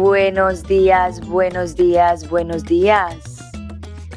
Buenos 0.00 0.62
días, 0.62 1.20
buenos 1.26 1.74
días, 1.74 2.30
buenos 2.30 2.62
días. 2.62 3.40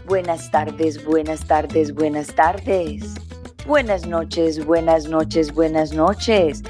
Buenas 0.05 0.51
tardes, 0.51 1.03
buenas 1.03 1.47
tardes, 1.47 1.91
buenas 1.95 2.35
tardes. 2.35 3.15
Buenas 3.65 4.05
noches, 4.05 4.63
buenas 4.63 5.09
noches, 5.09 5.51
buenas 5.51 5.91
noches. 5.91 6.61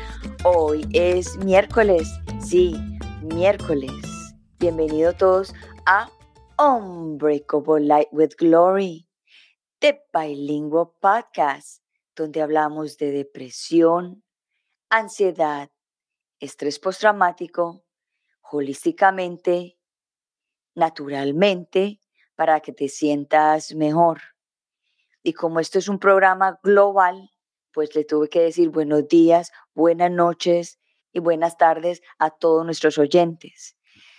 Hoy 0.45 0.87
es 0.93 1.35
miércoles, 1.39 2.07
sí, 2.39 2.73
miércoles. 3.21 3.91
Bienvenido 4.59 5.11
todos 5.11 5.53
a 5.85 6.09
Unbreakable 6.57 7.81
Light 7.85 8.07
with 8.13 8.31
Glory, 8.39 9.09
The 9.79 10.01
Bilingual 10.13 10.89
Podcast, 11.01 11.83
donde 12.15 12.41
hablamos 12.41 12.97
de 12.97 13.11
depresión, 13.11 14.23
ansiedad, 14.89 15.69
estrés 16.39 16.79
postraumático, 16.79 17.83
holísticamente, 18.57 19.77
naturalmente, 20.75 21.99
para 22.35 22.59
que 22.59 22.73
te 22.73 22.87
sientas 22.87 23.73
mejor. 23.75 24.21
Y 25.23 25.33
como 25.33 25.59
esto 25.59 25.79
es 25.79 25.87
un 25.87 25.99
programa 25.99 26.59
global, 26.63 27.31
pues 27.71 27.95
le 27.95 28.03
tuve 28.03 28.29
que 28.29 28.41
decir 28.41 28.69
buenos 28.69 29.07
días, 29.07 29.51
buenas 29.73 30.11
noches 30.11 30.79
y 31.13 31.19
buenas 31.19 31.57
tardes 31.57 32.01
a 32.17 32.31
todos 32.31 32.65
nuestros 32.65 32.97
oyentes. 32.97 33.77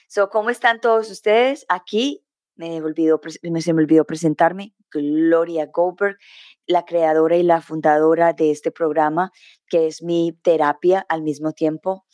So, 0.09 0.29
¿Cómo 0.29 0.51
están 0.51 0.81
todos 0.81 1.11
ustedes? 1.11 1.65
Aquí 1.69 2.25
me, 2.55 2.83
olvidó, 2.83 3.21
se 3.33 3.73
me 3.73 3.83
olvidó 3.83 4.05
presentarme, 4.05 4.75
Gloria 4.91 5.67
Goldberg, 5.73 6.19
la 6.67 6.85
creadora 6.85 7.37
y 7.37 7.43
la 7.43 7.61
fundadora 7.61 8.33
de 8.33 8.51
este 8.51 8.71
programa, 8.71 9.33
que 9.69 9.87
es 9.87 10.03
mi 10.03 10.39
terapia 10.43 11.05
al 11.09 11.23
mismo 11.23 11.53
tiempo. 11.53 12.07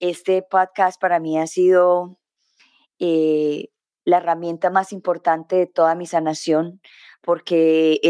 Este 0.00 0.42
podcast 0.42 1.00
para 1.00 1.20
mí 1.20 1.38
ha 1.38 1.46
sido 1.46 2.18
eh, 2.98 3.68
la 4.04 4.18
herramienta 4.18 4.70
más 4.70 4.92
importante 4.92 5.56
de 5.56 5.66
toda 5.66 5.94
mi 5.94 6.06
sanación, 6.06 6.80
porque 7.22 8.00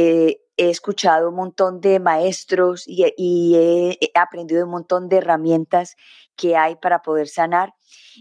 he 0.57 0.71
escuchado 0.71 1.29
un 1.29 1.37
montón 1.37 1.81
de 1.81 2.01
maestros 2.01 2.85
y, 2.87 3.05
he, 3.55 3.99
aprendido 4.15 4.65
un 4.65 4.71
montón 4.71 5.09
de 5.09 5.19
herramientas 5.19 5.97
que 6.37 6.57
hay 6.57 6.77
para 6.77 7.03
poder 7.03 7.29
sanar. 7.29 7.75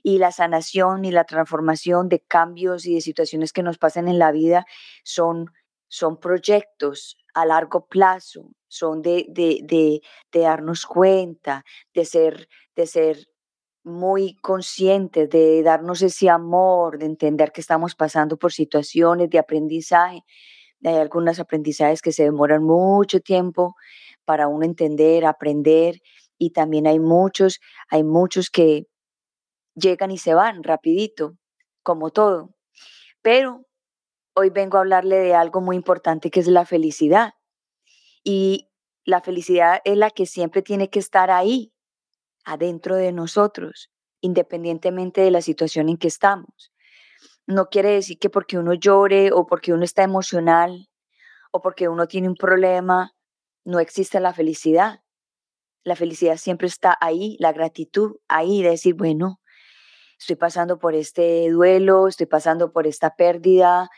Y 0.04 0.18
la 0.18 0.32
sanación 0.32 1.06
y 1.06 1.12
la 1.12 1.24
transformación 1.24 2.10
de 2.10 2.20
cambios 2.20 2.86
y 2.86 2.96
de 2.96 3.02
situaciones 3.02 3.54
que 3.54 3.64
nos 3.64 3.78
pasan 3.78 4.08
en 4.08 4.20
la 4.20 4.32
vida 4.32 4.66
son, 5.04 5.52
son 5.88 6.20
proyectos 6.20 7.18
a 7.34 7.46
largo 7.46 7.88
plazo, 7.88 8.52
son 8.68 9.02
de, 9.02 9.26
de, 9.30 9.60
de, 9.64 10.02
de 10.32 10.40
darnos 10.40 10.86
cuenta, 10.86 11.64
de 11.94 12.06
ser, 12.06 12.50
de 12.76 12.88
ser 12.88 13.28
muy 13.84 14.36
conscientes 14.36 15.30
de 15.30 15.62
darnos 15.64 16.02
ese 16.02 16.30
amor, 16.30 16.98
de 16.98 17.06
entender 17.06 17.52
que 17.52 17.62
estamos 17.62 17.96
pasando 17.96 18.38
por 18.38 18.54
situaciones 18.54 19.30
de 19.30 19.40
aprendizaje. 19.40 20.24
Hay 20.84 20.96
algunos 20.96 21.40
aprendizajes 21.40 22.02
que 22.02 22.12
se 22.12 22.24
demoran 22.24 22.64
mucho 22.64 23.20
tiempo 23.20 23.76
para 24.26 24.48
uno 24.48 24.66
entender, 24.66 25.26
aprender, 25.26 26.02
y 26.38 26.52
también 26.52 26.88
hay 26.88 27.00
muchos, 27.00 27.60
hay 27.90 28.04
muchos 28.04 28.50
que 28.50 28.88
llegan 29.76 30.12
y 30.12 30.18
se 30.18 30.34
van 30.34 30.64
rapidito, 30.64 31.38
como 31.84 32.10
todo. 32.10 32.56
Pero 33.22 33.66
hoy 34.36 34.50
vengo 34.50 34.78
a 34.78 34.82
hablarle 34.82 35.18
de 35.18 35.36
algo 35.36 35.62
muy 35.62 35.76
importante 35.76 36.32
que 36.32 36.40
es 36.40 36.48
la 36.48 36.66
felicidad. 36.66 37.34
Y 38.24 38.70
la 39.06 39.22
felicidad 39.22 39.82
es 39.84 39.98
la 39.98 40.10
que 40.10 40.26
siempre 40.26 40.62
tiene 40.62 40.90
que 40.90 41.00
estar 41.00 41.30
ahí, 41.32 41.73
adentro 42.46 42.96
de 42.96 43.12
nosotros, 43.12 43.90
independientemente 44.22 45.22
de 45.22 45.32
la 45.32 45.42
situación 45.42 45.90
en 45.90 45.98
que 45.98 46.08
estamos. 46.08 46.72
No 47.46 47.68
quiere 47.70 47.90
decir 47.90 48.18
que 48.20 48.30
porque 48.30 48.58
uno 48.58 48.74
llore 48.74 49.32
o 49.32 49.46
porque 49.46 49.74
uno 49.74 49.84
está 49.84 50.04
emocional 50.04 50.90
o 51.52 51.62
porque 51.62 51.90
uno 51.90 52.08
tiene 52.08 52.30
un 52.30 52.36
problema, 52.36 53.14
no 53.66 53.80
existe 53.80 54.20
la 54.20 54.34
felicidad. 54.34 55.02
La 55.84 55.96
felicidad 55.96 56.38
siempre 56.38 56.68
está 56.68 56.98
ahí, 57.02 57.36
la 57.40 57.52
gratitud 57.52 58.18
ahí, 58.30 58.64
de 58.64 58.72
decir, 58.72 58.96
bueno, 58.96 59.42
estoy 60.18 60.38
pasando 60.38 60.80
por 60.80 60.96
este 60.96 61.50
duelo, 61.50 62.08
estoy 62.08 62.26
pasando 62.26 62.72
por 62.72 62.88
esta 62.88 63.16
pérdida, 63.16 63.90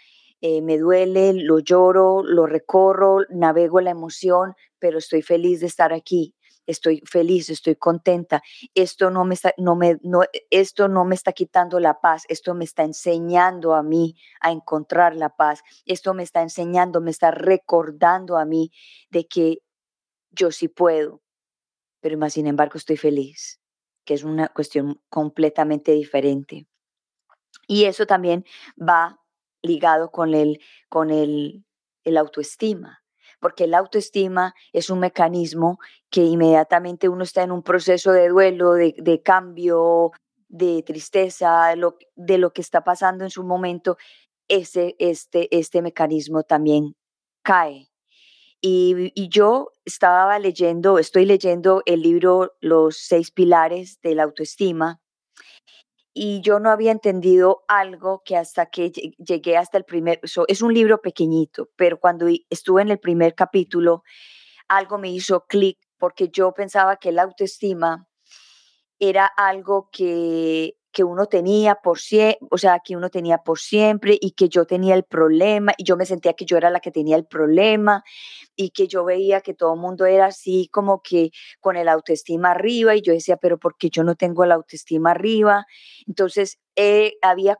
eh, 0.41 0.61
me 0.61 0.77
duele, 0.79 1.33
lo 1.33 1.59
lloro, 1.59 2.23
lo 2.23 2.47
recorro, 2.47 3.19
navego 3.29 3.79
la 3.81 3.91
emoción, 3.91 4.55
pero 4.79 4.97
estoy 4.97 5.21
feliz 5.21 5.59
de 5.59 5.67
estar 5.67 5.93
aquí 5.93 6.35
estoy 6.65 7.01
feliz, 7.05 7.49
estoy 7.49 7.75
contenta, 7.75 8.41
esto 8.73 9.09
no 9.09 9.25
me 9.25 9.35
está, 9.35 9.53
no 9.57 9.75
me, 9.75 9.97
no, 10.03 10.21
esto 10.49 10.87
no 10.87 11.05
me 11.05 11.15
está 11.15 11.33
quitando 11.33 11.79
la 11.79 11.99
paz, 12.01 12.25
esto 12.29 12.53
me 12.53 12.65
está 12.65 12.83
enseñando 12.83 13.75
a 13.75 13.83
mí 13.83 14.15
a 14.41 14.51
encontrar 14.51 15.15
la 15.15 15.29
paz, 15.29 15.63
esto 15.85 16.13
me 16.13 16.23
está 16.23 16.41
enseñando, 16.41 17.01
me 17.01 17.11
está 17.11 17.31
recordando 17.31 18.37
a 18.37 18.45
mí 18.45 18.71
de 19.09 19.27
que 19.27 19.59
yo 20.31 20.51
sí 20.51 20.67
puedo, 20.67 21.21
pero 22.01 22.17
más 22.17 22.33
sin 22.33 22.47
embargo 22.47 22.77
estoy 22.77 22.97
feliz, 22.97 23.59
que 24.03 24.13
es 24.13 24.23
una 24.23 24.47
cuestión 24.49 25.01
completamente 25.09 25.91
diferente. 25.91 26.67
Y 27.67 27.85
eso 27.85 28.05
también 28.05 28.45
va 28.77 29.19
ligado 29.61 30.11
con 30.11 30.33
el, 30.35 30.59
con 30.89 31.09
el, 31.09 31.65
el 32.03 32.17
autoestima 32.17 33.04
porque 33.39 33.67
la 33.67 33.79
autoestima 33.79 34.53
es 34.73 34.89
un 34.89 34.99
mecanismo 34.99 35.79
que 36.09 36.21
inmediatamente 36.21 37.09
uno 37.09 37.23
está 37.23 37.43
en 37.43 37.51
un 37.51 37.63
proceso 37.63 38.11
de 38.11 38.29
duelo, 38.29 38.73
de, 38.73 39.21
cambio, 39.23 40.11
de 40.47 40.83
tristeza, 40.83 41.73
de 42.15 42.37
lo, 42.37 42.53
que 42.53 42.61
está 42.61 42.83
pasando 42.83 43.23
en 43.23 43.29
su 43.29 43.43
momento, 43.43 43.97
ese, 44.47 44.95
este, 44.99 45.55
este 45.57 45.81
mecanismo 45.81 46.43
también 46.43 46.95
cae. 47.41 47.89
Y, 48.61 49.11
y, 49.13 49.29
yo 49.29 49.71
estaba 49.83 50.39
leyendo, 50.39 50.97
estoy 50.97 51.25
leyendo 51.25 51.83
el 51.85 52.01
libro 52.01 52.53
Los 52.61 52.97
seis 52.97 53.29
pilares 53.29 53.99
de 54.01 54.15
la 54.15 54.23
autoestima 54.23 55.01
y 56.17 56.39
yo 56.39 56.59
no 56.59 56.71
había 56.71 56.93
entendido 56.93 57.65
algo 57.67 58.23
que 58.23 58.37
hasta 58.37 58.67
que 58.67 58.89
llegué 58.89 59.57
hasta 59.57 59.77
el 59.77 59.83
primer, 59.83 60.21
es 60.47 60.61
un 60.61 60.73
libro 60.73 61.01
pequeñito, 61.01 61.69
pero 61.75 61.99
cuando 61.99 62.27
estuve 62.49 62.81
en 62.81 62.89
el 62.89 62.99
primer 62.99 63.35
capítulo, 63.35 64.01
algo 64.69 64.97
me 64.97 65.11
hizo 65.11 65.45
clic 65.45 65.77
porque 65.97 66.29
yo 66.29 66.53
pensaba 66.53 66.95
que 66.95 67.11
la 67.11 67.23
autoestima 67.23 68.07
era 68.97 69.25
algo 69.25 69.89
que 69.91 70.77
que 70.95 71.03
uno 71.03 71.25
tenía 71.25 71.75
por 71.75 71.99
siempre, 71.99 72.39
o 72.49 72.57
sea, 72.57 72.79
que 72.79 72.95
uno 72.95 73.09
tenía 73.09 73.39
por 73.39 73.59
siempre 73.59 74.17
y 74.21 74.31
que 74.31 74.47
yo 74.47 74.65
tenía 74.65 74.95
el 74.95 75.03
problema 75.03 75.73
y 75.77 75.83
yo 75.83 75.97
me 75.97 76.05
sentía 76.05 76.31
que 76.33 76.45
yo 76.45 76.55
era 76.55 76.69
la 76.69 76.79
que 76.79 76.89
tenía 76.89 77.17
el 77.17 77.25
problema 77.25 78.01
y 78.55 78.69
que 78.69 78.87
yo 78.87 79.03
veía 79.03 79.41
que 79.41 79.53
todo 79.53 79.73
el 79.73 79.81
mundo 79.81 80.05
era 80.05 80.27
así 80.27 80.69
como 80.71 81.01
que 81.01 81.31
con 81.59 81.75
el 81.75 81.89
autoestima 81.89 82.51
arriba 82.51 82.95
y 82.95 83.01
yo 83.01 83.11
decía, 83.11 83.35
pero 83.35 83.57
¿por 83.57 83.77
qué 83.77 83.89
yo 83.89 84.05
no 84.05 84.15
tengo 84.15 84.45
la 84.45 84.55
autoestima 84.55 85.11
arriba? 85.11 85.65
Entonces, 86.07 86.59
eh, 86.77 87.17
había, 87.21 87.59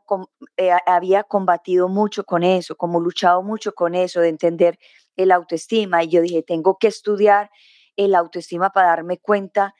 eh, 0.56 0.70
había 0.86 1.22
combatido 1.22 1.88
mucho 1.90 2.24
con 2.24 2.42
eso, 2.42 2.74
como 2.74 3.00
luchado 3.00 3.42
mucho 3.42 3.74
con 3.74 3.94
eso 3.94 4.20
de 4.20 4.30
entender 4.30 4.78
el 5.14 5.30
autoestima 5.30 6.02
y 6.04 6.08
yo 6.08 6.22
dije, 6.22 6.42
tengo 6.42 6.78
que 6.78 6.88
estudiar 6.88 7.50
el 7.96 8.14
autoestima 8.14 8.70
para 8.70 8.88
darme 8.88 9.18
cuenta 9.18 9.74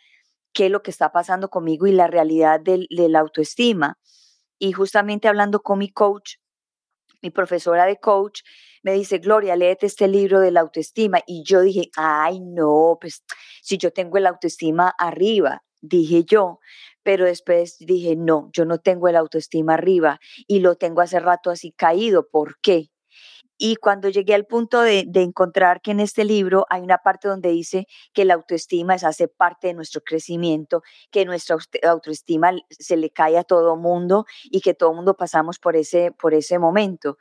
qué 0.56 0.66
es 0.66 0.72
lo 0.72 0.82
que 0.82 0.90
está 0.90 1.12
pasando 1.12 1.50
conmigo 1.50 1.86
y 1.86 1.92
la 1.92 2.06
realidad 2.06 2.58
de, 2.58 2.86
la 2.88 3.20
autoestima. 3.20 3.98
Y 4.58 4.72
justamente 4.72 5.28
hablando 5.28 5.60
con 5.60 5.78
mi 5.78 5.90
coach, 5.90 6.36
mi 7.20 7.30
profesora 7.30 7.84
de 7.84 7.98
coach, 7.98 8.40
me 8.82 8.94
dice, 8.94 9.18
Gloria, 9.18 9.54
léete 9.54 9.84
este 9.84 10.08
libro 10.08 10.40
de 10.40 10.52
la 10.52 10.60
autoestima. 10.60 11.20
Y 11.26 11.42
yo 11.44 11.60
dije, 11.60 11.90
ay, 11.98 12.40
no, 12.40 12.96
pues 12.98 13.22
si 13.62 13.76
yo 13.76 13.90
tengo 13.90 14.16
el 14.16 14.26
autoestima 14.26 14.94
arriba, 14.98 15.62
dije 15.82 16.24
yo. 16.24 16.58
Pero 17.02 17.26
después 17.26 17.76
dije, 17.78 18.16
no, 18.16 18.48
yo 18.54 18.64
no 18.64 18.78
tengo 18.78 19.08
el 19.08 19.16
autoestima 19.16 19.74
arriba 19.74 20.20
y 20.46 20.60
lo 20.60 20.76
tengo 20.76 21.02
hace 21.02 21.20
rato 21.20 21.50
así 21.50 21.72
caído. 21.72 22.28
¿Por 22.30 22.58
qué? 22.62 22.88
Y 23.58 23.76
cuando 23.76 24.08
llegué 24.08 24.34
al 24.34 24.46
punto 24.46 24.80
de, 24.82 25.06
encontrar 25.14 25.80
que 25.80 25.92
en 25.92 26.00
este 26.00 26.24
libro 26.24 26.66
hay 26.68 26.82
una 26.82 26.98
parte 26.98 27.28
donde 27.28 27.50
dice 27.50 27.86
que 28.12 28.24
la 28.24 28.34
autoestima 28.34 28.94
es, 28.94 29.04
hace 29.04 29.28
parte 29.28 29.68
de 29.68 29.74
nuestro 29.74 30.02
crecimiento, 30.02 30.82
que 31.10 31.24
nuestra 31.24 31.56
autoestima 31.84 32.52
se 32.70 32.96
le 32.96 33.10
cae 33.10 33.38
a 33.38 33.44
todo 33.44 33.76
mundo 33.76 34.26
y 34.44 34.60
que 34.60 34.74
todo 34.74 34.92
mundo 34.92 35.16
pasamos 35.16 35.58
por 35.58 35.76
ese, 35.76 36.12
por 36.12 36.34
ese 36.34 36.58
momento 36.58 37.16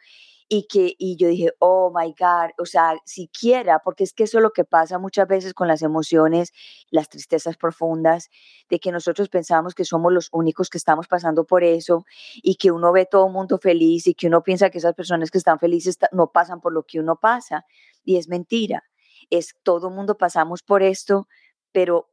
y 0.48 0.68
que 0.68 0.94
y 0.98 1.18
yo 1.18 1.28
dije, 1.28 1.52
oh 1.60 1.92
my 1.96 2.14
God, 2.18 2.52
o 2.60 2.66
sea, 2.66 2.96
siquiera, 3.06 3.80
porque 3.84 4.04
es 4.04 4.14
que 4.14 4.24
eso 4.24 4.38
es 4.38 4.44
lo 4.44 4.52
que 4.52 4.64
pasa 4.64 5.00
muchas 5.00 5.28
veces 5.28 5.54
con 5.54 5.68
las 5.68 5.82
emociones, 5.82 6.52
las 6.92 7.10
tristezas 7.10 7.58
profundas, 7.58 8.30
de 8.70 8.80
que 8.80 8.92
nosotros 8.92 9.30
pensamos 9.30 9.74
que 9.74 9.86
somos 9.86 10.14
los 10.14 10.30
únicos 10.32 10.70
que 10.70 10.78
estamos 10.78 11.08
pasando 11.08 11.46
por 11.46 11.64
eso 11.64 12.06
y 12.36 12.56
que 12.56 12.72
uno 12.72 12.92
ve 12.92 13.06
todo 13.06 13.28
el 13.28 13.34
mundo 13.34 13.58
feliz 13.58 14.08
y 14.08 14.14
que 14.14 14.28
uno 14.28 14.44
piensa 14.44 14.70
que 14.70 14.78
esas 14.78 14.94
personas 14.94 15.32
que 15.32 15.38
están 15.40 15.60
felices 15.60 15.98
no 16.12 16.32
pasan 16.32 16.62
por 16.62 16.74
lo 16.74 16.84
que 16.84 17.00
uno 17.00 17.16
pasa 17.16 17.66
y 18.04 18.18
es 18.18 18.28
mentira. 18.28 18.84
Es 19.30 19.56
todo 19.64 19.88
el 19.90 19.96
mundo 19.96 20.18
pasamos 20.18 20.62
por 20.62 20.84
esto, 20.84 21.28
pero 21.72 22.10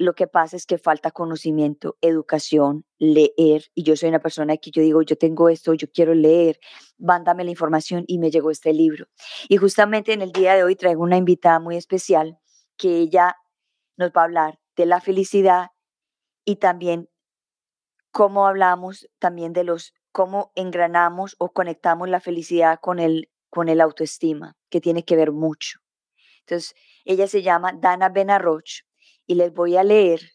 lo 0.00 0.14
que 0.14 0.26
pasa 0.26 0.56
es 0.56 0.64
que 0.64 0.78
falta 0.78 1.10
conocimiento, 1.10 1.98
educación, 2.00 2.86
leer. 2.98 3.66
Y 3.74 3.82
yo 3.82 3.96
soy 3.96 4.08
una 4.08 4.18
persona 4.18 4.56
que 4.56 4.70
yo 4.70 4.80
digo, 4.80 5.02
yo 5.02 5.18
tengo 5.18 5.50
esto, 5.50 5.74
yo 5.74 5.88
quiero 5.92 6.14
leer, 6.14 6.58
mándame 6.96 7.44
la 7.44 7.50
información 7.50 8.04
y 8.06 8.18
me 8.18 8.30
llegó 8.30 8.50
este 8.50 8.72
libro. 8.72 9.08
Y 9.50 9.58
justamente 9.58 10.14
en 10.14 10.22
el 10.22 10.32
día 10.32 10.54
de 10.54 10.64
hoy 10.64 10.74
traigo 10.74 11.02
una 11.02 11.18
invitada 11.18 11.60
muy 11.60 11.76
especial 11.76 12.38
que 12.78 12.96
ella 12.96 13.36
nos 13.98 14.10
va 14.12 14.22
a 14.22 14.24
hablar 14.24 14.58
de 14.74 14.86
la 14.86 15.02
felicidad 15.02 15.66
y 16.46 16.56
también 16.56 17.10
cómo 18.10 18.46
hablamos 18.46 19.06
también 19.18 19.52
de 19.52 19.64
los, 19.64 19.92
cómo 20.12 20.50
engranamos 20.54 21.36
o 21.38 21.52
conectamos 21.52 22.08
la 22.08 22.20
felicidad 22.20 22.80
con 22.80 23.00
el, 23.00 23.30
con 23.50 23.68
el 23.68 23.82
autoestima, 23.82 24.56
que 24.70 24.80
tiene 24.80 25.04
que 25.04 25.16
ver 25.16 25.30
mucho. 25.30 25.80
Entonces, 26.46 26.74
ella 27.04 27.26
se 27.26 27.42
llama 27.42 27.74
Dana 27.74 28.08
Benarroch 28.08 28.88
y 29.30 29.36
les 29.36 29.54
voy 29.54 29.76
a 29.76 29.84
leer 29.84 30.32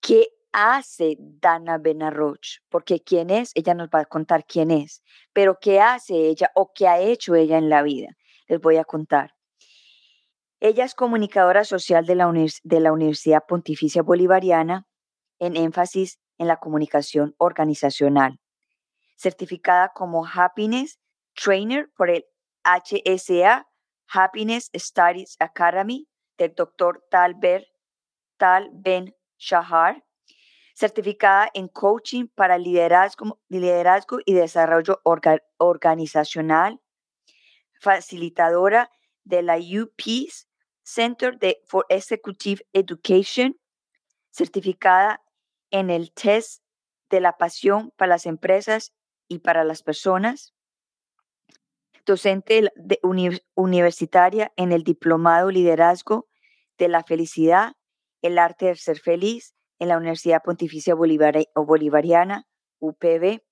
qué 0.00 0.26
hace 0.50 1.16
Dana 1.20 1.78
Benarroch, 1.78 2.58
porque 2.68 3.00
quién 3.00 3.30
es, 3.30 3.52
ella 3.54 3.72
nos 3.72 3.88
va 3.88 4.00
a 4.00 4.04
contar 4.04 4.44
quién 4.44 4.72
es, 4.72 5.04
pero 5.32 5.60
qué 5.60 5.80
hace 5.80 6.26
ella 6.26 6.50
o 6.56 6.72
qué 6.74 6.88
ha 6.88 6.98
hecho 6.98 7.36
ella 7.36 7.56
en 7.56 7.68
la 7.68 7.84
vida. 7.84 8.16
Les 8.48 8.60
voy 8.60 8.78
a 8.78 8.84
contar. 8.84 9.36
Ella 10.58 10.84
es 10.84 10.96
comunicadora 10.96 11.62
social 11.62 12.04
de 12.04 12.16
la, 12.16 12.28
de 12.64 12.80
la 12.80 12.92
Universidad 12.92 13.44
Pontificia 13.46 14.02
Bolivariana 14.02 14.88
en 15.38 15.56
énfasis 15.56 16.18
en 16.36 16.48
la 16.48 16.56
comunicación 16.56 17.36
organizacional, 17.38 18.40
certificada 19.14 19.92
como 19.94 20.26
Happiness 20.26 20.98
Trainer 21.40 21.88
por 21.96 22.10
el 22.10 22.24
HSA 22.64 23.68
Happiness 24.08 24.68
Studies 24.74 25.36
Academy 25.38 26.08
del 26.36 26.56
Dr. 26.56 27.04
Talbert 27.08 27.68
Tal 28.36 28.70
Ben 28.72 29.14
Shahar, 29.38 30.04
certificada 30.74 31.48
en 31.54 31.68
coaching 31.68 32.26
para 32.26 32.58
liderazgo, 32.58 33.38
y 33.48 34.34
desarrollo 34.34 35.00
organizacional, 35.58 36.80
facilitadora 37.80 38.90
de 39.24 39.42
la 39.42 39.56
UPeace 39.56 40.46
Center 40.82 41.38
for 41.66 41.84
Executive 41.88 42.62
Education, 42.72 43.58
certificada 44.30 45.22
en 45.70 45.90
el 45.90 46.12
test 46.12 46.62
de 47.10 47.20
la 47.20 47.36
pasión 47.36 47.92
para 47.96 48.10
las 48.10 48.26
empresas 48.26 48.92
y 49.28 49.38
para 49.38 49.64
las 49.64 49.82
personas, 49.82 50.54
docente 52.04 52.70
universitaria 53.54 54.52
en 54.56 54.72
el 54.72 54.84
Diplomado 54.84 55.50
Liderazgo 55.50 56.28
de 56.78 56.88
la 56.88 57.02
Felicidad 57.02 57.74
el 58.26 58.38
arte 58.38 58.66
de 58.66 58.76
ser 58.76 58.98
feliz 58.98 59.54
en 59.78 59.88
la 59.88 59.96
Universidad 59.96 60.42
Pontificia 60.42 60.94
Bolivariana, 60.94 62.46
UPB, 62.78 63.42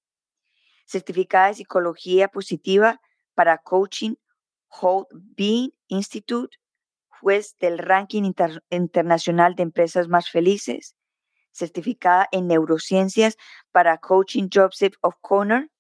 certificada 0.87 1.49
de 1.49 1.55
psicología 1.55 2.29
positiva 2.29 3.00
para 3.35 3.59
coaching 3.59 4.15
Hold 4.69 5.06
Being 5.12 5.73
Institute, 5.88 6.56
juez 7.09 7.56
del 7.59 7.79
ranking 7.79 8.32
internacional 8.71 9.55
de 9.55 9.62
empresas 9.62 10.09
más 10.09 10.31
felices, 10.31 10.97
certificada 11.53 12.29
en 12.32 12.49
neurociencias 12.49 13.37
para 13.70 13.99
coaching 13.99 14.49
Joseph 14.53 14.94
O'Connor, 15.00 15.70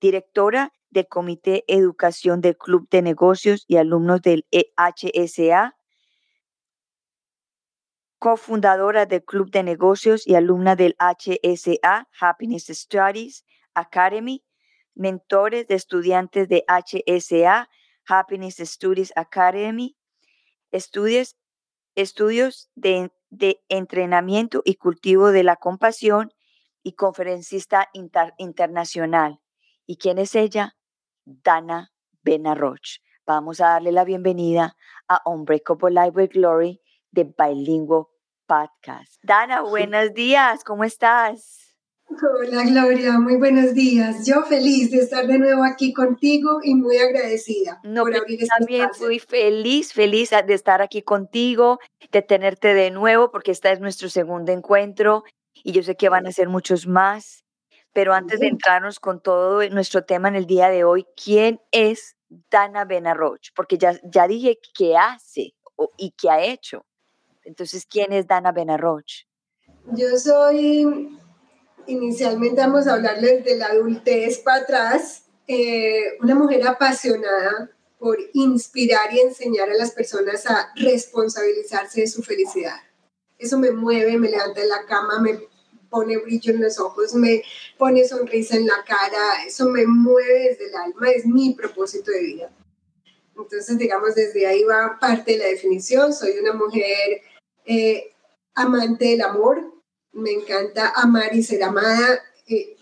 directora 0.00 0.72
del 0.90 1.06
Comité 1.06 1.64
Educación 1.68 2.40
del 2.40 2.56
Club 2.56 2.88
de 2.90 3.02
Negocios 3.02 3.64
y 3.68 3.76
alumnos 3.76 4.20
del 4.20 4.46
HSA, 4.50 5.76
cofundadora 8.22 9.04
del 9.04 9.24
Club 9.24 9.50
de 9.50 9.64
Negocios 9.64 10.28
y 10.28 10.36
alumna 10.36 10.76
del 10.76 10.94
HSA 11.00 12.08
Happiness 12.20 12.66
Studies 12.68 13.44
Academy, 13.74 14.44
mentores 14.94 15.66
de 15.66 15.74
estudiantes 15.74 16.48
de 16.48 16.64
HSA 16.68 17.68
Happiness 18.06 18.58
Studies 18.58 19.12
Academy, 19.16 19.96
estudios, 20.70 21.36
estudios 21.96 22.70
de, 22.76 23.10
entrenamiento 23.68 24.62
y 24.64 24.76
cultivo 24.76 25.32
de 25.32 25.42
la 25.42 25.56
compasión 25.56 26.32
y 26.84 26.92
conferencista 26.92 27.88
internacional. 28.38 29.40
¿Y 29.84 29.96
quién 29.96 30.18
es 30.18 30.36
ella? 30.36 30.76
Dana 31.24 31.90
Benarroch. 32.22 33.00
Vamos 33.26 33.60
a 33.60 33.70
darle 33.70 33.90
la 33.90 34.04
bienvenida 34.04 34.76
a 35.08 35.28
Unbreakable 35.28 35.90
Life 35.90 36.12
with 36.14 36.30
Glory 36.30 36.80
de 37.10 37.24
Bilingüe 37.24 38.11
podcast. 38.46 39.14
Dana, 39.22 39.62
buenos 39.62 40.14
días, 40.14 40.64
¿cómo 40.64 40.84
estás? 40.84 41.76
Hola 42.20 42.64
Gloria, 42.64 43.18
muy 43.18 43.36
buenos 43.36 43.72
días. 43.74 44.26
Yo 44.26 44.42
feliz 44.42 44.90
de 44.90 44.98
estar 44.98 45.26
de 45.26 45.38
nuevo 45.38 45.64
aquí 45.64 45.92
contigo 45.92 46.58
y 46.62 46.74
muy 46.74 46.98
agradecida 46.98 47.80
no, 47.84 48.02
por 48.02 48.14
abrir 48.14 48.42
este 48.42 48.54
También 48.58 48.90
fui 48.92 49.18
feliz, 49.18 49.92
feliz 49.92 50.30
de 50.30 50.54
estar 50.54 50.82
aquí 50.82 51.02
contigo, 51.02 51.78
de 52.10 52.22
tenerte 52.22 52.74
de 52.74 52.90
nuevo, 52.90 53.30
porque 53.30 53.50
este 53.50 53.72
es 53.72 53.80
nuestro 53.80 54.10
segundo 54.10 54.52
encuentro 54.52 55.24
y 55.54 55.72
yo 55.72 55.82
sé 55.82 55.96
que 55.96 56.08
van 56.08 56.26
a 56.26 56.32
ser 56.32 56.48
muchos 56.48 56.86
más. 56.86 57.44
Pero 57.94 58.14
antes 58.14 58.40
de 58.40 58.48
entrarnos 58.48 59.00
con 59.00 59.20
todo 59.20 59.66
nuestro 59.70 60.04
tema 60.04 60.28
en 60.28 60.36
el 60.36 60.46
día 60.46 60.68
de 60.68 60.84
hoy, 60.84 61.06
¿quién 61.22 61.60
es 61.72 62.16
Dana 62.50 62.84
Benarroch? 62.84 63.52
Porque 63.54 63.76
ya, 63.76 63.98
ya 64.04 64.26
dije 64.26 64.58
qué 64.74 64.96
hace 64.96 65.54
y 65.98 66.14
qué 66.16 66.30
ha 66.30 66.42
hecho. 66.42 66.84
Entonces, 67.44 67.86
¿quién 67.86 68.12
es 68.12 68.26
Dana 68.26 68.52
Benarroch? 68.52 69.26
Yo 69.94 70.16
soy, 70.16 71.18
inicialmente 71.86 72.60
vamos 72.60 72.86
a 72.86 72.94
hablarles 72.94 73.44
de 73.44 73.56
la 73.56 73.66
adultez 73.66 74.38
para 74.38 74.62
atrás, 74.62 75.24
eh, 75.48 76.16
una 76.20 76.34
mujer 76.34 76.66
apasionada 76.66 77.70
por 77.98 78.18
inspirar 78.32 79.12
y 79.12 79.20
enseñar 79.20 79.70
a 79.70 79.74
las 79.74 79.92
personas 79.92 80.46
a 80.46 80.72
responsabilizarse 80.76 82.02
de 82.02 82.06
su 82.06 82.22
felicidad. 82.22 82.76
Eso 83.38 83.58
me 83.58 83.70
mueve, 83.70 84.16
me 84.18 84.30
levanta 84.30 84.60
de 84.60 84.68
la 84.68 84.84
cama, 84.86 85.20
me 85.20 85.40
pone 85.90 86.16
brillo 86.16 86.52
en 86.52 86.62
los 86.62 86.78
ojos, 86.78 87.14
me 87.14 87.42
pone 87.76 88.06
sonrisa 88.06 88.56
en 88.56 88.66
la 88.66 88.82
cara, 88.86 89.44
eso 89.46 89.68
me 89.68 89.86
mueve 89.86 90.48
desde 90.48 90.66
el 90.68 90.74
alma, 90.74 91.10
es 91.10 91.26
mi 91.26 91.54
propósito 91.54 92.10
de 92.10 92.20
vida. 92.20 92.52
Entonces, 93.36 93.78
digamos, 93.78 94.14
desde 94.14 94.46
ahí 94.46 94.62
va 94.64 94.98
parte 95.00 95.32
de 95.32 95.38
la 95.38 95.46
definición. 95.46 96.12
Soy 96.12 96.38
una 96.38 96.52
mujer 96.52 97.22
eh, 97.64 98.12
amante 98.54 99.06
del 99.06 99.22
amor, 99.22 99.72
me 100.12 100.30
encanta 100.32 100.92
amar 100.94 101.34
y 101.34 101.42
ser 101.42 101.62
amada 101.62 102.20
eh, 102.46 102.76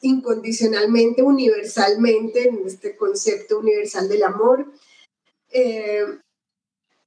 incondicionalmente, 0.00 1.22
universalmente, 1.22 2.48
en 2.48 2.66
este 2.66 2.96
concepto 2.96 3.58
universal 3.58 4.08
del 4.08 4.22
amor. 4.24 4.72
Eh, 5.50 6.04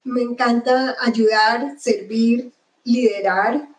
me 0.03 0.21
encanta 0.21 0.95
ayudar, 0.99 1.79
servir, 1.79 2.51
liderar. 2.83 3.69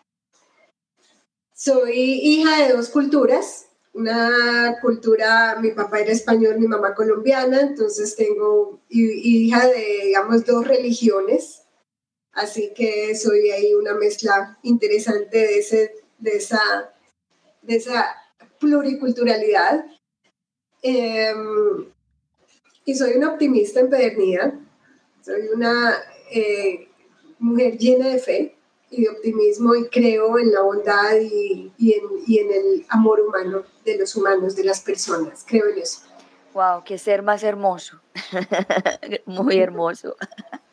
Soy 1.55 1.93
hija 1.95 2.67
de 2.67 2.75
dos 2.75 2.89
culturas, 2.89 3.67
una 3.93 4.79
cultura, 4.81 5.59
mi 5.61 5.73
papá 5.73 6.01
era 6.01 6.13
español, 6.13 6.59
mi 6.59 6.67
mamá 6.67 6.95
colombiana, 6.95 7.61
entonces 7.61 8.17
tengo 8.17 8.81
hija 8.89 9.67
de, 9.67 10.01
digamos, 10.07 10.45
dos 10.47 10.67
religiones, 10.67 11.62
Así 12.33 12.73
que 12.75 13.15
soy 13.15 13.51
ahí 13.51 13.75
una 13.75 13.95
mezcla 13.95 14.59
interesante 14.63 15.39
de, 15.39 15.59
ese, 15.59 15.95
de, 16.19 16.31
esa, 16.31 16.61
de 17.61 17.77
esa 17.77 18.17
pluriculturalidad. 18.59 19.85
Em, 20.83 21.87
y 22.85 22.95
soy 22.95 23.13
una 23.15 23.33
optimista 23.33 23.81
empedernida. 23.81 24.59
Soy 25.23 25.43
una 25.55 25.99
eh, 26.31 26.89
mujer 27.39 27.77
llena 27.77 28.09
de 28.09 28.19
fe 28.19 28.57
y 28.91 29.03
de 29.03 29.11
optimismo 29.11 29.75
y 29.75 29.89
creo 29.89 30.39
en 30.39 30.53
la 30.53 30.63
bondad 30.63 31.17
y, 31.21 31.73
y, 31.79 31.93
en, 31.93 32.05
y, 32.27 32.39
en, 32.39 32.51
el 32.51 32.87
amor 32.89 33.21
humano 33.21 33.65
de 33.85 33.99
los 33.99 34.17
humanos, 34.17 34.57
de 34.57 34.65
las 34.65 34.81
personas. 34.81 35.45
Creo 35.47 35.69
en 35.69 35.79
eso. 35.79 36.01
Wow, 36.55 36.83
qué 36.85 36.99
ser 36.99 37.23
más 37.23 37.43
hermoso. 37.43 38.01
Muy 39.27 39.59
hermoso. 39.59 40.17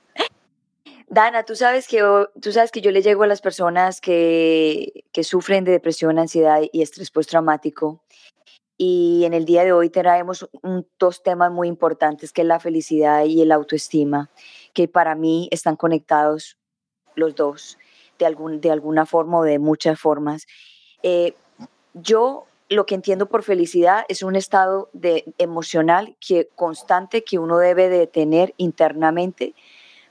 Dana, 1.09 1.43
tú 1.43 1.55
sabes 1.55 1.87
que 1.87 2.03
tú 2.39 2.51
sabes 2.51 2.71
que 2.71 2.81
yo 2.81 2.91
le 2.91 3.01
llego 3.01 3.23
a 3.23 3.27
las 3.27 3.41
personas 3.41 3.99
que, 3.99 5.05
que 5.11 5.23
sufren 5.23 5.63
de 5.63 5.71
depresión, 5.71 6.19
ansiedad 6.19 6.61
y 6.71 6.81
estrés 6.81 7.09
postraumático. 7.09 8.03
Y 8.77 9.23
en 9.25 9.33
el 9.33 9.43
día 9.43 9.65
de 9.65 9.73
hoy 9.73 9.89
traemos 9.89 10.47
dos 10.97 11.21
temas 11.21 11.51
muy 11.51 11.67
importantes, 11.67 12.31
que 12.31 12.41
es 12.41 12.47
la 12.47 12.59
felicidad 12.59 13.25
y 13.25 13.41
el 13.41 13.51
autoestima, 13.51 14.29
que 14.73 14.87
para 14.87 15.15
mí 15.15 15.49
están 15.51 15.75
conectados 15.75 16.57
los 17.15 17.35
dos, 17.35 17.77
de, 18.19 18.25
algún, 18.25 18.61
de 18.61 18.71
alguna 18.71 19.05
forma 19.05 19.39
o 19.39 19.43
de 19.43 19.59
muchas 19.59 19.99
formas. 19.99 20.45
Eh, 21.03 21.33
yo 21.93 22.45
lo 22.69 22.85
que 22.85 22.95
entiendo 22.95 23.25
por 23.25 23.43
felicidad 23.43 24.05
es 24.07 24.21
un 24.21 24.35
estado 24.35 24.89
de, 24.93 25.25
emocional 25.39 26.15
que, 26.25 26.47
constante 26.55 27.23
que 27.23 27.39
uno 27.39 27.57
debe 27.57 27.89
de 27.89 28.07
tener 28.07 28.53
internamente 28.57 29.55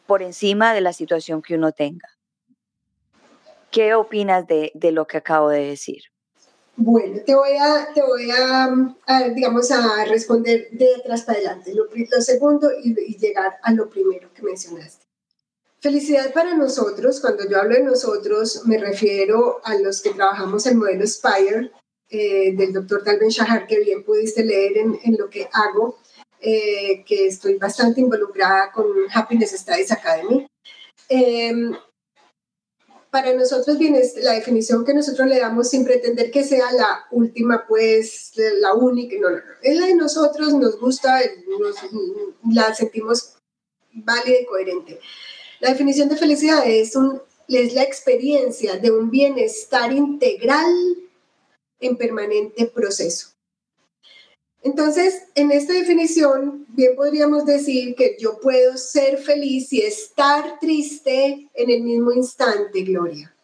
por 0.09 0.23
encima 0.23 0.73
de 0.73 0.81
la 0.81 0.95
situación 0.95 1.43
que 1.43 1.55
uno 1.55 1.71
tenga. 1.73 2.09
¿Qué 3.71 3.95
opinas 3.95 4.47
de, 4.47 4.73
lo 4.91 5.07
que 5.07 5.19
acabo 5.19 5.51
de 5.51 5.67
decir? 5.67 6.03
Bueno, 6.77 7.21
te 7.27 7.35
voy 7.35 7.55
a, 7.61 7.93
te 7.93 8.01
voy 8.01 8.31
a, 8.31 9.29
digamos, 9.35 9.71
a 9.71 10.07
responder 10.07 10.71
de 10.73 10.95
atrás 10.97 11.25
para 11.25 11.39
adelante, 11.39 11.75
lo, 11.75 11.87
segundo 12.23 12.71
y, 12.83 13.19
llegar 13.19 13.59
a 13.63 13.73
lo 13.73 13.91
primero 13.91 14.33
que 14.33 14.43
mencionaste. 14.43 15.05
Felicidad 15.81 16.33
para 16.33 16.55
nosotros, 16.55 17.21
cuando 17.21 17.47
yo 17.47 17.59
hablo 17.59 17.75
de 17.75 17.83
nosotros, 17.83 18.63
me 18.65 18.79
refiero 18.79 19.61
a 19.63 19.75
los 19.75 20.01
que 20.01 20.15
trabajamos 20.15 20.67
el 20.67 20.77
modelo 20.77 21.07
Spire 21.07 21.71
eh, 22.09 22.57
del 22.57 22.73
doctor 22.73 23.05
Talben 23.05 23.29
Shahar, 23.29 23.67
que 23.67 23.81
bien 23.81 24.05
pudiste 24.05 24.43
leer 24.43 24.79
en, 24.79 24.99
en 25.05 25.19
lo 25.19 25.29
que 25.29 25.51
hago, 25.53 25.99
eh, 26.41 27.05
que 27.05 27.27
estoy 27.27 27.57
bastante 27.57 28.01
involucrada 28.01 28.71
con 28.73 28.87
Happiness 29.13 29.53
Studies 29.53 29.93
Academy. 29.93 30.47
Eh, 31.09 31.53
para 33.11 33.33
nosotros 33.35 33.79
la 34.23 34.33
definición 34.33 34.85
que 34.85 34.95
nosotros 34.95 35.27
le 35.29 35.39
damos 35.39 35.71
sin 35.71 35.85
pretender 35.85 36.31
que 36.31 36.45
sea 36.45 36.71
la 36.73 37.07
última, 37.11 37.67
pues 37.67 38.33
la 38.61 38.75
única, 38.75 39.17
no, 39.19 39.31
no, 39.31 39.37
no. 39.37 39.43
Es 39.63 39.77
la 39.77 39.87
de 39.87 39.95
nosotros, 39.95 40.53
nos 40.55 40.79
gusta, 40.79 41.21
la 42.53 42.75
sentimos 42.75 43.37
válida 43.93 44.41
y 44.41 44.45
coherente. 44.45 45.01
La 45.61 45.71
definición 45.71 46.09
de 46.09 46.17
felicidad 46.17 46.63
es, 46.67 46.95
un, 46.97 47.23
es 47.49 47.73
la 47.75 47.83
experiencia 47.83 48.77
de 48.77 48.91
un 48.91 49.11
bienestar 49.11 49.91
integral 49.93 50.73
en 51.81 51.97
permanente 51.97 52.67
proceso. 52.67 53.38
Entonces, 54.63 55.23
en 55.35 55.53
esta 55.53 55.73
definición, 55.73 56.67
bien 56.69 56.97
podríamos 56.97 57.47
decir 57.47 57.95
que 57.95 58.17
yo 58.19 58.41
puedo 58.41 58.77
ser 58.77 59.19
feliz 59.19 59.73
y 59.73 59.83
estar 59.83 60.59
triste 60.59 61.49
en 61.55 61.71
el 61.71 61.83
mismo 61.83 62.13
instante, 62.13 62.83
Gloria. 62.83 63.35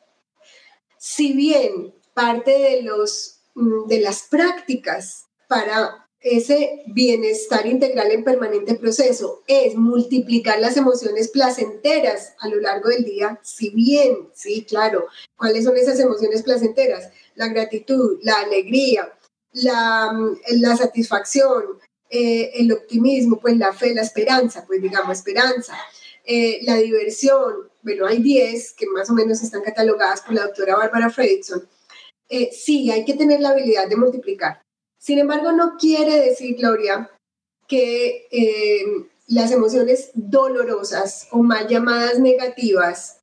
Si 0.99 1.33
bien 1.33 1.95
parte 2.15 2.51
de, 2.51 2.83
los, 2.83 3.43
mm, 3.55 3.87
de 3.87 4.01
las 4.01 4.23
prácticas 4.23 5.27
para 5.49 6.05
ese 6.25 6.83
bienestar 6.87 7.67
integral 7.67 8.11
en 8.11 8.25
permanente 8.25 8.75
proceso 8.77 9.43
es 9.47 9.77
multiplicar 9.77 10.59
las 10.59 10.77
emociones 10.79 11.29
placenteras 11.29 12.33
a 12.39 12.49
lo 12.49 12.61
largo 12.61 12.89
del 12.89 13.05
día, 13.05 13.39
si 13.43 13.69
bien, 13.69 14.31
sí, 14.33 14.65
claro, 14.65 15.07
¿cuáles 15.37 15.65
son 15.65 15.77
esas 15.77 16.01
emociones 16.01 16.43
placenteras? 16.43 17.11
La 17.35 17.49
gratitud, 17.49 18.19
la 18.23 18.37
alegría, 18.37 19.13
la, 19.55 20.13
la 20.51 20.77
satisfacción, 20.77 21.79
eh, 22.11 22.53
el 22.55 22.73
optimismo, 22.73 23.41
pues 23.41 23.57
la 23.57 23.73
fe, 23.73 23.95
la 23.95 24.03
esperanza, 24.03 24.65
pues 24.67 24.83
digamos 24.83 25.19
esperanza, 25.19 25.77
eh, 26.25 26.61
la 26.63 26.77
diversión, 26.77 27.71
bueno, 27.83 28.07
hay 28.07 28.23
10 28.23 28.75
que 28.75 28.87
más 28.87 29.09
o 29.11 29.15
menos 29.15 29.43
están 29.43 29.63
catalogadas 29.63 30.21
por 30.23 30.35
la 30.35 30.45
doctora 30.45 30.77
Bárbara 30.77 31.11
Fredrickson. 31.11 31.69
Eh, 32.29 32.51
sí, 32.53 32.91
hay 32.91 33.05
que 33.05 33.15
tener 33.15 33.41
la 33.41 33.51
habilidad 33.51 33.89
de 33.89 33.97
multiplicar. 33.97 34.63
Sin 34.99 35.19
embargo, 35.19 35.53
no 35.53 35.77
quiere 35.79 36.21
decir, 36.21 36.57
Gloria, 36.57 37.11
que 37.69 38.27
las 39.27 39.51
emociones 39.51 40.11
dolorosas 40.15 41.29
o 41.31 41.43
mal 41.43 41.69
llamadas 41.69 42.19
negativas 42.19 43.21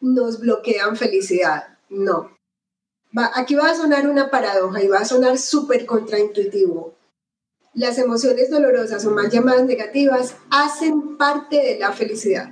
nos 0.00 0.38
bloquean 0.40 0.96
felicidad. 0.96 1.78
No, 1.88 2.33
aquí 3.34 3.54
va 3.54 3.70
a 3.70 3.76
sonar 3.76 4.08
una 4.08 4.30
paradoja 4.30 4.82
y 4.82 4.88
va 4.88 4.98
a 4.98 5.04
sonar 5.04 5.38
súper 5.38 5.86
contraintuitivo. 5.86 6.94
Las 7.74 7.98
emociones 7.98 8.50
dolorosas 8.50 9.04
o 9.04 9.10
más 9.10 9.32
llamadas 9.32 9.64
negativas 9.64 10.36
hacen 10.50 11.16
parte 11.16 11.56
de 11.56 11.78
la 11.78 11.92
felicidad. 11.92 12.50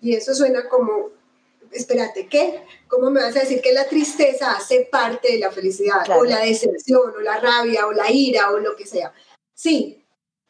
Y 0.00 0.14
eso 0.14 0.34
suena 0.34 0.68
como, 0.68 1.10
espérate, 1.72 2.28
¿qué? 2.28 2.62
¿Cómo 2.88 3.10
me 3.10 3.22
vas 3.22 3.36
a 3.36 3.40
decir 3.40 3.60
que 3.60 3.72
la 3.72 3.88
tristeza 3.88 4.52
hace 4.52 4.88
parte 4.90 5.32
de 5.32 5.38
la 5.38 5.50
felicidad? 5.50 6.04
O 6.16 6.24
la 6.24 6.40
decepción, 6.40 7.12
o 7.16 7.20
la 7.20 7.40
rabia, 7.40 7.86
o 7.86 7.92
la 7.92 8.10
ira, 8.10 8.50
o 8.52 8.58
lo 8.58 8.76
que 8.76 8.86
sea. 8.86 9.12
Sí, 9.54 10.04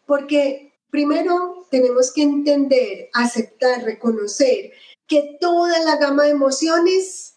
porque 0.04 0.74
primero 0.90 1.66
tenemos 1.70 2.12
que 2.12 2.22
entender, 2.22 3.08
aceptar, 3.14 3.84
reconocer 3.84 4.72
que 5.06 5.38
toda 5.40 5.78
la 5.80 5.96
gama 5.96 6.24
de 6.24 6.30
emociones 6.30 7.35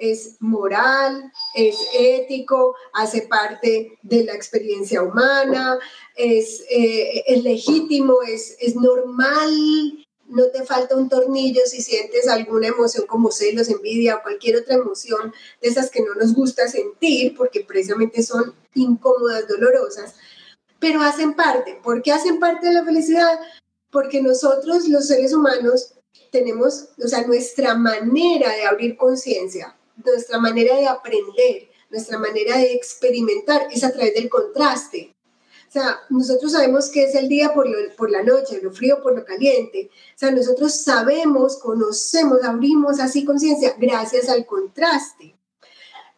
es 0.00 0.36
moral, 0.40 1.30
es 1.54 1.76
ético, 1.92 2.74
hace 2.94 3.22
parte 3.22 3.98
de 4.02 4.24
la 4.24 4.34
experiencia 4.34 5.02
humana, 5.02 5.78
es, 6.16 6.64
eh, 6.70 7.22
es 7.26 7.44
legítimo, 7.44 8.22
es, 8.22 8.56
es 8.60 8.74
normal, 8.74 10.06
no 10.26 10.46
te 10.46 10.64
falta 10.64 10.96
un 10.96 11.08
tornillo 11.08 11.60
si 11.66 11.82
sientes 11.82 12.28
alguna 12.28 12.68
emoción 12.68 13.06
como 13.06 13.30
celos, 13.30 13.68
envidia 13.68 14.16
o 14.16 14.22
cualquier 14.22 14.56
otra 14.56 14.76
emoción 14.76 15.34
de 15.60 15.68
esas 15.68 15.90
que 15.90 16.02
no 16.02 16.14
nos 16.14 16.32
gusta 16.34 16.68
sentir 16.68 17.36
porque 17.36 17.60
precisamente 17.60 18.22
son 18.22 18.54
incómodas, 18.74 19.46
dolorosas, 19.48 20.14
pero 20.78 21.02
hacen 21.02 21.34
parte. 21.34 21.78
¿Por 21.82 22.00
qué 22.02 22.12
hacen 22.12 22.38
parte 22.38 22.68
de 22.68 22.74
la 22.74 22.84
felicidad? 22.84 23.38
Porque 23.90 24.22
nosotros 24.22 24.88
los 24.88 25.08
seres 25.08 25.34
humanos 25.34 25.94
tenemos, 26.30 26.88
o 27.04 27.08
sea, 27.08 27.26
nuestra 27.26 27.74
manera 27.74 28.50
de 28.54 28.62
abrir 28.66 28.96
conciencia 28.96 29.76
nuestra 30.04 30.38
manera 30.38 30.76
de 30.76 30.86
aprender, 30.86 31.68
nuestra 31.90 32.18
manera 32.18 32.56
de 32.56 32.72
experimentar 32.72 33.66
es 33.70 33.84
a 33.84 33.92
través 33.92 34.14
del 34.14 34.28
contraste. 34.28 35.14
O 35.68 35.72
sea, 35.72 36.00
nosotros 36.10 36.50
sabemos 36.50 36.90
que 36.90 37.04
es 37.04 37.14
el 37.14 37.28
día 37.28 37.54
por, 37.54 37.68
por 37.94 38.10
la 38.10 38.24
noche, 38.24 38.60
lo 38.60 38.72
frío 38.72 39.00
por 39.00 39.16
lo 39.16 39.24
caliente. 39.24 39.88
O 39.92 40.18
sea, 40.18 40.32
nosotros 40.32 40.82
sabemos, 40.82 41.58
conocemos, 41.58 42.42
abrimos 42.42 42.98
así 42.98 43.24
conciencia 43.24 43.76
gracias 43.78 44.28
al 44.28 44.46
contraste. 44.46 45.36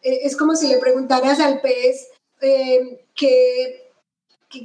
Eh, 0.01 0.21
es 0.23 0.35
como 0.35 0.55
si 0.55 0.67
le 0.67 0.77
preguntaras 0.77 1.39
al 1.39 1.61
pez 1.61 2.07
eh, 2.41 3.05
que, 3.15 3.91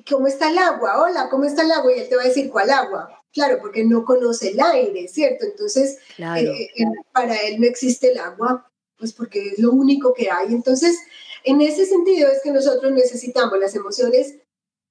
cómo 0.08 0.26
está 0.26 0.50
el 0.50 0.58
agua. 0.58 1.02
Hola, 1.02 1.28
¿cómo 1.30 1.44
está 1.44 1.62
el 1.62 1.72
agua? 1.72 1.92
Y 1.94 2.00
él 2.00 2.08
te 2.08 2.16
va 2.16 2.22
a 2.22 2.28
decir 2.28 2.50
cuál 2.50 2.70
agua. 2.70 3.10
Claro, 3.32 3.58
porque 3.60 3.84
no 3.84 4.04
conoce 4.04 4.52
el 4.52 4.60
aire, 4.60 5.06
¿cierto? 5.06 5.44
Entonces, 5.44 5.98
eh, 6.18 6.70
para 7.12 7.36
él 7.42 7.60
no 7.60 7.66
existe 7.66 8.12
el 8.12 8.18
agua, 8.18 8.68
pues 8.98 9.12
porque 9.12 9.50
es 9.50 9.58
lo 9.58 9.72
único 9.72 10.12
que 10.12 10.30
hay. 10.30 10.48
Entonces, 10.48 10.98
en 11.44 11.60
ese 11.60 11.86
sentido 11.86 12.30
es 12.30 12.40
que 12.42 12.50
nosotros 12.50 12.92
necesitamos 12.92 13.58
las 13.58 13.74
emociones 13.74 14.36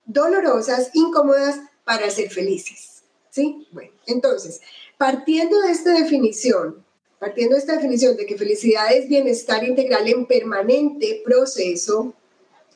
dolorosas, 0.06 0.92
incómodas, 0.94 1.60
para 1.84 2.10
ser 2.10 2.30
felices. 2.30 3.04
¿Sí? 3.30 3.68
Bueno, 3.72 3.92
entonces, 4.08 4.62
partiendo 4.98 5.62
de 5.62 5.72
esta 5.72 5.94
definición, 5.94 6.84
partiendo 7.20 7.56
de 7.56 7.60
esta 7.60 7.74
definición 7.74 8.16
de 8.18 8.26
que 8.26 8.38
felicidad 8.38 8.92
es 8.94 9.08
bienestar 9.08 9.64
integral 9.64 10.08
en 10.08 10.26
permanente 10.26 11.22
proceso, 11.24 12.14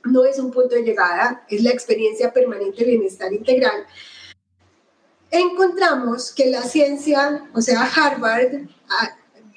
no 0.04 0.26
es 0.26 0.40
un 0.40 0.52
punto 0.52 0.76
de 0.76 0.84
llegada, 0.84 1.46
es 1.50 1.64
la 1.64 1.72
experiencia 1.72 2.34
permanente 2.34 2.84
de 2.84 2.92
bienestar 2.92 3.34
integral, 3.34 3.86
encontramos 5.30 6.32
que 6.32 6.48
la 6.48 6.64
ciencia, 6.64 7.50
o 7.54 7.62
sea, 7.62 7.84
Harvard, 7.84 8.68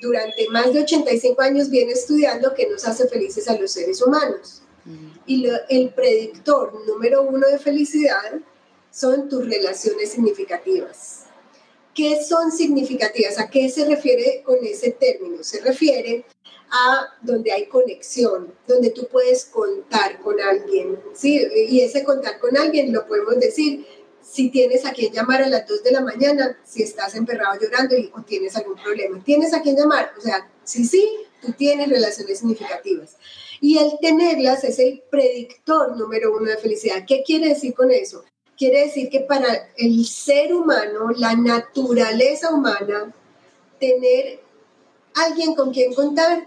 durante 0.00 0.48
más 0.50 0.72
de 0.72 0.82
85 0.82 1.40
años 1.42 1.70
viene 1.70 1.92
estudiando 1.92 2.54
qué 2.54 2.68
nos 2.68 2.86
hace 2.86 3.08
felices 3.08 3.48
a 3.48 3.58
los 3.58 3.72
seres 3.72 4.02
humanos. 4.02 4.62
Y 5.26 5.46
el 5.70 5.94
predictor 5.94 6.86
número 6.86 7.22
uno 7.22 7.46
de 7.48 7.58
felicidad 7.58 8.40
son 8.90 9.28
tus 9.28 9.48
relaciones 9.48 10.10
significativas. 10.10 11.24
¿Qué 11.94 12.22
son 12.22 12.52
significativas? 12.52 13.38
¿A 13.38 13.48
qué 13.48 13.70
se 13.70 13.86
refiere 13.86 14.42
con 14.44 14.56
ese 14.62 14.90
término? 14.90 15.42
Se 15.42 15.60
refiere 15.60 16.24
a 16.70 17.08
donde 17.22 17.52
hay 17.52 17.66
conexión, 17.66 18.52
donde 18.66 18.90
tú 18.90 19.06
puedes 19.10 19.44
contar 19.44 20.20
con 20.20 20.40
alguien, 20.40 20.98
¿sí? 21.14 21.40
Y 21.68 21.80
ese 21.80 22.04
contar 22.04 22.40
con 22.40 22.56
alguien 22.56 22.92
lo 22.92 23.06
podemos 23.06 23.38
decir 23.38 23.86
si 24.24 24.50
tienes 24.50 24.86
a 24.86 24.92
quien 24.92 25.12
llamar 25.12 25.42
a 25.42 25.48
las 25.48 25.66
2 25.68 25.82
de 25.82 25.92
la 25.92 26.00
mañana, 26.00 26.58
si 26.64 26.82
estás 26.82 27.14
emperrado 27.14 27.60
llorando 27.60 27.96
y, 27.96 28.10
o 28.14 28.22
tienes 28.22 28.56
algún 28.56 28.76
problema. 28.76 29.22
¿Tienes 29.22 29.52
a 29.52 29.60
quien 29.60 29.76
llamar? 29.76 30.12
O 30.18 30.20
sea, 30.20 30.50
si 30.64 30.84
sí, 30.84 31.08
tú 31.42 31.52
tienes 31.52 31.88
relaciones 31.88 32.38
significativas. 32.38 33.16
Y 33.60 33.78
el 33.78 33.92
tenerlas 34.00 34.64
es 34.64 34.78
el 34.78 35.02
predictor 35.10 35.96
número 35.96 36.34
uno 36.34 36.46
de 36.46 36.56
felicidad. 36.56 37.04
¿Qué 37.06 37.22
quiere 37.24 37.48
decir 37.48 37.74
con 37.74 37.90
eso? 37.90 38.24
Quiere 38.56 38.84
decir 38.84 39.10
que 39.10 39.20
para 39.20 39.68
el 39.76 40.04
ser 40.06 40.54
humano, 40.54 41.10
la 41.16 41.34
naturaleza 41.34 42.52
humana, 42.52 43.14
tener 43.78 44.40
alguien 45.14 45.54
con 45.54 45.72
quien 45.72 45.92
contar 45.92 46.46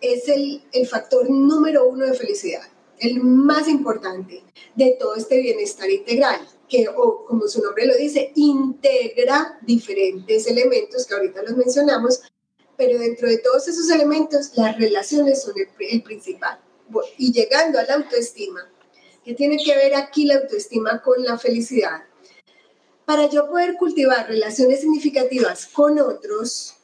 es 0.00 0.28
el, 0.28 0.62
el 0.72 0.86
factor 0.86 1.28
número 1.28 1.88
uno 1.88 2.06
de 2.06 2.14
felicidad, 2.14 2.62
el 2.98 3.20
más 3.22 3.68
importante 3.68 4.42
de 4.74 4.96
todo 4.98 5.16
este 5.16 5.40
bienestar 5.40 5.90
integral 5.90 6.40
que, 6.70 6.88
o 6.88 7.26
como 7.26 7.46
su 7.48 7.60
nombre 7.60 7.84
lo 7.84 7.94
dice, 7.96 8.32
integra 8.36 9.58
diferentes 9.60 10.46
elementos 10.46 11.04
que 11.04 11.14
ahorita 11.14 11.42
los 11.42 11.56
mencionamos, 11.56 12.22
pero 12.76 12.98
dentro 12.98 13.28
de 13.28 13.38
todos 13.38 13.68
esos 13.68 13.90
elementos, 13.90 14.52
las 14.56 14.78
relaciones 14.78 15.42
son 15.42 15.54
el, 15.58 16.02
principal. 16.02 16.58
Y 17.18 17.32
llegando 17.32 17.78
a 17.78 17.82
la 17.82 17.94
autoestima, 17.94 18.70
¿qué 19.22 19.34
tiene 19.34 19.58
que 19.62 19.76
ver 19.76 19.94
aquí 19.94 20.24
la 20.24 20.36
autoestima 20.36 21.02
con 21.02 21.22
la 21.22 21.36
felicidad? 21.36 22.04
Para 23.04 23.28
yo 23.28 23.48
poder 23.48 23.74
cultivar 23.74 24.28
relaciones 24.28 24.80
significativas 24.80 25.66
con 25.66 25.98
otros, 25.98 26.76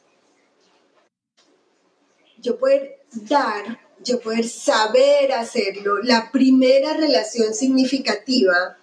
yo 2.39 2.59
poder 2.59 2.99
dar, 3.11 3.79
yo 4.03 4.19
poder 4.19 4.47
saber 4.47 5.31
hacerlo, 5.31 6.03
la 6.03 6.31
primera 6.31 6.93
relación 6.93 7.53
significativa 7.53 8.77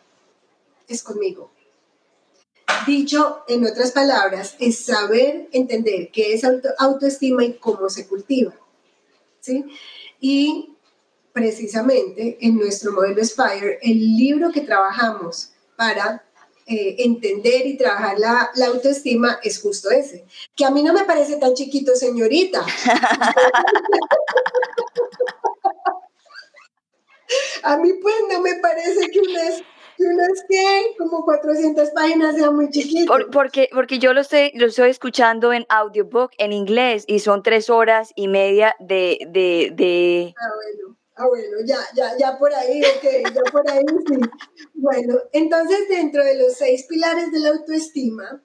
es 0.88 1.02
conmigo. 1.02 1.50
Dicho 2.86 3.42
en 3.48 3.66
otras 3.66 3.92
palabras, 3.92 4.56
es 4.58 4.84
saber 4.84 5.48
entender 5.52 6.10
qué 6.10 6.34
es 6.34 6.42
autoestima 6.78 7.44
y 7.44 7.54
cómo 7.54 7.88
se 7.88 8.06
cultiva. 8.06 8.54
¿sí? 9.40 9.64
Y 10.20 10.74
precisamente 11.32 12.38
en 12.40 12.56
nuestro 12.56 12.92
modelo 12.92 13.24
Spire, 13.24 13.78
el 13.82 14.16
libro 14.16 14.50
que 14.52 14.60
trabajamos 14.62 15.50
para 15.76 16.24
eh, 16.66 16.96
entender 17.00 17.66
y 17.66 17.76
trabajar 17.76 18.18
la, 18.18 18.50
la, 18.54 18.66
autoestima 18.68 19.38
es 19.42 19.60
justo 19.60 19.90
ese. 19.90 20.24
Que 20.56 20.64
a 20.64 20.70
mí 20.70 20.82
no 20.82 20.94
me 20.94 21.04
parece 21.04 21.36
tan 21.36 21.52
chiquito, 21.54 21.94
señorita. 21.94 22.64
a 27.64 27.76
mí 27.76 27.92
pues 27.94 28.14
no 28.32 28.40
me 28.40 28.54
parece 28.56 29.10
que 29.10 29.20
que 29.20 29.64
unas 29.98 30.44
que 30.48 30.94
como 30.98 31.24
400 31.24 31.90
páginas 31.90 32.36
sea 32.36 32.50
muy 32.50 32.70
chiquito. 32.70 33.12
porque, 33.32 33.68
porque 33.72 33.98
yo 33.98 34.12
lo 34.12 34.20
estoy, 34.20 34.52
lo 34.54 34.66
estoy 34.66 34.90
escuchando 34.90 35.52
en 35.52 35.66
audiobook 35.68 36.32
en 36.38 36.52
inglés 36.52 37.04
y 37.06 37.20
son 37.20 37.42
tres 37.42 37.70
horas 37.70 38.12
y 38.14 38.28
media 38.28 38.74
de... 38.80 39.18
de, 39.28 39.70
de... 39.74 40.34
Ah, 40.36 40.50
bueno. 40.54 40.96
Ah, 41.16 41.28
bueno, 41.28 41.58
ya, 41.64 41.78
ya, 41.94 42.18
ya 42.18 42.36
por 42.38 42.52
ahí, 42.52 42.82
ok, 42.82 43.32
ya 43.32 43.42
por 43.52 43.70
ahí 43.70 43.84
sí. 44.08 44.20
Bueno, 44.74 45.14
entonces 45.32 45.88
dentro 45.88 46.24
de 46.24 46.36
los 46.36 46.54
seis 46.54 46.86
pilares 46.88 47.30
de 47.30 47.38
la 47.38 47.50
autoestima, 47.50 48.42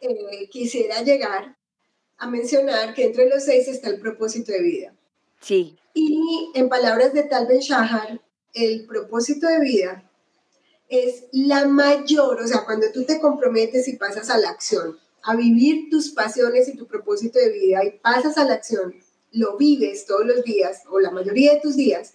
eh, 0.00 0.48
quisiera 0.50 1.02
llegar 1.02 1.56
a 2.18 2.28
mencionar 2.28 2.92
que 2.92 3.04
entre 3.04 3.28
los 3.28 3.44
seis 3.44 3.68
está 3.68 3.88
el 3.88 4.00
propósito 4.00 4.50
de 4.50 4.62
vida. 4.62 4.94
Sí. 5.40 5.78
Y 5.94 6.50
en 6.54 6.68
palabras 6.68 7.12
de 7.12 7.22
Tal 7.22 7.46
Ben 7.46 7.60
Shahar, 7.60 8.20
el 8.54 8.84
propósito 8.86 9.46
de 9.46 9.60
vida 9.60 10.10
es 10.88 11.24
la 11.32 11.66
mayor, 11.66 12.40
o 12.40 12.46
sea, 12.46 12.64
cuando 12.64 12.86
tú 12.92 13.04
te 13.04 13.20
comprometes 13.20 13.88
y 13.88 13.96
pasas 13.96 14.30
a 14.30 14.38
la 14.38 14.50
acción, 14.50 14.98
a 15.22 15.34
vivir 15.34 15.88
tus 15.90 16.10
pasiones 16.10 16.68
y 16.68 16.76
tu 16.76 16.86
propósito 16.86 17.38
de 17.38 17.50
vida 17.50 17.84
y 17.84 17.98
pasas 17.98 18.38
a 18.38 18.44
la 18.44 18.54
acción, 18.54 18.94
lo 19.32 19.56
vives 19.56 20.06
todos 20.06 20.24
los 20.24 20.44
días 20.44 20.82
o 20.88 21.00
la 21.00 21.10
mayoría 21.10 21.54
de 21.54 21.60
tus 21.60 21.76
días, 21.76 22.14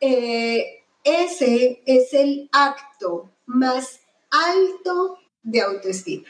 eh, 0.00 0.82
ese 1.04 1.82
es 1.84 2.14
el 2.14 2.48
acto 2.52 3.30
más 3.46 4.00
alto 4.30 5.18
de 5.42 5.60
autoestima. 5.60 6.24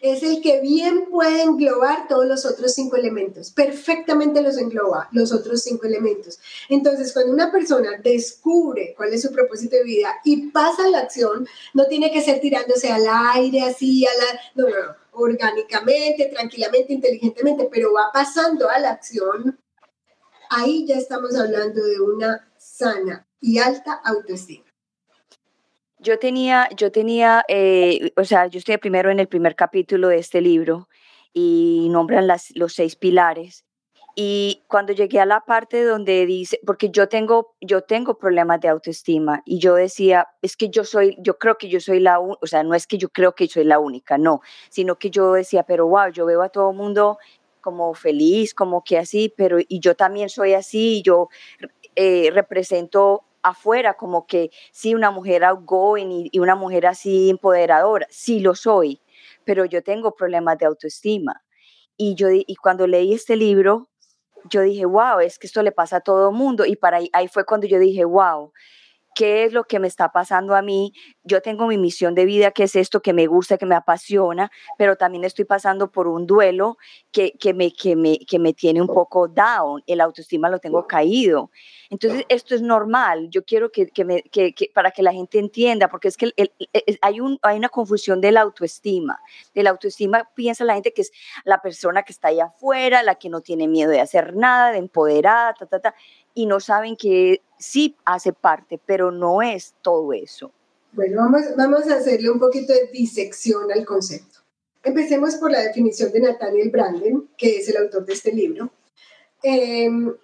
Es 0.00 0.22
el 0.22 0.40
que 0.42 0.60
bien 0.60 1.06
puede 1.10 1.42
englobar 1.42 2.08
todos 2.08 2.26
los 2.26 2.44
otros 2.44 2.74
cinco 2.74 2.96
elementos, 2.96 3.50
perfectamente 3.50 4.42
los 4.42 4.58
engloba, 4.58 5.08
los 5.12 5.32
otros 5.32 5.62
cinco 5.62 5.86
elementos. 5.86 6.38
Entonces, 6.68 7.12
cuando 7.12 7.32
una 7.32 7.50
persona 7.50 8.00
descubre 8.02 8.94
cuál 8.96 9.12
es 9.12 9.22
su 9.22 9.32
propósito 9.32 9.76
de 9.76 9.84
vida 9.84 10.08
y 10.24 10.48
pasa 10.48 10.84
a 10.84 10.90
la 10.90 11.00
acción, 11.00 11.46
no 11.72 11.86
tiene 11.86 12.12
que 12.12 12.22
ser 12.22 12.40
tirándose 12.40 12.90
al 12.90 13.06
aire, 13.34 13.62
así, 13.62 14.04
a 14.06 14.10
la... 14.10 14.40
No, 14.54 14.68
no, 14.68 14.96
orgánicamente, 15.12 16.26
tranquilamente, 16.26 16.92
inteligentemente, 16.92 17.68
pero 17.70 17.92
va 17.92 18.10
pasando 18.12 18.68
a 18.68 18.78
la 18.78 18.90
acción, 18.90 19.58
ahí 20.50 20.86
ya 20.86 20.96
estamos 20.96 21.34
hablando 21.36 21.84
de 21.84 22.00
una 22.00 22.52
sana 22.58 23.26
y 23.40 23.58
alta 23.58 24.00
autoestima. 24.04 24.73
Yo 26.04 26.18
tenía, 26.18 26.68
yo 26.76 26.92
tenía, 26.92 27.44
eh, 27.48 28.12
o 28.18 28.24
sea, 28.24 28.46
yo 28.46 28.58
estoy 28.58 28.76
primero 28.76 29.10
en 29.10 29.20
el 29.20 29.26
primer 29.26 29.56
capítulo 29.56 30.08
de 30.08 30.18
este 30.18 30.42
libro 30.42 30.86
y 31.32 31.88
nombran 31.90 32.26
las, 32.26 32.52
los 32.54 32.74
seis 32.74 32.94
pilares. 32.94 33.64
Y 34.14 34.64
cuando 34.68 34.92
llegué 34.92 35.18
a 35.20 35.24
la 35.24 35.40
parte 35.40 35.82
donde 35.82 36.26
dice, 36.26 36.60
porque 36.66 36.90
yo 36.90 37.08
tengo, 37.08 37.54
yo 37.62 37.80
tengo 37.80 38.18
problemas 38.18 38.60
de 38.60 38.68
autoestima 38.68 39.42
y 39.46 39.58
yo 39.60 39.76
decía, 39.76 40.28
es 40.42 40.58
que 40.58 40.68
yo 40.68 40.84
soy, 40.84 41.16
yo 41.20 41.38
creo 41.38 41.56
que 41.56 41.70
yo 41.70 41.80
soy 41.80 42.00
la, 42.00 42.20
o 42.20 42.46
sea, 42.46 42.62
no 42.64 42.74
es 42.74 42.86
que 42.86 42.98
yo 42.98 43.08
creo 43.08 43.34
que 43.34 43.48
soy 43.48 43.64
la 43.64 43.78
única, 43.78 44.18
no, 44.18 44.42
sino 44.68 44.98
que 44.98 45.08
yo 45.08 45.32
decía, 45.32 45.62
pero 45.62 45.86
wow, 45.86 46.10
yo 46.12 46.26
veo 46.26 46.42
a 46.42 46.50
todo 46.50 46.74
mundo 46.74 47.16
como 47.62 47.94
feliz, 47.94 48.52
como 48.52 48.84
que 48.84 48.98
así, 48.98 49.32
pero 49.34 49.56
y 49.58 49.80
yo 49.80 49.94
también 49.94 50.28
soy 50.28 50.52
así, 50.52 50.98
y 50.98 51.02
yo 51.02 51.30
eh, 51.96 52.30
represento 52.30 53.24
afuera 53.44 53.94
como 53.94 54.26
que 54.26 54.50
sí, 54.72 54.94
una 54.94 55.12
mujer 55.12 55.44
outgoing 55.44 56.10
y, 56.10 56.28
y 56.32 56.40
una 56.40 56.56
mujer 56.56 56.86
así 56.86 57.30
empoderadora, 57.30 58.06
sí 58.10 58.40
lo 58.40 58.56
soy, 58.56 59.00
pero 59.44 59.64
yo 59.64 59.82
tengo 59.82 60.14
problemas 60.14 60.58
de 60.58 60.66
autoestima. 60.66 61.44
Y, 61.96 62.16
yo, 62.16 62.28
y 62.30 62.56
cuando 62.56 62.88
leí 62.88 63.14
este 63.14 63.36
libro, 63.36 63.88
yo 64.50 64.62
dije, 64.62 64.84
wow, 64.84 65.20
es 65.20 65.38
que 65.38 65.46
esto 65.46 65.62
le 65.62 65.72
pasa 65.72 65.96
a 65.96 66.00
todo 66.00 66.30
el 66.30 66.36
mundo. 66.36 66.66
Y 66.66 66.76
para 66.76 66.98
ahí, 66.98 67.08
ahí 67.12 67.28
fue 67.28 67.44
cuando 67.44 67.66
yo 67.66 67.78
dije, 67.78 68.04
wow, 68.04 68.52
qué 69.14 69.44
es 69.44 69.52
lo 69.52 69.64
que 69.64 69.78
me 69.78 69.88
está 69.88 70.10
pasando 70.10 70.54
a 70.54 70.62
mí. 70.62 70.92
Yo 71.22 71.40
tengo 71.40 71.66
mi 71.66 71.78
misión 71.78 72.14
de 72.14 72.24
vida, 72.24 72.50
que 72.50 72.64
es 72.64 72.76
esto 72.76 73.00
que 73.00 73.12
me 73.12 73.26
gusta, 73.26 73.56
que 73.56 73.66
me 73.66 73.74
apasiona, 73.74 74.50
pero 74.76 74.96
también 74.96 75.24
estoy 75.24 75.44
pasando 75.44 75.90
por 75.90 76.08
un 76.08 76.26
duelo 76.26 76.76
que, 77.12 77.32
que, 77.32 77.54
me, 77.54 77.72
que, 77.72 77.96
me, 77.96 78.18
que 78.18 78.38
me 78.38 78.52
tiene 78.52 78.80
un 78.80 78.88
poco 78.88 79.28
down, 79.28 79.82
el 79.86 80.00
autoestima 80.00 80.48
lo 80.48 80.58
tengo 80.58 80.86
caído. 80.86 81.50
Entonces, 81.90 82.24
esto 82.28 82.54
es 82.54 82.62
normal. 82.62 83.28
Yo 83.30 83.44
quiero 83.44 83.70
que, 83.70 83.86
que, 83.86 84.04
me, 84.04 84.22
que, 84.22 84.54
para 84.74 84.90
que 84.90 85.02
la 85.02 85.12
gente 85.12 85.38
entienda, 85.38 85.88
porque 85.88 86.08
es 86.08 86.16
que 86.16 86.32
hay, 87.00 87.20
un, 87.20 87.38
hay 87.42 87.56
una 87.56 87.68
confusión 87.68 88.20
de 88.20 88.32
la 88.32 88.40
autoestima. 88.40 89.20
De 89.54 89.62
la 89.62 89.70
autoestima 89.70 90.28
piensa 90.34 90.64
la 90.64 90.74
gente 90.74 90.92
que 90.92 91.02
es 91.02 91.12
la 91.44 91.62
persona 91.62 92.02
que 92.02 92.12
está 92.12 92.28
allá 92.28 92.46
afuera, 92.46 93.02
la 93.02 93.14
que 93.14 93.28
no 93.28 93.42
tiene 93.42 93.68
miedo 93.68 93.90
de 93.90 94.00
hacer 94.00 94.34
nada, 94.34 94.72
de 94.72 94.78
empoderada, 94.78 95.54
ta, 95.54 95.66
ta, 95.66 95.80
ta 95.80 95.94
y 96.34 96.46
no 96.46 96.60
saben 96.60 96.96
que 96.96 97.40
sí 97.58 97.96
hace 98.04 98.32
parte, 98.32 98.80
pero 98.84 99.10
no 99.10 99.40
es 99.40 99.74
todo 99.82 100.12
eso. 100.12 100.50
Bueno, 100.92 101.22
vamos, 101.22 101.42
vamos 101.56 101.88
a 101.88 101.96
hacerle 101.96 102.30
un 102.30 102.38
poquito 102.38 102.72
de 102.72 102.88
disección 102.92 103.70
al 103.72 103.84
concepto. 103.84 104.40
Empecemos 104.82 105.36
por 105.36 105.50
la 105.50 105.60
definición 105.60 106.12
de 106.12 106.20
Nathaniel 106.20 106.70
Branden, 106.70 107.28
que 107.38 107.56
es 107.56 107.68
el 107.68 107.78
autor 107.78 108.04
de 108.04 108.12
este 108.12 108.32
libro. 108.32 108.70
Em, 109.42 110.14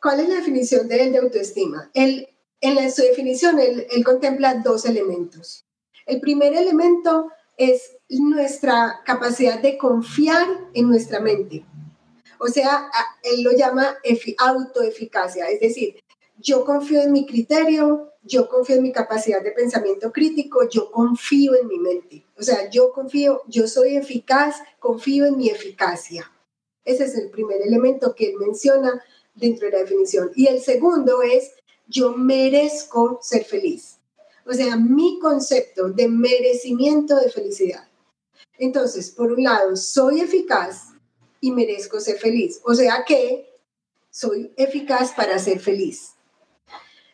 ¿Cuál 0.00 0.20
es 0.20 0.28
la 0.28 0.36
definición 0.36 0.88
de 0.88 1.02
él 1.02 1.12
de 1.12 1.18
autoestima? 1.18 1.90
Él, 1.92 2.28
en 2.60 2.92
su 2.92 3.02
definición, 3.02 3.58
él, 3.58 3.86
él 3.90 4.04
contempla 4.04 4.54
dos 4.54 4.86
elementos. 4.86 5.64
El 6.06 6.20
primer 6.20 6.54
elemento 6.54 7.30
es 7.56 7.96
nuestra 8.08 9.00
capacidad 9.04 9.60
de 9.60 9.76
confiar 9.76 10.46
en 10.74 10.88
nuestra 10.88 11.20
mente, 11.20 11.64
o 12.38 12.48
sea, 12.48 12.90
él 13.22 13.42
lo 13.42 13.52
llama 13.52 13.96
autoeficacia, 14.38 15.48
es 15.48 15.60
decir, 15.60 15.96
yo 16.38 16.64
confío 16.64 17.00
en 17.00 17.12
mi 17.12 17.26
criterio, 17.26 18.12
yo 18.22 18.48
confío 18.48 18.76
en 18.76 18.82
mi 18.82 18.92
capacidad 18.92 19.42
de 19.42 19.52
pensamiento 19.52 20.12
crítico, 20.12 20.68
yo 20.68 20.90
confío 20.90 21.54
en 21.54 21.66
mi 21.66 21.78
mente. 21.78 22.26
O 22.36 22.42
sea, 22.42 22.68
yo 22.70 22.92
confío, 22.92 23.42
yo 23.46 23.66
soy 23.68 23.96
eficaz, 23.96 24.56
confío 24.78 25.26
en 25.26 25.36
mi 25.38 25.48
eficacia. 25.48 26.30
Ese 26.84 27.04
es 27.04 27.16
el 27.16 27.30
primer 27.30 27.62
elemento 27.62 28.14
que 28.14 28.30
él 28.30 28.36
menciona 28.38 29.02
dentro 29.34 29.66
de 29.66 29.72
la 29.72 29.78
definición. 29.80 30.30
Y 30.34 30.46
el 30.48 30.60
segundo 30.60 31.22
es, 31.22 31.52
yo 31.86 32.12
merezco 32.12 33.18
ser 33.22 33.44
feliz. 33.44 33.98
O 34.44 34.52
sea, 34.52 34.76
mi 34.76 35.18
concepto 35.18 35.88
de 35.88 36.08
merecimiento 36.08 37.16
de 37.16 37.30
felicidad. 37.30 37.88
Entonces, 38.58 39.10
por 39.10 39.32
un 39.32 39.42
lado, 39.42 39.76
soy 39.76 40.20
eficaz, 40.20 40.94
y 41.46 41.52
merezco 41.52 42.00
ser 42.00 42.18
feliz. 42.18 42.60
O 42.64 42.74
sea 42.74 43.04
que 43.06 43.48
soy 44.10 44.52
eficaz 44.56 45.12
para 45.12 45.38
ser 45.38 45.60
feliz. 45.60 46.14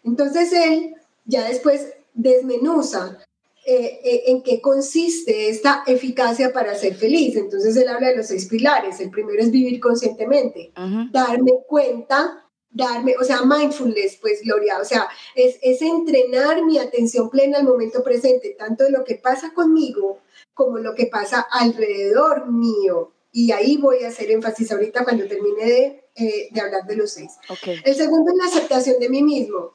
Entonces 0.05 0.53
él 0.53 0.95
ya 1.25 1.49
después 1.49 1.93
desmenuza 2.15 3.19
eh, 3.65 4.01
eh, 4.03 4.23
en 4.27 4.43
qué 4.43 4.61
consiste 4.61 5.51
esta 5.51 5.85
eficacia 5.87 6.53
para 6.53 6.75
ser 6.75 6.95
feliz. 6.95 7.37
Entonces 7.37 7.77
él 7.77 7.89
habla 7.89 8.09
de 8.09 8.17
los 8.17 8.27
seis 8.27 8.47
pilares. 8.47 9.01
El 9.01 9.11
primero 9.11 9.41
es 9.41 9.51
vivir 9.51 9.81
conscientemente, 9.81 10.73
darme 11.11 11.53
cuenta, 11.69 12.49
darme, 12.71 13.15
o 13.21 13.25
sea, 13.25 13.43
mindfulness, 13.43 14.17
pues 14.17 14.41
Gloria, 14.43 14.79
o 14.81 14.85
sea, 14.85 15.09
es, 15.35 15.59
es 15.61 15.83
entrenar 15.83 16.65
mi 16.65 16.79
atención 16.79 17.29
plena 17.29 17.59
al 17.59 17.65
momento 17.65 18.03
presente, 18.03 18.57
tanto 18.59 18.85
de 18.85 18.91
lo 18.91 19.05
que 19.05 19.17
pasa 19.17 19.53
conmigo 19.53 20.21
como 20.55 20.79
lo 20.79 20.95
que 20.95 21.07
pasa 21.07 21.47
alrededor 21.51 22.51
mío. 22.51 23.12
Y 23.33 23.51
ahí 23.51 23.79
voy 23.79 24.05
a 24.05 24.09
hacer 24.09 24.31
énfasis 24.31 24.71
ahorita 24.71 25.05
cuando 25.05 25.27
termine 25.27 25.65
de, 25.65 26.05
eh, 26.15 26.49
de 26.51 26.61
hablar 26.61 26.87
de 26.87 26.97
los 26.97 27.13
seis. 27.13 27.33
El 27.85 27.95
segundo 27.95 28.31
es 28.31 28.37
la 28.37 28.45
aceptación 28.45 29.01
de 29.01 29.09
mí 29.09 29.23
mismo. 29.23 29.73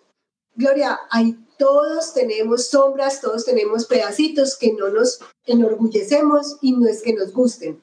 Gloria, 0.55 0.99
ahí 1.09 1.35
todos 1.57 2.13
tenemos 2.13 2.67
sombras, 2.67 3.19
todos 3.21 3.45
tenemos 3.45 3.85
pedacitos 3.85 4.57
que 4.57 4.73
no 4.73 4.89
nos 4.89 5.19
enorgullecemos 5.45 6.57
y 6.61 6.73
no 6.73 6.87
es 6.87 7.01
que 7.01 7.13
nos 7.13 7.33
gusten, 7.33 7.81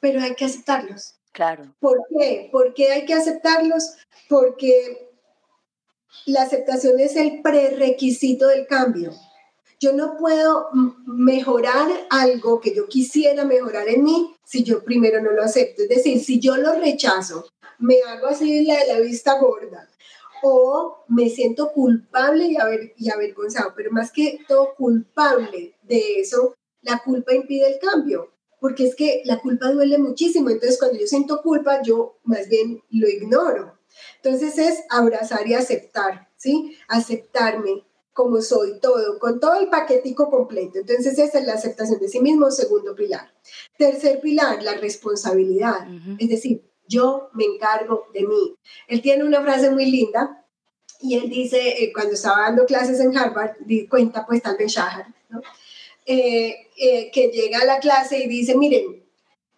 pero 0.00 0.20
hay 0.20 0.34
que 0.34 0.44
aceptarlos. 0.44 1.14
Claro. 1.32 1.74
¿Por 1.80 1.98
qué? 2.10 2.48
¿Por 2.52 2.74
qué 2.74 2.92
hay 2.92 3.06
que 3.06 3.14
aceptarlos? 3.14 3.96
Porque 4.28 5.10
la 6.26 6.42
aceptación 6.42 7.00
es 7.00 7.16
el 7.16 7.42
prerequisito 7.42 8.46
del 8.48 8.66
cambio. 8.66 9.12
Yo 9.84 9.92
no 9.92 10.16
puedo 10.16 10.70
mejorar 11.04 12.06
algo 12.08 12.58
que 12.58 12.74
yo 12.74 12.88
quisiera 12.88 13.44
mejorar 13.44 13.86
en 13.86 14.02
mí 14.02 14.34
si 14.42 14.64
yo 14.64 14.82
primero 14.82 15.20
no 15.20 15.32
lo 15.32 15.42
acepto. 15.42 15.82
Es 15.82 15.90
decir, 15.90 16.20
si 16.20 16.40
yo 16.40 16.56
lo 16.56 16.72
rechazo, 16.80 17.46
me 17.78 18.00
hago 18.00 18.28
así 18.28 18.64
la 18.64 18.78
de 18.78 18.94
la 18.94 19.00
vista 19.00 19.38
gorda 19.38 19.86
o 20.42 21.04
me 21.08 21.28
siento 21.28 21.70
culpable 21.70 22.46
y, 22.46 22.56
y 22.96 23.10
avergonzado, 23.10 23.74
pero 23.76 23.90
más 23.90 24.10
que 24.10 24.38
todo 24.48 24.74
culpable 24.74 25.76
de 25.82 26.18
eso, 26.18 26.54
la 26.80 27.02
culpa 27.04 27.34
impide 27.34 27.74
el 27.74 27.78
cambio, 27.78 28.32
porque 28.60 28.86
es 28.86 28.94
que 28.94 29.20
la 29.26 29.38
culpa 29.42 29.70
duele 29.70 29.98
muchísimo, 29.98 30.48
entonces 30.48 30.78
cuando 30.78 30.98
yo 30.98 31.06
siento 31.06 31.42
culpa, 31.42 31.82
yo 31.82 32.16
más 32.24 32.48
bien 32.48 32.82
lo 32.88 33.06
ignoro. 33.06 33.78
Entonces 34.22 34.56
es 34.56 34.82
abrazar 34.88 35.46
y 35.46 35.52
aceptar, 35.52 36.30
¿sí? 36.38 36.74
Aceptarme 36.88 37.84
como 38.14 38.40
soy, 38.40 38.78
todo, 38.80 39.18
con 39.18 39.40
todo 39.40 39.56
el 39.56 39.68
paquetico 39.68 40.30
completo. 40.30 40.78
Entonces 40.78 41.18
esa 41.18 41.38
es 41.40 41.46
la 41.46 41.54
aceptación 41.54 41.98
de 42.00 42.08
sí 42.08 42.20
mismo, 42.20 42.50
segundo 42.50 42.94
pilar. 42.94 43.34
Tercer 43.76 44.20
pilar, 44.20 44.62
la 44.62 44.74
responsabilidad, 44.74 45.86
es 46.18 46.28
decir, 46.28 46.62
yo 46.86 47.28
me 47.34 47.44
encargo 47.44 48.06
de 48.14 48.22
mí. 48.22 48.56
Él 48.88 49.02
tiene 49.02 49.24
una 49.24 49.42
frase 49.42 49.70
muy 49.70 49.90
linda 49.90 50.44
y 51.00 51.16
él 51.16 51.28
dice, 51.28 51.82
eh, 51.82 51.92
cuando 51.92 52.14
estaba 52.14 52.42
dando 52.42 52.64
clases 52.64 53.00
en 53.00 53.16
Harvard, 53.16 53.56
cuenta 53.90 54.24
pues 54.24 54.40
tal 54.40 54.56
Shahar, 54.56 55.08
¿no? 55.28 55.42
Eh, 56.06 56.68
eh, 56.76 57.10
que 57.10 57.28
llega 57.28 57.60
a 57.60 57.64
la 57.64 57.78
clase 57.78 58.18
y 58.18 58.28
dice, 58.28 58.56
miren, 58.56 59.02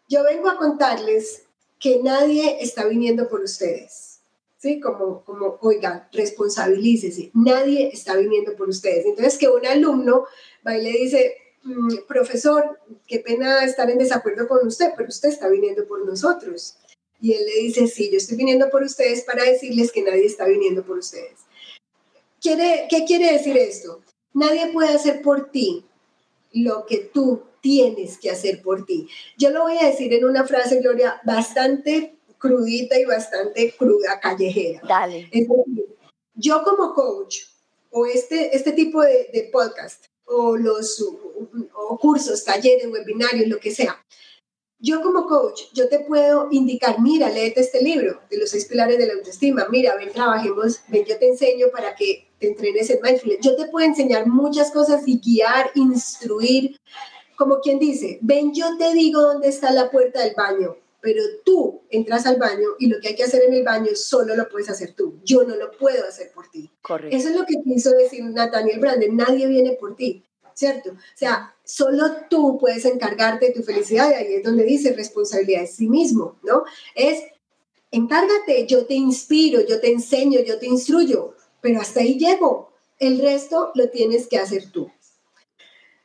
yo 0.09 0.23
vengo 0.23 0.49
a 0.49 0.57
contarles 0.57 1.45
que 1.79 2.01
nadie 2.03 2.59
está 2.62 2.87
viniendo 2.87 3.29
por 3.29 3.42
ustedes. 3.42 4.15
¿Sí? 4.59 4.81
Como, 4.81 5.23
como, 5.25 5.59
oigan, 5.61 6.09
responsabilícese, 6.12 7.31
nadie 7.35 7.90
está 7.92 8.16
viniendo 8.16 8.57
por 8.57 8.69
ustedes. 8.69 9.05
Entonces, 9.05 9.37
que 9.38 9.49
un 9.49 9.66
alumno 9.66 10.25
va 10.66 10.77
y 10.77 10.83
le 10.83 10.92
dice, 10.92 11.37
mm, 11.62 12.07
profesor, 12.09 12.79
qué 13.07 13.21
pena 13.21 13.64
estar 13.64 13.90
en 13.90 13.99
desacuerdo 13.99 14.49
con 14.49 14.66
usted, 14.66 14.92
pero 14.97 15.09
usted 15.09 15.29
está 15.29 15.49
viniendo 15.49 15.87
por 15.87 16.05
nosotros. 16.07 16.77
Y 17.21 17.33
él 17.33 17.45
le 17.45 17.62
dice, 17.62 17.87
sí, 17.87 18.11
yo 18.11 18.16
estoy 18.16 18.37
viniendo 18.37 18.71
por 18.71 18.83
ustedes 18.83 19.23
para 19.23 19.45
decirles 19.45 19.92
que 19.92 20.03
nadie 20.03 20.27
está 20.27 20.47
viniendo 20.47 20.85
por 20.85 20.99
ustedes. 20.99 21.40
¿Quiere, 22.40 22.87
¿Qué 22.88 23.05
quiere 23.05 23.33
decir 23.33 23.57
esto? 23.57 24.03
Nadie 24.33 24.73
puede 24.73 24.90
hacer 24.90 25.23
por 25.23 25.51
ti 25.51 25.85
lo 26.53 26.87
que 26.87 26.99
tú 26.99 27.42
tienes 27.61 28.19
que 28.19 28.31
hacer 28.31 28.62
por 28.62 28.85
ti. 28.87 29.09
Yo 29.37 29.51
lo 29.51 29.62
voy 29.62 29.79
a 29.79 29.87
decir 29.87 30.12
en 30.12 30.25
una 30.25 30.47
frase, 30.47 30.81
Gloria, 30.81 31.21
bastante 31.25 32.15
crudita 32.38 32.99
y 32.99 33.05
bastante 33.05 33.75
cruda, 33.77 34.20
callejera. 34.20 34.81
Dale. 34.87 35.29
yo 36.35 36.62
como 36.62 36.94
coach 36.94 37.38
o 37.90 38.07
este, 38.07 38.55
este 38.55 38.72
tipo 38.72 39.03
de, 39.03 39.31
de 39.33 39.49
podcast 39.53 40.07
o 40.25 40.57
los 40.57 41.01
o 41.75 41.99
cursos, 41.99 42.44
talleres, 42.44 42.88
webinarios, 42.90 43.49
lo 43.49 43.59
que 43.59 43.70
sea, 43.70 44.05
yo 44.79 45.01
como 45.01 45.27
coach, 45.27 45.62
yo 45.72 45.88
te 45.88 46.01
puedo 46.01 46.49
indicar, 46.51 47.01
mira, 47.01 47.31
léete 47.31 47.61
este 47.61 47.83
libro 47.83 48.20
de 48.31 48.37
los 48.37 48.51
seis 48.51 48.66
pilares 48.66 48.99
de 48.99 49.07
la 49.07 49.14
autoestima, 49.14 49.66
mira, 49.70 49.96
ven, 49.96 50.12
trabajemos, 50.12 50.81
ven, 50.88 51.05
yo 51.05 51.18
te 51.18 51.29
enseño 51.29 51.68
para 51.72 51.94
que 51.94 52.29
te 52.38 52.49
entrenes 52.49 52.90
en 52.90 53.01
mindfulness. 53.03 53.40
Yo 53.40 53.57
te 53.57 53.66
puedo 53.66 53.87
enseñar 53.87 54.27
muchas 54.27 54.70
cosas 54.70 55.03
y 55.07 55.18
guiar, 55.18 55.70
instruir, 55.75 56.77
como 57.37 57.61
quien 57.61 57.79
dice, 57.79 58.18
ven, 58.20 58.53
yo 58.55 58.77
te 58.77 58.92
digo 58.92 59.22
dónde 59.22 59.49
está 59.49 59.72
la 59.72 59.90
puerta 59.90 60.22
del 60.22 60.35
baño, 60.35 60.77
pero 61.07 61.23
tú 61.45 61.83
entras 61.88 62.27
al 62.27 62.37
baño 62.37 62.71
y 62.81 62.88
lo 62.88 62.99
que 62.99 63.07
hay 63.07 63.14
que 63.14 63.23
hacer 63.23 63.45
en 63.45 63.55
el 63.55 63.62
baño 63.62 63.95
solo 63.95 64.35
lo 64.35 64.49
puedes 64.49 64.69
hacer 64.69 64.92
tú. 64.92 65.21
Yo 65.23 65.45
no 65.45 65.55
lo 65.55 65.71
puedo 65.71 66.05
hacer 66.05 66.33
por 66.33 66.51
ti. 66.51 66.69
Correcto. 66.83 67.16
Eso 67.16 67.29
es 67.29 67.37
lo 67.37 67.47
que 67.47 67.62
quiso 67.62 67.92
decir 67.92 68.25
Nathaniel 68.25 68.81
Branden, 68.81 69.14
nadie 69.14 69.47
viene 69.47 69.75
por 69.75 69.95
ti. 69.95 70.25
¿cierto? 70.53 70.90
O 70.90 70.97
sea, 71.14 71.55
solo 71.62 72.03
tú 72.29 72.59
puedes 72.59 72.85
encargarte 72.87 73.47
de 73.47 73.53
tu 73.53 73.62
felicidad 73.62 74.11
y 74.11 74.14
ahí 74.14 74.35
es 74.35 74.42
donde 74.42 74.64
dice 74.64 74.95
responsabilidad 74.95 75.61
de 75.61 75.66
sí 75.69 75.87
mismo, 75.87 76.38
¿no? 76.42 76.64
Es, 76.97 77.23
encárgate, 77.92 78.66
yo 78.66 78.85
te 78.87 78.95
inspiro, 78.95 79.61
yo 79.61 79.79
te 79.81 79.92
enseño, 79.92 80.40
yo 80.40 80.59
te 80.59 80.66
instruyo, 80.66 81.35
pero 81.61 81.81
hasta 81.81 82.01
ahí 82.01 82.19
llego. 82.19 82.73
El 82.99 83.21
resto 83.21 83.71
lo 83.77 83.90
tienes 83.90 84.27
que 84.27 84.38
hacer 84.38 84.73
tú. 84.73 84.90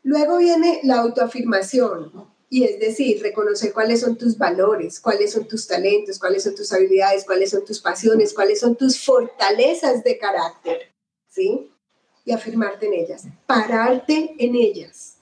Luego 0.04 0.38
viene 0.38 0.82
la 0.84 1.00
autoafirmación, 1.00 2.31
y 2.54 2.66
es 2.66 2.80
decir, 2.82 3.22
reconocer 3.22 3.72
cuáles 3.72 4.02
son 4.02 4.18
tus 4.18 4.38
valores, 4.38 5.00
cuáles 5.00 5.32
son 5.32 5.48
tus 5.48 5.66
talentos, 5.66 6.20
cuáles 6.20 6.44
son 6.44 6.54
tus 6.54 6.74
habilidades, 6.74 7.24
cuáles 7.24 7.50
son 7.50 7.64
tus 7.64 7.80
pasiones, 7.80 8.34
cuáles 8.34 8.60
son 8.60 8.76
tus 8.76 9.02
fortalezas 9.02 10.04
de 10.04 10.18
carácter, 10.18 10.94
¿sí? 11.30 11.72
y 12.26 12.34
afirmarte 12.34 12.88
en 12.88 12.94
ellas, 12.94 13.24
pararte 13.46 14.36
en 14.38 14.56
ellas 14.56 15.16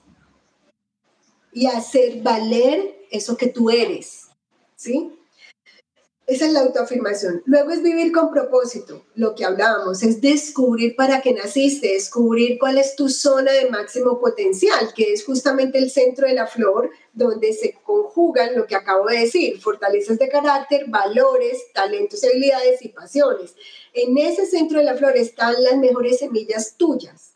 y 1.52 1.66
hacer 1.66 2.20
valer 2.20 3.06
eso 3.12 3.36
que 3.36 3.46
tú 3.46 3.70
eres, 3.70 4.26
¿sí? 4.74 5.16
Esa 6.30 6.46
es 6.46 6.52
la 6.52 6.60
autoafirmación. 6.60 7.42
Luego 7.44 7.72
es 7.72 7.82
vivir 7.82 8.12
con 8.12 8.30
propósito, 8.30 9.04
lo 9.16 9.34
que 9.34 9.44
hablábamos, 9.44 10.00
es 10.04 10.20
descubrir 10.20 10.94
para 10.94 11.20
qué 11.22 11.32
naciste, 11.32 11.94
descubrir 11.94 12.56
cuál 12.56 12.78
es 12.78 12.94
tu 12.94 13.08
zona 13.08 13.50
de 13.50 13.68
máximo 13.68 14.20
potencial, 14.20 14.94
que 14.94 15.12
es 15.12 15.24
justamente 15.24 15.78
el 15.78 15.90
centro 15.90 16.28
de 16.28 16.34
la 16.34 16.46
flor, 16.46 16.88
donde 17.12 17.52
se 17.52 17.74
conjugan 17.82 18.54
lo 18.54 18.64
que 18.68 18.76
acabo 18.76 19.08
de 19.08 19.18
decir, 19.18 19.60
fortalezas 19.60 20.20
de 20.20 20.28
carácter, 20.28 20.84
valores, 20.86 21.64
talentos, 21.74 22.22
habilidades 22.22 22.80
y 22.82 22.90
pasiones. 22.90 23.56
En 23.92 24.16
ese 24.16 24.46
centro 24.46 24.78
de 24.78 24.84
la 24.84 24.94
flor 24.94 25.16
están 25.16 25.60
las 25.60 25.78
mejores 25.78 26.20
semillas 26.20 26.76
tuyas, 26.76 27.32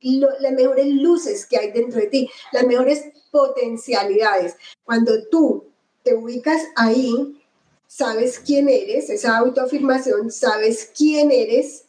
las 0.00 0.52
mejores 0.52 0.86
luces 0.86 1.44
que 1.44 1.58
hay 1.58 1.70
dentro 1.70 2.00
de 2.00 2.06
ti, 2.06 2.30
las 2.50 2.66
mejores 2.66 3.04
potencialidades. 3.30 4.56
Cuando 4.84 5.28
tú 5.28 5.66
te 6.02 6.14
ubicas 6.14 6.62
ahí, 6.76 7.41
sabes 7.94 8.38
quién 8.38 8.70
eres, 8.70 9.10
esa 9.10 9.36
autoafirmación, 9.36 10.30
sabes 10.30 10.90
quién 10.96 11.30
eres 11.30 11.84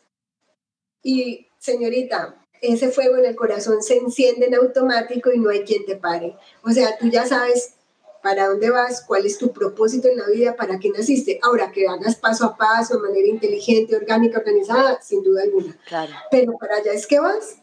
y 1.01 1.47
señorita, 1.59 2.45
ese 2.61 2.89
fuego 2.89 3.15
en 3.15 3.25
el 3.25 3.37
corazón 3.37 3.81
se 3.81 3.95
enciende 3.95 4.47
en 4.47 4.55
automático 4.55 5.31
y 5.31 5.39
no 5.39 5.49
hay 5.49 5.63
quien 5.63 5.85
te 5.85 5.95
pare. 5.95 6.35
O 6.61 6.71
sea, 6.71 6.97
tú 6.97 7.07
ya 7.07 7.25
sabes 7.25 7.75
para 8.21 8.47
dónde 8.47 8.69
vas, 8.69 9.01
cuál 9.07 9.25
es 9.25 9.37
tu 9.37 9.53
propósito 9.53 10.09
en 10.09 10.17
la 10.17 10.27
vida, 10.27 10.57
para 10.57 10.77
qué 10.77 10.89
naciste. 10.89 11.39
Ahora, 11.41 11.71
que 11.71 11.87
hagas 11.87 12.17
paso 12.17 12.45
a 12.45 12.57
paso, 12.57 12.95
de 12.95 13.07
manera 13.07 13.27
inteligente, 13.27 13.95
orgánica, 13.95 14.39
organizada, 14.39 15.01
sin 15.01 15.23
duda 15.23 15.43
alguna. 15.43 15.77
Claro. 15.87 16.11
Pero 16.29 16.57
para 16.57 16.77
allá 16.77 16.91
es 16.91 17.07
que 17.07 17.19
vas, 17.19 17.57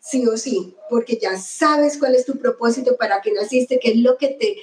sí 0.00 0.26
o 0.26 0.36
sí, 0.36 0.76
porque 0.90 1.18
ya 1.18 1.38
sabes 1.38 1.96
cuál 1.98 2.14
es 2.14 2.26
tu 2.26 2.38
propósito, 2.38 2.96
para 2.96 3.22
qué 3.22 3.32
naciste, 3.32 3.78
qué 3.78 3.92
es 3.92 3.96
lo 3.96 4.18
que 4.18 4.28
te 4.28 4.56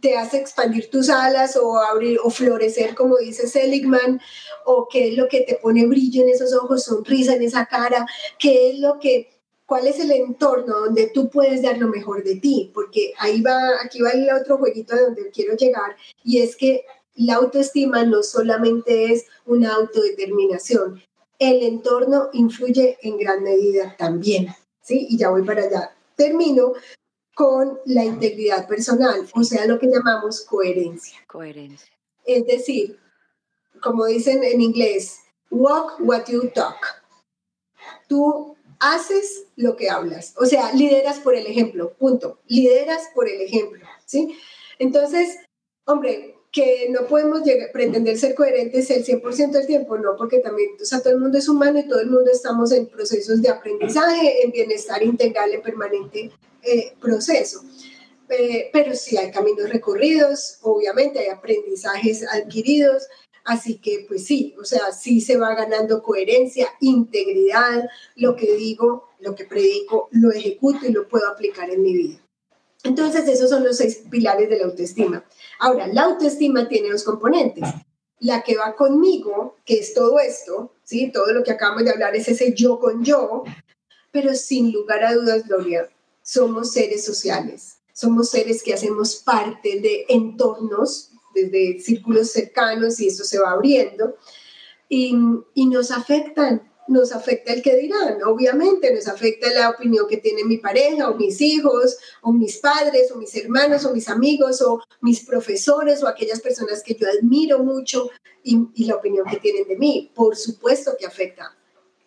te 0.00 0.16
hace 0.16 0.38
expandir 0.38 0.90
tus 0.90 1.08
alas 1.10 1.56
o 1.56 1.76
abrir 1.76 2.18
o 2.22 2.30
florecer, 2.30 2.94
como 2.94 3.16
dice 3.18 3.46
Seligman, 3.46 4.20
o 4.64 4.88
qué 4.90 5.08
es 5.08 5.16
lo 5.16 5.28
que 5.28 5.40
te 5.40 5.56
pone 5.56 5.86
brillo 5.86 6.22
en 6.22 6.28
esos 6.28 6.54
ojos, 6.54 6.84
sonrisa 6.84 7.34
en 7.34 7.42
esa 7.42 7.66
cara, 7.66 8.06
qué 8.38 8.70
es 8.70 8.78
lo 8.78 8.98
que, 8.98 9.30
cuál 9.66 9.86
es 9.86 9.98
el 9.98 10.10
entorno 10.12 10.80
donde 10.80 11.08
tú 11.08 11.30
puedes 11.30 11.62
dar 11.62 11.78
lo 11.78 11.88
mejor 11.88 12.22
de 12.22 12.36
ti, 12.36 12.70
porque 12.74 13.12
ahí 13.18 13.42
va, 13.42 13.82
aquí 13.82 14.00
va 14.00 14.10
el 14.10 14.28
otro 14.30 14.58
jueguito 14.58 14.94
de 14.94 15.02
donde 15.02 15.30
quiero 15.30 15.56
llegar, 15.56 15.96
y 16.24 16.42
es 16.42 16.56
que 16.56 16.84
la 17.14 17.34
autoestima 17.34 18.04
no 18.04 18.22
solamente 18.22 19.12
es 19.12 19.26
una 19.46 19.74
autodeterminación, 19.74 21.02
el 21.38 21.62
entorno 21.62 22.28
influye 22.32 22.98
en 23.02 23.18
gran 23.18 23.42
medida 23.42 23.96
también, 23.98 24.48
¿sí? 24.80 25.08
Y 25.10 25.18
ya 25.18 25.30
voy 25.30 25.42
para 25.42 25.64
allá. 25.64 25.92
Termino 26.14 26.74
con 27.34 27.78
la 27.86 28.04
integridad 28.04 28.66
personal, 28.68 29.28
o 29.34 29.42
sea, 29.42 29.66
lo 29.66 29.78
que 29.78 29.86
llamamos 29.86 30.42
coherencia. 30.42 31.18
Coherencia. 31.26 31.92
Es 32.24 32.46
decir, 32.46 32.98
como 33.80 34.06
dicen 34.06 34.44
en 34.44 34.60
inglés, 34.60 35.20
walk 35.50 35.96
what 36.00 36.26
you 36.28 36.48
talk. 36.54 36.76
Tú 38.08 38.56
haces 38.78 39.44
lo 39.56 39.76
que 39.76 39.88
hablas, 39.88 40.34
o 40.38 40.44
sea, 40.44 40.72
lideras 40.72 41.20
por 41.20 41.34
el 41.34 41.46
ejemplo, 41.46 41.92
punto. 41.94 42.40
Lideras 42.46 43.08
por 43.14 43.28
el 43.28 43.40
ejemplo, 43.40 43.86
¿sí? 44.04 44.36
Entonces, 44.78 45.38
hombre, 45.84 46.36
que 46.52 46.88
no 46.90 47.06
podemos 47.06 47.40
pretender 47.72 48.18
ser 48.18 48.34
coherentes 48.34 48.90
el 48.90 49.04
100% 49.04 49.52
del 49.52 49.66
tiempo, 49.66 49.96
no, 49.96 50.16
porque 50.16 50.38
también, 50.38 50.70
o 50.80 50.84
sea, 50.84 51.00
todo 51.00 51.14
el 51.14 51.18
mundo 51.18 51.38
es 51.38 51.48
humano 51.48 51.78
y 51.78 51.88
todo 51.88 52.00
el 52.00 52.10
mundo 52.10 52.30
estamos 52.30 52.72
en 52.72 52.86
procesos 52.88 53.40
de 53.40 53.48
aprendizaje, 53.48 54.44
en 54.44 54.50
bienestar 54.50 55.02
integral, 55.02 55.52
en 55.52 55.62
permanente 55.62 56.30
eh, 56.62 56.94
proceso. 57.00 57.62
Eh, 58.28 58.70
pero 58.72 58.94
sí 58.94 59.16
hay 59.16 59.30
caminos 59.30 59.68
recorridos, 59.68 60.58
obviamente 60.62 61.18
hay 61.18 61.28
aprendizajes 61.28 62.26
adquiridos, 62.26 63.06
así 63.44 63.76
que 63.78 64.06
pues 64.08 64.24
sí, 64.24 64.54
o 64.58 64.64
sea, 64.64 64.92
sí 64.92 65.20
se 65.20 65.36
va 65.36 65.54
ganando 65.54 66.02
coherencia, 66.02 66.68
integridad, 66.80 67.88
lo 68.16 68.34
que 68.34 68.54
digo, 68.54 69.08
lo 69.20 69.34
que 69.34 69.44
predico, 69.44 70.08
lo 70.12 70.32
ejecuto 70.32 70.86
y 70.86 70.92
lo 70.92 71.08
puedo 71.08 71.28
aplicar 71.28 71.68
en 71.68 71.82
mi 71.82 71.92
vida. 71.92 72.18
Entonces, 72.84 73.28
esos 73.28 73.50
son 73.50 73.64
los 73.64 73.76
seis 73.76 74.02
pilares 74.10 74.48
de 74.48 74.58
la 74.58 74.64
autoestima. 74.64 75.24
Ahora, 75.60 75.86
la 75.86 76.02
autoestima 76.02 76.68
tiene 76.68 76.90
dos 76.90 77.04
componentes. 77.04 77.68
La 78.18 78.42
que 78.42 78.56
va 78.56 78.74
conmigo, 78.74 79.56
que 79.64 79.78
es 79.78 79.94
todo 79.94 80.18
esto, 80.18 80.72
¿sí? 80.82 81.10
Todo 81.12 81.32
lo 81.32 81.44
que 81.44 81.52
acabamos 81.52 81.84
de 81.84 81.90
hablar 81.90 82.16
es 82.16 82.28
ese 82.28 82.52
yo 82.54 82.78
con 82.78 83.04
yo, 83.04 83.44
pero 84.10 84.34
sin 84.34 84.72
lugar 84.72 85.04
a 85.04 85.14
dudas, 85.14 85.46
Gloria, 85.46 85.88
somos 86.22 86.72
seres 86.72 87.04
sociales, 87.04 87.78
somos 87.92 88.30
seres 88.30 88.62
que 88.62 88.74
hacemos 88.74 89.16
parte 89.16 89.80
de 89.80 90.06
entornos 90.08 91.10
desde 91.34 91.80
círculos 91.80 92.30
cercanos 92.30 93.00
y 93.00 93.08
eso 93.08 93.24
se 93.24 93.38
va 93.38 93.52
abriendo. 93.52 94.16
Y, 94.88 95.16
y 95.54 95.66
nos 95.66 95.90
afectan, 95.90 96.70
nos 96.86 97.12
afecta 97.12 97.52
el 97.52 97.62
que 97.62 97.76
dirán, 97.76 98.22
obviamente, 98.24 98.92
nos 98.92 99.08
afecta 99.08 99.50
la 99.52 99.70
opinión 99.70 100.06
que 100.06 100.18
tiene 100.18 100.44
mi 100.44 100.58
pareja 100.58 101.08
o 101.08 101.14
mis 101.14 101.40
hijos 101.40 101.96
o 102.20 102.32
mis 102.32 102.58
padres 102.58 103.10
o 103.10 103.16
mis 103.16 103.34
hermanos 103.34 103.84
o 103.84 103.94
mis 103.94 104.08
amigos 104.08 104.60
o 104.60 104.82
mis 105.00 105.24
profesores 105.24 106.02
o 106.02 106.08
aquellas 106.08 106.40
personas 106.40 106.82
que 106.82 106.94
yo 106.94 107.08
admiro 107.08 107.60
mucho 107.60 108.10
y, 108.42 108.58
y 108.74 108.84
la 108.84 108.96
opinión 108.96 109.26
que 109.30 109.38
tienen 109.38 109.66
de 109.66 109.76
mí. 109.76 110.12
Por 110.14 110.36
supuesto 110.36 110.92
que 110.98 111.06
afecta. 111.06 111.56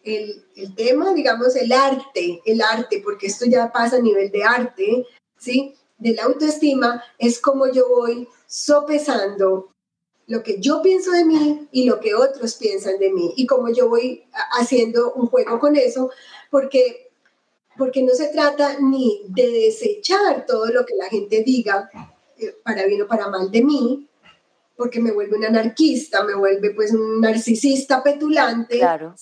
El, 0.06 0.46
el, 0.56 0.76
tema, 0.76 1.14
digamos, 1.14 1.56
el 1.56 1.72
arte, 1.72 2.42
el 2.46 2.62
arte, 2.62 3.02
porque 3.04 3.28
esto 3.28 3.46
ya 3.46 3.72
pasa 3.72 3.98
a 3.98 4.02
nivel 4.02 4.32
de 4.32 4.44
arte, 4.44 5.06
¿sí? 5.38 5.76
De 5.98 6.14
la 6.14 6.24
autoestima, 6.24 7.04
es 7.18 7.40
como 7.40 7.68
yo 7.72 7.90
voy 7.90 8.28
sopesando 8.46 9.76
lo 10.28 10.44
que 10.44 10.60
yo 10.60 10.82
pienso 10.82 11.12
de 11.12 11.26
mí 11.26 11.68
y 11.72 11.86
lo 11.86 12.00
que 12.00 12.16
otros 12.16 12.56
piensan 12.56 12.98
de 13.00 13.12
mí 13.12 13.34
y 13.36 13.46
como 13.46 13.70
yo 13.70 13.90
voy 13.90 14.24
haciendo 14.60 15.14
un 15.14 15.28
juego 15.28 15.60
con 15.60 15.76
eso, 15.76 16.10
porque, 16.50 17.12
porque 17.78 18.02
no 18.02 18.14
se 18.14 18.30
trata 18.30 18.80
ni 18.80 19.24
de 19.30 19.50
desechar 19.50 20.46
todo 20.46 20.68
lo 20.68 20.86
que 20.86 20.96
la 20.96 21.10
gente 21.10 21.44
diga 21.44 21.90
eh, 22.38 22.56
para 22.64 22.86
bien 22.86 23.04
o 23.04 23.08
para 23.08 23.30
mal 23.30 23.52
de 23.52 23.64
mí, 23.64 24.08
porque 24.76 25.00
me 25.00 25.12
vuelve 25.12 25.38
un 25.38 25.46
anarquista, 25.46 26.24
me 26.24 26.36
vuelve 26.36 26.72
pues 26.72 26.92
un 26.92 27.22
narcisista 27.22 28.04
petulante, 28.04 28.80
claro. 28.80 29.16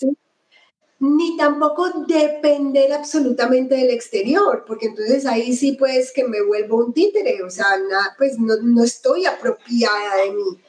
Ni 1.04 1.38
tampoco 1.38 1.89
depender 2.08 2.94
absolutamente 2.94 3.76
del 3.76 3.92
exterior, 3.92 4.63
porque 4.66 4.88
entonces 4.88 5.26
ahí 5.26 5.54
sí 5.54 5.74
pues 5.74 6.12
que 6.12 6.24
me 6.24 6.42
vuelvo 6.42 6.78
un 6.86 6.94
títere, 6.94 7.44
o 7.44 7.50
sea, 7.50 7.68
pues 8.18 8.39
no, 8.39 8.56
no 8.62 8.84
estoy 8.84 9.26
apropiada 9.26 10.24
de 10.24 10.32
mí 10.32 10.60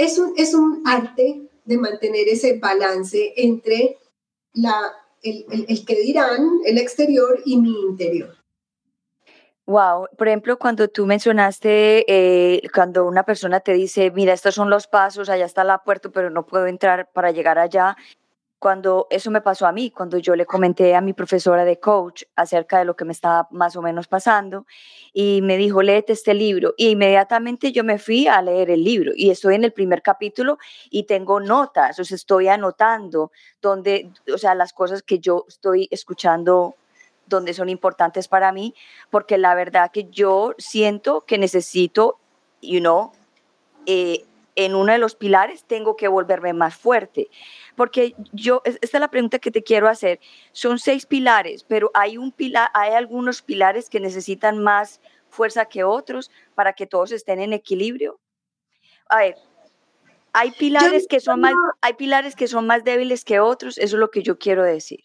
es 0.00 0.18
un, 0.18 0.32
es 0.36 0.54
un 0.54 0.82
arte 0.86 1.42
de 1.64 1.76
mantener 1.76 2.26
ese 2.28 2.58
balance 2.58 3.34
entre 3.36 3.98
la, 4.54 4.72
el, 5.22 5.44
el, 5.68 5.84
que 5.84 6.00
dirán, 6.00 6.60
el 6.64 6.78
exterior 6.78 7.38
y 7.44 7.58
mi 7.58 7.78
interior. 7.82 8.34
Wow, 9.66 10.08
por 10.16 10.26
ejemplo, 10.26 10.58
cuando 10.58 10.88
tú 10.88 11.06
mencionaste, 11.06 12.04
eh, 12.08 12.62
cuando 12.74 13.06
una 13.06 13.24
persona 13.24 13.60
te 13.60 13.74
dice, 13.74 14.10
mira, 14.10 14.32
estos 14.32 14.54
son 14.54 14.68
los 14.70 14.88
pasos, 14.88 15.28
allá 15.28 15.44
está 15.44 15.62
la 15.62 15.78
puerta, 15.78 16.08
pero 16.08 16.30
no 16.30 16.46
puedo 16.46 16.66
entrar 16.66 17.10
para 17.12 17.30
llegar 17.30 17.58
allá, 17.58 17.96
cuando 18.60 19.06
eso 19.08 19.30
me 19.30 19.40
pasó 19.40 19.66
a 19.66 19.72
mí, 19.72 19.90
cuando 19.90 20.18
yo 20.18 20.36
le 20.36 20.44
comenté 20.44 20.94
a 20.94 21.00
mi 21.00 21.14
profesora 21.14 21.64
de 21.64 21.80
coach 21.80 22.24
acerca 22.36 22.78
de 22.78 22.84
lo 22.84 22.94
que 22.94 23.06
me 23.06 23.12
estaba 23.12 23.48
más 23.50 23.74
o 23.74 23.80
menos 23.80 24.06
pasando 24.06 24.66
y 25.14 25.40
me 25.40 25.56
dijo, 25.56 25.80
léete 25.82 26.12
este 26.12 26.34
libro. 26.34 26.74
Y 26.76 26.90
inmediatamente 26.90 27.72
yo 27.72 27.84
me 27.84 27.98
fui 27.98 28.28
a 28.28 28.42
leer 28.42 28.70
el 28.70 28.84
libro 28.84 29.12
y 29.16 29.30
estoy 29.30 29.54
en 29.54 29.64
el 29.64 29.72
primer 29.72 30.02
capítulo 30.02 30.58
y 30.90 31.04
tengo 31.04 31.40
notas, 31.40 31.98
o 31.98 32.04
sea, 32.04 32.14
estoy 32.14 32.48
anotando 32.48 33.32
donde, 33.62 34.12
o 34.32 34.36
sea, 34.36 34.54
las 34.54 34.74
cosas 34.74 35.02
que 35.02 35.18
yo 35.18 35.46
estoy 35.48 35.88
escuchando 35.90 36.74
donde 37.24 37.54
son 37.54 37.70
importantes 37.70 38.28
para 38.28 38.52
mí, 38.52 38.74
porque 39.08 39.38
la 39.38 39.54
verdad 39.54 39.90
que 39.90 40.10
yo 40.10 40.54
siento 40.58 41.22
que 41.22 41.38
necesito, 41.38 42.18
you 42.60 42.80
know, 42.80 43.12
eh, 43.86 44.26
en 44.64 44.74
uno 44.74 44.92
de 44.92 44.98
los 44.98 45.14
pilares 45.14 45.64
tengo 45.64 45.96
que 45.96 46.08
volverme 46.08 46.52
más 46.52 46.76
fuerte. 46.76 47.28
Porque 47.76 48.14
yo, 48.32 48.62
esta 48.64 48.96
es 48.96 49.00
la 49.00 49.10
pregunta 49.10 49.38
que 49.38 49.50
te 49.50 49.62
quiero 49.62 49.88
hacer. 49.88 50.20
Son 50.52 50.78
seis 50.78 51.06
pilares, 51.06 51.64
pero 51.64 51.90
hay 51.94 52.16
un 52.16 52.32
pilar, 52.32 52.68
hay 52.74 52.92
algunos 52.92 53.42
pilares 53.42 53.88
que 53.88 54.00
necesitan 54.00 54.62
más 54.62 55.00
fuerza 55.28 55.66
que 55.66 55.84
otros 55.84 56.30
para 56.54 56.72
que 56.72 56.86
todos 56.86 57.12
estén 57.12 57.40
en 57.40 57.52
equilibrio. 57.52 58.20
A 59.08 59.18
ver, 59.18 59.36
hay 60.32 60.50
pilares 60.52 61.06
que 61.08 61.20
son 61.20 61.40
más, 61.40 61.54
hay 61.80 61.94
pilares 61.94 62.36
que 62.36 62.48
son 62.48 62.66
más 62.66 62.84
débiles 62.84 63.24
que 63.24 63.40
otros, 63.40 63.78
eso 63.78 63.96
es 63.96 64.00
lo 64.00 64.10
que 64.10 64.22
yo 64.22 64.38
quiero 64.38 64.62
decir. 64.62 65.00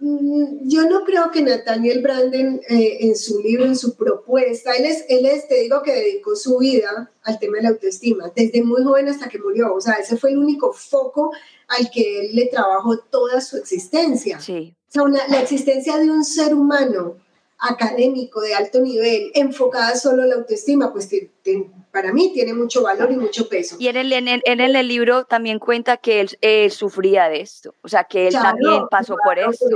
Mm, 0.00 0.66
yo 0.68 0.88
no 0.88 1.04
creo 1.04 1.30
que 1.30 1.42
Nathaniel 1.42 2.00
Branden 2.00 2.60
eh, 2.68 2.98
en 3.00 3.14
su 3.14 3.40
libro, 3.40 3.66
en 3.66 3.76
su 3.76 3.94
propuesta, 3.96 4.72
él 4.72 4.86
es, 4.86 5.04
él 5.08 5.26
es, 5.26 5.46
te 5.46 5.60
digo 5.60 5.82
que 5.82 5.92
dedicó 5.92 6.34
su 6.36 6.58
vida 6.58 7.12
al 7.22 7.38
tema 7.38 7.58
de 7.58 7.64
la 7.64 7.68
autoestima, 7.70 8.32
desde 8.34 8.62
muy 8.62 8.82
joven 8.82 9.08
hasta 9.08 9.28
que 9.28 9.38
murió, 9.38 9.74
o 9.74 9.80
sea, 9.80 9.94
ese 9.94 10.16
fue 10.16 10.30
el 10.30 10.38
único 10.38 10.72
foco 10.72 11.32
al 11.68 11.90
que 11.90 12.20
él 12.20 12.30
le 12.34 12.46
trabajó 12.46 12.98
toda 12.98 13.42
su 13.42 13.58
existencia. 13.58 14.40
Sí. 14.40 14.74
O 14.88 14.92
sea, 14.92 15.02
una, 15.02 15.28
la 15.28 15.42
existencia 15.42 15.98
de 15.98 16.10
un 16.10 16.24
ser 16.24 16.54
humano 16.54 17.16
académico 17.60 18.40
de 18.40 18.54
alto 18.54 18.80
nivel, 18.80 19.30
enfocada 19.34 19.94
solo 19.96 20.22
en 20.22 20.30
la 20.30 20.34
autoestima, 20.36 20.92
pues 20.92 21.08
te, 21.08 21.30
te, 21.42 21.70
para 21.92 22.12
mí 22.12 22.32
tiene 22.32 22.54
mucho 22.54 22.82
valor 22.82 23.10
y 23.12 23.16
mucho 23.16 23.48
peso. 23.48 23.76
Y 23.78 23.88
en 23.88 23.96
el, 23.96 24.12
en 24.12 24.28
el, 24.28 24.42
en 24.44 24.60
el 24.60 24.88
libro 24.88 25.24
también 25.24 25.58
cuenta 25.58 25.98
que 25.98 26.20
él, 26.40 26.70
sufría 26.70 27.28
de 27.28 27.40
esto, 27.40 27.74
o 27.82 27.88
sea, 27.88 28.04
que 28.04 28.28
él 28.28 28.32
también 28.34 28.84
pasó 28.90 29.16
por 29.22 29.38
esto. 29.38 29.66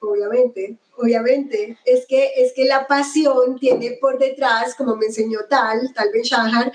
Obviamente, 0.00 0.78
obviamente. 0.96 1.78
Es 1.84 2.06
que, 2.06 2.30
es 2.36 2.52
que 2.54 2.66
la 2.66 2.86
pasión 2.86 3.58
tiene 3.58 3.98
por 4.00 4.18
detrás, 4.18 4.74
como 4.74 4.94
me 4.94 5.06
enseñó 5.06 5.40
tal, 5.48 5.92
tal 5.94 6.10
Ben 6.12 6.22
Shahar, 6.22 6.72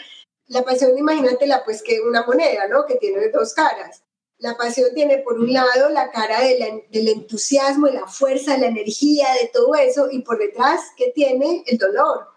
la 0.47 0.63
pasión, 0.63 0.97
imagínatela 0.97 1.63
pues 1.63 1.81
que 1.81 2.01
una 2.01 2.25
moneda, 2.25 2.67
¿no? 2.67 2.85
Que 2.85 2.95
tiene 2.95 3.29
dos 3.29 3.53
caras. 3.53 4.03
La 4.41 4.57
pasión 4.57 4.89
tiene 4.95 5.19
por 5.19 5.39
un 5.39 5.53
lado 5.53 5.89
la 5.89 6.09
cara 6.09 6.41
del 6.41 7.07
entusiasmo, 7.07 7.85
de 7.87 7.93
la 7.93 8.07
fuerza, 8.07 8.53
de 8.53 8.61
la 8.61 8.67
energía, 8.67 9.27
de 9.39 9.49
todo 9.53 9.75
eso, 9.75 10.09
y 10.11 10.23
por 10.23 10.39
detrás, 10.39 10.81
¿qué 10.97 11.11
tiene? 11.13 11.63
El 11.67 11.77
dolor. 11.77 12.27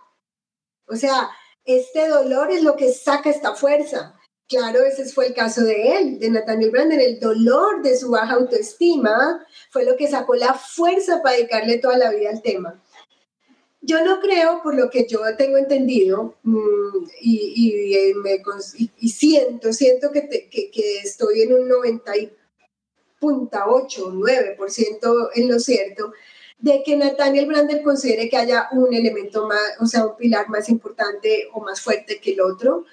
O 0.87 0.97
sea, 0.97 1.31
este 1.65 2.07
dolor 2.09 2.51
es 2.51 2.63
lo 2.63 2.77
que 2.77 2.93
saca 2.93 3.31
esta 3.31 3.55
fuerza. 3.55 4.21
Claro, 4.47 4.85
ese 4.85 5.07
fue 5.07 5.29
el 5.29 5.35
caso 5.35 5.63
de 5.63 5.97
él, 5.97 6.19
de 6.19 6.29
Nathaniel 6.29 6.71
Branden. 6.71 7.01
El 7.01 7.19
dolor 7.19 7.83
de 7.83 7.97
su 7.97 8.11
baja 8.11 8.35
autoestima 8.35 9.43
fue 9.71 9.87
lo 9.87 9.97
que 9.97 10.07
sacó 10.07 10.35
la 10.35 10.53
fuerza 10.53 11.23
para 11.23 11.37
dedicarle 11.37 11.79
toda 11.79 11.97
la 11.97 12.11
vida 12.11 12.29
al 12.29 12.43
tema. 12.43 12.84
Yo 13.87 14.03
no 14.03 14.19
creo, 14.19 14.63
por 14.63 14.75
lo 14.75 14.89
que 14.89 15.07
yo 15.07 15.21
tengo 15.37 15.59
entendido, 15.59 16.37
y, 17.21 17.53
y, 17.55 17.95
eh, 17.95 18.15
y, 18.99 19.09
siento, 19.11 19.75
siento 19.75 20.11
que, 20.11 20.49
estoy 21.05 21.43
en 21.43 21.53
un 21.53 21.69
90.8, 21.69 22.31
9% 23.21 25.31
en 25.35 25.49
lo 25.49 25.59
cierto, 25.59 26.15
de 26.59 26.83
que 26.83 26.97
Nathaniel 26.97 27.45
Brander 27.47 27.83
considere 27.83 28.31
que 28.31 28.39
haya 28.39 28.69
un 28.73 28.95
elemento 28.95 29.47
más, 29.47 29.61
o 29.81 29.87
sea, 29.87 30.07
un 30.07 30.17
pilar 30.17 30.49
más 30.49 30.71
importante 30.71 31.49
o 31.53 31.61
más 31.61 31.83
fuerte 31.83 32.21
que 32.21 32.33
el 32.33 32.41
otro. 32.41 32.87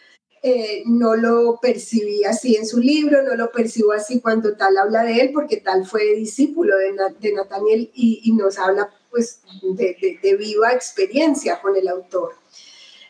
Eh, 0.44 0.84
no 0.88 1.16
lo 1.16 1.60
percibí 1.62 2.26
así 2.26 2.58
en 2.58 2.68
su 2.68 2.80
libro, 2.80 3.22
no 3.22 3.36
lo 3.36 3.52
percibo 3.52 3.94
así 3.94 4.20
cuando 4.20 4.58
tal 4.58 4.78
habla 4.78 5.04
de 5.04 5.22
él, 5.22 5.32
porque 5.34 5.58
tal 5.58 5.86
fue 5.86 6.16
discípulo 6.16 6.76
de, 6.78 6.94
de 7.20 7.34
Nathaniel 7.34 7.92
y, 7.94 8.22
y, 8.26 8.32
nos 8.34 8.58
habla 8.58 8.92
pues 9.12 9.42
de, 9.62 10.20
de, 10.22 10.36
viva 10.38 10.72
experiencia 10.72 11.62
con 11.62 11.76
el 11.76 11.88
autor. 11.88 12.34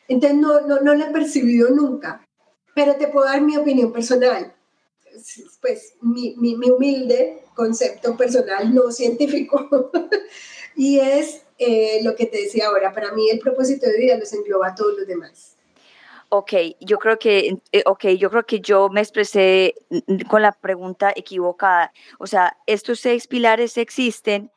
Entonces 0.07 0.37
no, 0.37 0.61
no, 0.61 0.81
no 0.81 0.95
lo 0.95 1.05
he 1.05 1.11
percibido 1.11 1.69
nunca, 1.69 2.27
pero 2.75 2.95
te 2.95 3.07
puedo 3.07 3.27
dar 3.27 3.41
mi 3.41 3.55
opinión 3.55 3.93
personal, 3.93 4.53
pues 5.61 5.93
mi, 6.01 6.35
mi, 6.37 6.57
mi 6.57 6.69
humilde 6.69 7.43
concepto 7.55 8.17
personal 8.17 8.73
no 8.73 8.91
científico. 8.91 9.91
y 10.75 10.99
es 10.99 11.43
eh, 11.57 11.99
lo 12.03 12.15
que 12.15 12.25
te 12.25 12.41
decía 12.41 12.67
ahora, 12.67 12.91
para 12.91 13.11
mí 13.13 13.29
el 13.29 13.39
propósito 13.39 13.85
de 13.85 13.97
vida 13.97 14.17
los 14.17 14.33
engloba 14.33 14.69
a 14.69 14.75
todos 14.75 14.97
los 14.97 15.07
demás. 15.07 15.57
Ok, 16.29 16.53
yo 16.79 16.97
creo 16.97 17.19
que, 17.19 17.57
eh, 17.73 17.83
okay, 17.85 18.17
yo 18.17 18.29
creo 18.29 18.45
que 18.45 18.61
yo 18.61 18.87
me 18.87 19.01
expresé 19.01 19.75
con 20.29 20.41
la 20.41 20.53
pregunta 20.53 21.11
equivocada. 21.13 21.91
O 22.19 22.25
sea, 22.25 22.57
estos 22.65 23.01
seis 23.01 23.27
pilares 23.27 23.77
existen, 23.77 24.49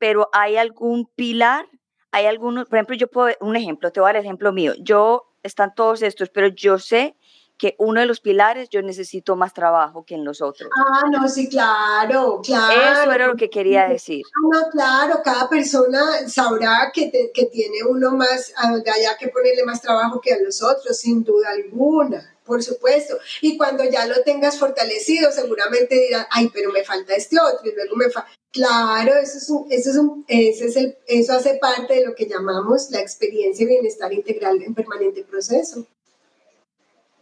pero 0.00 0.30
hay 0.32 0.56
algún 0.56 1.06
pilar, 1.14 1.68
hay 2.10 2.24
algunos, 2.24 2.68
por 2.68 2.78
ejemplo, 2.78 2.96
yo 2.96 3.08
puedo, 3.08 3.36
un 3.40 3.54
ejemplo, 3.54 3.92
te 3.92 4.00
voy 4.00 4.08
a 4.08 4.08
dar 4.08 4.16
el 4.16 4.24
ejemplo 4.24 4.50
mío. 4.50 4.72
Yo, 4.80 5.26
están 5.42 5.74
todos 5.74 6.02
estos, 6.02 6.30
pero 6.30 6.48
yo 6.48 6.78
sé 6.78 7.16
que 7.58 7.76
uno 7.78 8.00
de 8.00 8.06
los 8.06 8.20
pilares 8.20 8.70
yo 8.70 8.80
necesito 8.80 9.36
más 9.36 9.52
trabajo 9.52 10.06
que 10.06 10.14
en 10.14 10.24
los 10.24 10.40
otros. 10.40 10.70
Ah, 10.74 11.02
no, 11.10 11.28
sí, 11.28 11.46
claro, 11.50 12.40
claro. 12.42 13.02
Eso 13.02 13.12
era 13.12 13.26
lo 13.26 13.36
que 13.36 13.50
quería 13.50 13.86
decir. 13.86 14.24
No, 14.50 14.70
claro, 14.70 15.20
cada 15.22 15.46
persona 15.50 16.26
sabrá 16.26 16.90
que, 16.94 17.10
te, 17.10 17.30
que 17.34 17.44
tiene 17.46 17.84
uno 17.86 18.12
más, 18.12 18.54
haya 18.56 19.16
que 19.18 19.28
ponerle 19.28 19.64
más 19.66 19.82
trabajo 19.82 20.18
que 20.22 20.32
a 20.32 20.38
los 20.40 20.62
otros, 20.62 20.96
sin 20.96 21.22
duda 21.22 21.50
alguna, 21.50 22.34
por 22.50 22.64
supuesto. 22.64 23.16
Y 23.40 23.56
cuando 23.56 23.84
ya 23.84 24.06
lo 24.06 24.24
tengas 24.24 24.58
fortalecido, 24.58 25.30
seguramente 25.30 25.94
dirán, 25.94 26.26
ay, 26.30 26.50
pero 26.52 26.72
me 26.72 26.82
falta 26.82 27.14
este 27.14 27.36
otro, 27.40 27.70
y 27.70 27.74
luego 27.76 27.94
me 27.94 28.10
falta... 28.10 28.28
Claro, 28.50 29.14
eso, 29.14 29.38
es 29.38 29.48
un, 29.48 29.66
eso, 29.70 29.90
es 29.90 29.96
un, 29.96 30.24
ese 30.26 30.66
es 30.66 30.76
el, 30.76 30.98
eso 31.06 31.34
hace 31.34 31.58
parte 31.58 31.94
de 31.94 32.06
lo 32.06 32.16
que 32.16 32.26
llamamos 32.26 32.90
la 32.90 32.98
experiencia 32.98 33.64
de 33.64 33.74
bienestar 33.74 34.12
integral 34.12 34.60
en 34.60 34.74
permanente 34.74 35.22
proceso. 35.22 35.86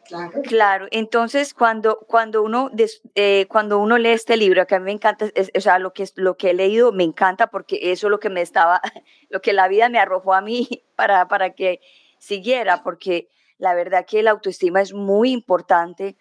Claro. 0.07 0.41
claro. 0.41 0.87
entonces 0.91 1.53
cuando, 1.53 1.99
cuando, 2.07 2.43
uno, 2.43 2.71
eh, 3.14 3.45
cuando 3.51 3.79
uno 3.79 3.99
lee 3.99 4.09
este 4.09 4.38
libro, 4.38 4.67
que 4.67 4.77
a 4.77 4.79
mí 4.79 4.87
me 4.87 4.93
encanta, 4.93 5.27
es, 5.35 5.51
o 5.55 5.61
sea, 5.61 5.79
lo 5.79 5.93
que, 5.93 6.09
lo 6.14 6.38
que 6.38 6.49
he 6.49 6.55
leído 6.55 6.93
me 6.93 7.05
encanta 7.05 7.49
porque 7.49 7.93
eso 7.93 8.07
es 8.07 8.11
lo 8.11 8.19
que 8.19 8.31
me 8.31 8.41
estaba, 8.41 8.81
lo 9.29 9.43
que 9.43 9.53
la 9.53 9.69
vida 9.69 9.91
me 9.91 9.99
arrojó 9.99 10.33
a 10.33 10.41
mí 10.41 10.67
para, 10.97 11.29
para 11.29 11.51
que 11.51 11.83
siguiera, 12.19 12.83
porque 12.83 13.29
La 13.59 13.75
verdad 13.75 14.07
que 14.07 14.23
la 14.23 14.31
autoestima 14.31 14.81
es 14.81 14.94
muy 14.94 15.33
importante. 15.33 16.16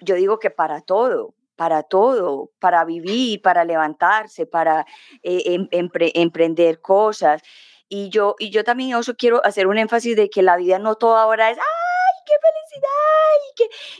Yo 0.00 0.14
digo 0.14 0.38
que 0.38 0.50
para 0.50 0.80
todo, 0.80 1.34
para 1.56 1.82
todo, 1.82 2.52
para 2.58 2.84
vivir, 2.84 3.42
para 3.42 3.64
levantarse, 3.64 4.46
para 4.46 4.86
eh, 5.22 5.42
em, 5.72 5.90
emprender 6.14 6.80
cosas. 6.80 7.42
Y 7.88 8.08
yo, 8.08 8.36
y 8.38 8.50
yo 8.50 8.64
también 8.64 8.96
eso 8.96 9.14
quiero 9.16 9.44
hacer 9.44 9.66
un 9.66 9.76
énfasis 9.76 10.16
de 10.16 10.30
que 10.30 10.42
la 10.42 10.56
vida 10.56 10.78
no 10.78 10.94
toda 10.94 11.26
hora 11.26 11.50
es, 11.50 11.58
¡ay, 11.58 12.22
qué 12.24 12.32
felicidad! 12.40 12.90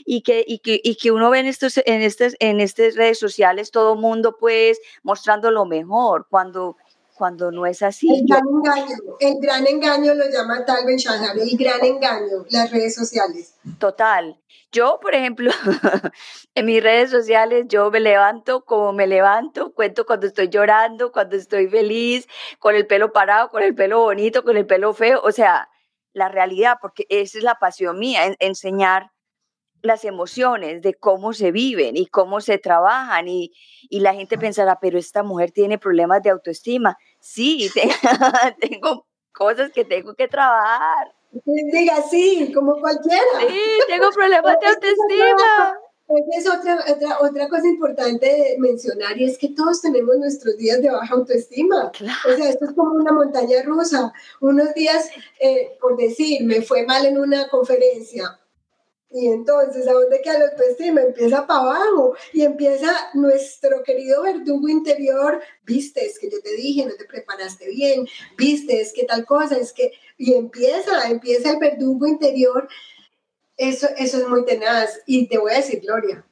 Y 0.05 0.21
que, 0.21 0.43
y 0.47 0.59
que, 0.59 0.81
y 0.81 0.95
que, 0.95 1.11
uno 1.11 1.29
ve 1.29 1.39
en, 1.39 1.47
estos, 1.47 1.77
en, 1.85 2.01
estas, 2.01 2.35
en 2.39 2.61
estas 2.61 2.95
redes 2.95 3.19
sociales 3.19 3.69
todo 3.69 3.95
mundo 3.95 4.37
pues 4.39 4.79
mostrando 5.03 5.51
lo 5.51 5.65
mejor, 5.65 6.27
cuando 6.29 6.77
cuando 7.21 7.51
no 7.51 7.67
es 7.67 7.83
así. 7.83 8.07
El 8.09 8.25
gran 8.25 8.47
engaño, 8.47 8.95
el 9.19 9.35
gran 9.39 9.67
engaño 9.67 10.15
lo 10.15 10.27
llama 10.27 10.65
Tal 10.65 10.87
Ben 10.87 10.97
Shahar, 10.97 11.37
el 11.37 11.55
gran 11.55 11.85
engaño, 11.85 12.45
las 12.49 12.71
redes 12.71 12.95
sociales. 12.95 13.53
Total. 13.77 14.41
Yo, 14.71 14.97
por 14.99 15.13
ejemplo, 15.13 15.51
en 16.55 16.65
mis 16.65 16.81
redes 16.81 17.11
sociales, 17.11 17.65
yo 17.67 17.91
me 17.91 17.99
levanto 17.99 18.65
como 18.65 18.91
me 18.91 19.05
levanto, 19.05 19.71
cuento 19.71 20.07
cuando 20.07 20.25
estoy 20.25 20.49
llorando, 20.49 21.11
cuando 21.11 21.35
estoy 21.35 21.67
feliz, 21.67 22.27
con 22.57 22.73
el 22.73 22.87
pelo 22.87 23.13
parado, 23.13 23.49
con 23.49 23.61
el 23.61 23.75
pelo 23.75 23.99
bonito, 23.99 24.43
con 24.43 24.57
el 24.57 24.65
pelo 24.65 24.91
feo, 24.95 25.21
o 25.23 25.31
sea, 25.31 25.69
la 26.13 26.27
realidad, 26.27 26.77
porque 26.81 27.05
esa 27.07 27.37
es 27.37 27.43
la 27.43 27.53
pasión 27.53 27.99
mía, 27.99 28.35
enseñar 28.39 29.11
las 29.83 30.05
emociones, 30.05 30.81
de 30.81 30.93
cómo 30.95 31.33
se 31.33 31.51
viven 31.51 31.97
y 31.97 32.05
cómo 32.07 32.41
se 32.41 32.57
trabajan 32.57 33.27
y, 33.27 33.51
y 33.89 33.99
la 33.99 34.13
gente 34.13 34.37
pensará, 34.37 34.79
pero 34.79 34.97
esta 34.97 35.23
mujer 35.23 35.51
tiene 35.51 35.77
problemas 35.77 36.21
de 36.23 36.29
autoestima 36.29 36.97
sí, 37.21 37.69
tengo 38.59 39.05
cosas 39.31 39.71
que 39.71 39.85
tengo 39.85 40.13
que 40.15 40.27
trabajar. 40.27 41.13
Diga, 41.45 42.01
sí, 42.09 42.51
como 42.53 42.79
cualquiera. 42.79 43.21
Sí, 43.47 43.61
tengo 43.87 44.09
problemas 44.11 44.59
de 44.59 44.67
autoestima. 44.67 45.79
Es 46.37 46.45
otra, 46.45 46.83
otra, 46.89 47.19
otra, 47.21 47.47
cosa 47.47 47.65
importante 47.67 48.25
de 48.25 48.55
mencionar 48.59 49.17
y 49.17 49.23
es 49.23 49.37
que 49.37 49.47
todos 49.49 49.81
tenemos 49.81 50.17
nuestros 50.17 50.57
días 50.57 50.81
de 50.81 50.91
baja 50.91 51.15
autoestima. 51.15 51.89
O 51.89 52.35
sea, 52.35 52.49
esto 52.49 52.65
es 52.65 52.73
como 52.73 52.95
una 52.95 53.13
montaña 53.13 53.63
rusa. 53.63 54.11
Unos 54.41 54.73
días, 54.73 55.09
eh, 55.39 55.77
por 55.79 55.95
decir, 55.95 56.43
me 56.43 56.61
fue 56.61 56.85
mal 56.85 57.05
en 57.05 57.17
una 57.17 57.47
conferencia, 57.47 58.40
y 59.13 59.27
entonces, 59.27 59.87
¿a 59.87 59.93
dónde 59.93 60.21
queda 60.21 60.39
la 60.39 60.45
autoestima? 60.45 61.01
Empieza 61.01 61.45
para 61.45 61.59
abajo 61.59 62.15
y 62.31 62.43
empieza 62.43 62.95
nuestro 63.13 63.83
querido 63.83 64.23
verdugo 64.23 64.69
interior. 64.69 65.41
Viste, 65.65 66.05
es 66.05 66.17
que 66.17 66.29
yo 66.29 66.41
te 66.41 66.53
dije, 66.55 66.85
no 66.85 66.93
te 66.95 67.03
preparaste 67.03 67.67
bien. 67.69 68.07
Viste, 68.37 68.79
es 68.79 68.93
que 68.93 69.03
tal 69.03 69.25
cosa, 69.25 69.57
es 69.57 69.73
que. 69.73 69.91
Y 70.17 70.33
empieza, 70.35 71.09
empieza 71.09 71.51
el 71.51 71.59
verdugo 71.59 72.07
interior. 72.07 72.69
Eso, 73.57 73.87
eso 73.97 74.17
es 74.17 74.27
muy 74.29 74.45
tenaz. 74.45 75.01
Y 75.05 75.27
te 75.27 75.37
voy 75.37 75.51
a 75.51 75.57
decir, 75.57 75.81
Gloria, 75.81 76.25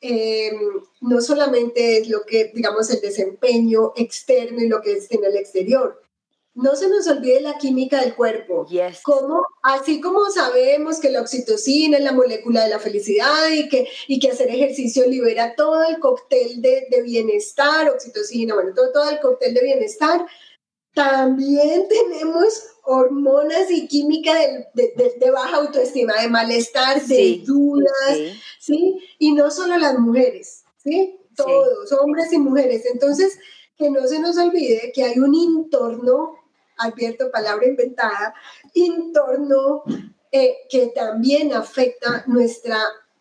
em, 0.00 0.80
no 1.00 1.20
solamente 1.20 1.98
es 1.98 2.08
lo 2.08 2.22
que, 2.24 2.52
digamos, 2.54 2.88
el 2.90 3.00
desempeño 3.00 3.94
externo 3.96 4.60
y 4.62 4.68
lo 4.68 4.80
que 4.80 4.92
es 4.92 5.10
en 5.10 5.24
el 5.24 5.36
exterior, 5.36 6.01
no 6.54 6.76
se 6.76 6.88
nos 6.88 7.06
olvide 7.06 7.40
la 7.40 7.56
química 7.56 8.00
del 8.00 8.14
cuerpo. 8.14 8.66
Como, 9.02 9.42
así 9.62 10.00
como 10.00 10.26
sabemos 10.30 11.00
que 11.00 11.10
la 11.10 11.22
oxitocina 11.22 11.96
es 11.96 12.04
la 12.04 12.12
molécula 12.12 12.64
de 12.64 12.70
la 12.70 12.78
felicidad 12.78 13.50
y 13.50 13.68
que, 13.68 13.88
y 14.06 14.20
que 14.20 14.30
hacer 14.30 14.48
ejercicio 14.48 15.06
libera 15.06 15.54
todo 15.56 15.82
el 15.84 15.98
cóctel 15.98 16.60
de, 16.60 17.02
bienestar, 17.02 17.88
oxitocina, 17.88 18.54
bueno, 18.54 18.72
todo, 18.74 18.92
todo 18.92 19.10
el 19.10 19.20
cóctel 19.20 19.54
de 19.54 19.62
bienestar, 19.62 20.26
también 20.94 21.88
tenemos 21.88 22.64
hormonas 22.84 23.70
y 23.70 23.86
química 23.88 24.34
de, 24.74 25.30
baja 25.30 25.56
autoestima, 25.56 26.20
de 26.20 26.28
malestar, 26.28 27.02
de 27.02 27.42
dudas, 27.46 28.18
sí. 28.60 28.98
Y 29.18 29.32
no 29.32 29.50
solo 29.50 29.78
las 29.78 29.98
mujeres, 29.98 30.64
¿sí? 30.76 31.18
Todos, 31.34 31.90
hombres 31.92 32.30
y 32.32 32.38
mujeres. 32.38 32.84
Entonces, 32.92 33.38
que 33.78 33.88
no 33.88 34.06
se 34.06 34.18
nos 34.18 34.36
olvide 34.36 34.92
que 34.94 35.04
hay 35.04 35.18
un 35.18 35.34
entorno 35.34 36.41
advierto 36.82 37.30
palabra 37.30 37.66
inventada, 37.66 38.34
entorno 38.74 39.84
eh, 40.30 40.56
que 40.70 40.88
también 40.88 41.52
afecta 41.52 42.24
nuestra 42.26 42.78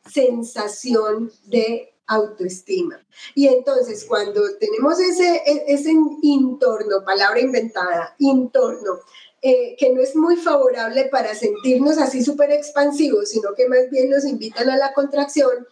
sensación 0.10 1.32
de 1.46 1.94
autoestima. 2.08 3.00
Y 3.36 3.48
entonces 3.48 4.06
cuando 4.06 4.42
tenemos 4.60 5.00
ese, 5.00 5.42
e, 5.46 5.66
ese 5.68 5.92
entorno, 6.24 7.04
palabra 7.06 7.40
inventada, 7.40 8.16
entorno, 8.20 9.00
eh, 9.42 9.76
que 9.78 9.92
no 9.92 10.02
es 10.02 10.16
muy 10.16 10.36
favorable 10.36 11.06
para 11.06 11.34
sentirnos 11.34 11.98
así 11.98 12.24
súper 12.24 12.52
expansivos, 12.52 13.30
sino 13.30 13.56
que 13.56 13.68
más 13.68 13.90
bien 13.90 14.10
nos 14.10 14.26
invitan 14.26 14.70
a 14.70 14.78
la 14.78 14.94
contracción, 14.94 15.68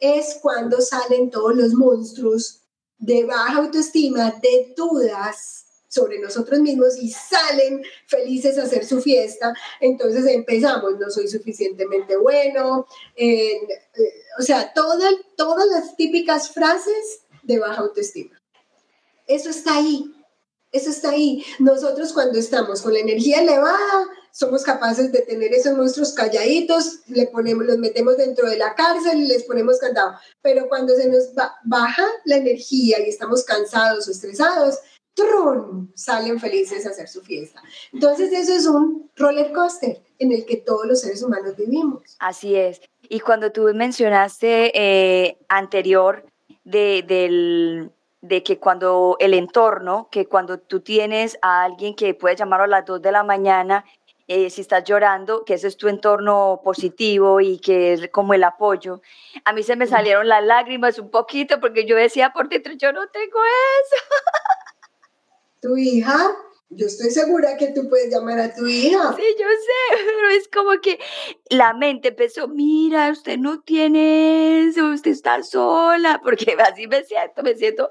es 0.00 0.38
cuando 0.40 0.80
salen 0.80 1.30
todos 1.30 1.54
los 1.54 1.74
monstruos 1.74 2.62
de 2.98 3.24
baja 3.24 3.58
autoestima, 3.58 4.32
de 4.42 4.72
dudas, 4.76 5.66
sobre 5.90 6.20
nosotros 6.20 6.60
mismos 6.60 6.96
y 6.96 7.10
salen 7.10 7.82
felices 8.06 8.56
a 8.58 8.62
hacer 8.62 8.86
su 8.86 9.02
fiesta. 9.02 9.52
Entonces 9.80 10.24
empezamos, 10.26 10.98
no 10.98 11.10
soy 11.10 11.26
suficientemente 11.28 12.16
bueno, 12.16 12.86
eh, 13.16 13.60
o 14.38 14.42
sea, 14.42 14.72
todas 14.72 15.66
las 15.68 15.96
típicas 15.96 16.50
frases 16.50 17.22
de 17.42 17.58
baja 17.58 17.82
autoestima. 17.82 18.40
Eso 19.26 19.50
está 19.50 19.76
ahí, 19.76 20.14
eso 20.70 20.90
está 20.90 21.10
ahí. 21.10 21.44
Nosotros 21.58 22.12
cuando 22.12 22.38
estamos 22.38 22.82
con 22.82 22.92
la 22.92 23.00
energía 23.00 23.40
elevada, 23.40 24.06
somos 24.32 24.62
capaces 24.62 25.10
de 25.10 25.22
tener 25.22 25.52
esos 25.52 25.76
monstruos 25.76 26.12
calladitos, 26.12 27.00
le 27.08 27.26
ponemos, 27.26 27.66
los 27.66 27.78
metemos 27.78 28.16
dentro 28.16 28.48
de 28.48 28.56
la 28.56 28.76
cárcel 28.76 29.18
y 29.18 29.26
les 29.26 29.42
ponemos 29.42 29.78
candado. 29.78 30.14
Pero 30.40 30.68
cuando 30.68 30.94
se 30.94 31.08
nos 31.08 31.30
baja 31.64 32.06
la 32.24 32.36
energía 32.36 33.00
y 33.00 33.08
estamos 33.08 33.42
cansados 33.42 34.06
o 34.06 34.12
estresados, 34.12 34.76
salen 35.94 36.40
felices 36.40 36.86
a 36.86 36.90
hacer 36.90 37.08
su 37.08 37.22
fiesta. 37.22 37.62
Entonces 37.92 38.32
eso 38.32 38.54
es 38.54 38.66
un 38.66 39.10
roller 39.16 39.52
coaster 39.52 40.00
en 40.18 40.32
el 40.32 40.44
que 40.46 40.56
todos 40.56 40.86
los 40.86 41.00
seres 41.00 41.22
humanos 41.22 41.56
vivimos. 41.56 42.16
Así 42.18 42.54
es. 42.54 42.80
Y 43.08 43.20
cuando 43.20 43.52
tú 43.52 43.68
mencionaste 43.74 44.72
eh, 44.74 45.38
anterior 45.48 46.24
de, 46.64 47.04
del, 47.06 47.90
de 48.20 48.42
que 48.42 48.58
cuando 48.58 49.16
el 49.18 49.34
entorno, 49.34 50.08
que 50.10 50.26
cuando 50.26 50.58
tú 50.58 50.80
tienes 50.80 51.38
a 51.42 51.64
alguien 51.64 51.94
que 51.94 52.14
puede 52.14 52.36
llamar 52.36 52.60
a 52.62 52.66
las 52.66 52.84
2 52.84 53.02
de 53.02 53.12
la 53.12 53.24
mañana, 53.24 53.84
eh, 54.32 54.48
si 54.48 54.60
estás 54.60 54.84
llorando, 54.84 55.44
que 55.44 55.54
ese 55.54 55.66
es 55.66 55.76
tu 55.76 55.88
entorno 55.88 56.60
positivo 56.62 57.40
y 57.40 57.58
que 57.58 57.94
es 57.94 58.08
como 58.12 58.32
el 58.32 58.44
apoyo. 58.44 59.02
A 59.44 59.52
mí 59.52 59.64
se 59.64 59.74
me 59.74 59.88
salieron 59.88 60.28
las 60.28 60.44
lágrimas 60.44 61.00
un 61.00 61.10
poquito 61.10 61.58
porque 61.58 61.84
yo 61.84 61.96
decía 61.96 62.32
por 62.32 62.48
dentro, 62.48 62.72
yo 62.74 62.92
no 62.92 63.08
tengo 63.08 63.40
eso. 63.42 63.96
tu 65.60 65.76
hija, 65.76 66.30
yo 66.70 66.86
estoy 66.86 67.10
segura 67.10 67.56
que 67.56 67.72
tú 67.72 67.88
puedes 67.88 68.12
llamar 68.12 68.38
a 68.38 68.54
tu 68.54 68.66
hija. 68.66 69.14
Sí, 69.16 69.22
yo 69.38 69.46
sé, 69.46 70.04
pero 70.16 70.28
es 70.30 70.48
como 70.48 70.80
que 70.80 70.98
la 71.50 71.74
mente 71.74 72.08
empezó, 72.08 72.48
mira, 72.48 73.10
usted 73.10 73.38
no 73.38 73.60
tiene 73.62 74.68
eso, 74.68 74.86
usted 74.90 75.10
está 75.10 75.42
sola, 75.42 76.20
porque 76.24 76.56
así 76.58 76.86
me 76.86 77.04
siento, 77.04 77.42
me 77.42 77.54
siento 77.54 77.90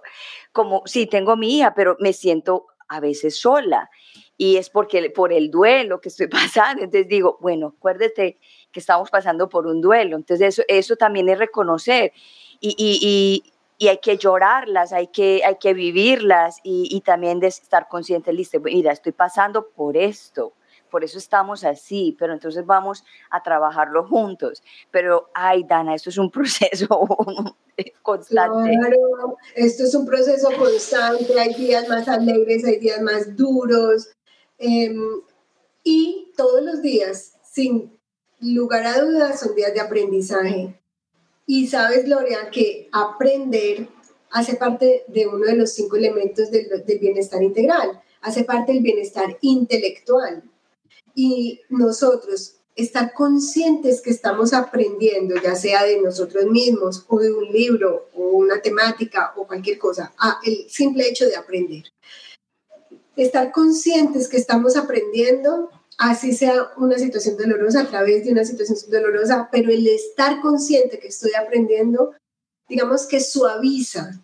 como, 0.52 0.82
sí, 0.86 1.08
tengo 1.08 1.36
mi 1.36 1.58
hija, 1.58 1.74
pero 1.76 1.98
me 2.00 2.14
siento 2.14 2.68
a 2.88 3.00
veces 3.00 3.40
sola. 3.40 3.90
Y 4.38 4.56
es 4.56 4.70
porque 4.70 5.10
por 5.10 5.34
el 5.34 5.52
duelo 5.52 6.00
que 6.00 6.08
estoy 6.08 6.28
pasando. 6.28 6.84
Entonces 6.84 7.10
digo, 7.10 7.38
bueno, 7.42 7.76
acuérdate 7.78 8.40
que 8.72 8.80
estamos 8.80 9.10
pasando 9.10 9.50
por 9.50 9.68
un 9.68 9.82
duelo. 9.82 10.16
Entonces 10.16 10.48
eso, 10.48 10.64
eso 10.70 10.96
también 10.96 11.28
es 11.28 11.38
reconocer. 11.38 12.14
Y, 12.62 12.70
y, 12.78 13.00
y 13.02 13.54
hay 13.88 14.00
que 14.00 14.18
llorarlas, 14.18 14.92
hay 14.92 15.08
que, 15.08 15.42
hay 15.46 15.56
que 15.56 15.74
vivirlas 15.74 16.60
y, 16.64 17.02
también 17.02 17.40
de 17.40 17.48
estar 17.48 17.88
consciente, 17.88 18.34
listo, 18.34 18.60
mira, 18.60 18.92
estoy 18.92 19.14
pasando 19.14 19.70
por 19.70 19.96
esto, 19.96 20.54
por 20.92 21.04
eso 21.04 21.18
estamos 21.18 21.64
así, 21.64 22.16
pero 22.20 22.34
entonces 22.34 22.66
vamos 22.66 23.06
a 23.30 23.42
trabajarlo 23.42 24.06
juntos. 24.08 24.62
Pero, 24.92 25.30
ay, 25.34 25.64
Dana, 25.64 25.96
esto 25.96 26.10
es 26.10 26.18
un 26.18 26.30
proceso 26.32 26.88
constante. 28.02 28.78
Claro, 28.78 29.38
esto 29.56 29.84
es 29.84 29.96
un 29.96 30.06
proceso 30.06 30.50
constante, 30.58 31.40
hay 31.40 31.54
días 31.54 31.88
más 31.88 32.08
alegres, 32.10 32.66
hay 32.66 32.80
días 32.80 33.02
más 33.02 33.36
duros, 33.36 34.10
em, 34.58 35.22
y 35.84 36.34
todos 36.36 36.62
los 36.62 36.82
días, 36.82 37.38
sin 37.44 37.98
lugar 38.42 38.86
a 38.86 39.00
dudas, 39.02 39.40
son 39.40 39.56
días 39.56 39.74
de 39.74 39.80
aprendizaje 39.80 40.80
y 41.52 41.66
sabes, 41.66 42.06
Gloria, 42.06 42.52
que 42.52 42.90
aprender 42.92 43.88
hace 44.30 44.54
parte 44.54 45.04
de 45.08 45.26
uno 45.26 45.48
de 45.48 45.56
los 45.56 45.74
cinco 45.74 45.96
elementos 45.96 46.52
del, 46.52 46.70
bienestar 47.02 47.42
integral, 47.42 48.00
hace 48.22 48.44
parte 48.44 48.72
del 48.72 48.84
bienestar 48.84 49.36
intelectual. 49.42 50.44
Y 51.16 51.62
nosotros 51.70 52.58
estar 52.76 53.14
conscientes 53.14 54.00
que 54.00 54.12
estamos 54.12 54.54
aprendiendo, 54.54 55.42
ya 55.42 55.56
sea 55.56 55.86
de 55.86 56.00
nosotros 56.00 56.46
mismos 56.46 57.04
o 57.08 57.18
de 57.18 57.34
un 57.34 57.46
libro 57.46 58.10
o 58.14 58.28
una 58.28 58.62
temática 58.62 59.34
o 59.36 59.48
cualquier 59.48 59.80
cosa, 59.80 60.14
el 60.46 60.70
simple 60.70 61.10
hecho 61.10 61.26
de 61.26 61.36
aprender. 61.36 61.86
Estar 63.16 63.52
conscientes 63.52 64.30
que 64.30 64.38
estamos 64.38 64.78
aprendiendo 64.78 65.72
así 66.00 66.32
sea 66.32 66.72
una 66.78 66.98
situación 66.98 67.36
dolorosa, 67.36 67.82
a 67.82 67.88
través 67.88 68.24
de 68.24 68.32
una 68.32 68.46
situación 68.46 68.78
dolorosa, 68.90 69.50
pero 69.52 69.70
el 69.70 69.86
estar 69.86 70.40
consciente 70.42 70.98
que 70.98 71.10
estoy 71.10 71.32
aprendiendo, 71.34 72.14
digamos 72.70 73.06
que 73.06 73.20
suaviza, 73.20 74.24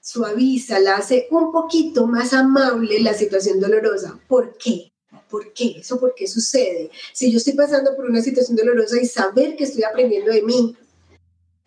suaviza, 0.00 0.80
la 0.80 0.96
hace 0.96 1.28
un 1.30 1.52
poquito 1.52 2.06
más 2.06 2.32
amable 2.32 3.00
la 3.00 3.12
situación 3.12 3.60
dolorosa. 3.60 4.18
¿Por 4.28 4.56
qué? 4.56 4.90
¿Por 5.28 5.52
qué? 5.52 5.76
¿Eso 5.80 6.00
por 6.00 6.14
qué 6.14 6.26
sucede? 6.26 6.90
Si 7.12 7.30
yo 7.30 7.36
estoy 7.36 7.52
pasando 7.52 7.94
por 7.94 8.06
una 8.06 8.22
situación 8.22 8.56
dolorosa 8.56 8.98
y 8.98 9.04
saber 9.04 9.56
que 9.56 9.64
estoy 9.64 9.84
aprendiendo 9.84 10.32
de 10.32 10.42
mí, 10.42 10.74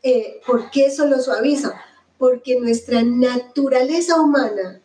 eh, 0.01 0.41
¿por 0.47 0.71
qué 0.71 0.87
eso 0.87 1.05
lo 1.05 1.19
suaviza? 1.21 1.79
Porque 2.17 2.59
nuestra 2.59 3.03
naturaleza 3.03 4.19
humana, 4.19 4.81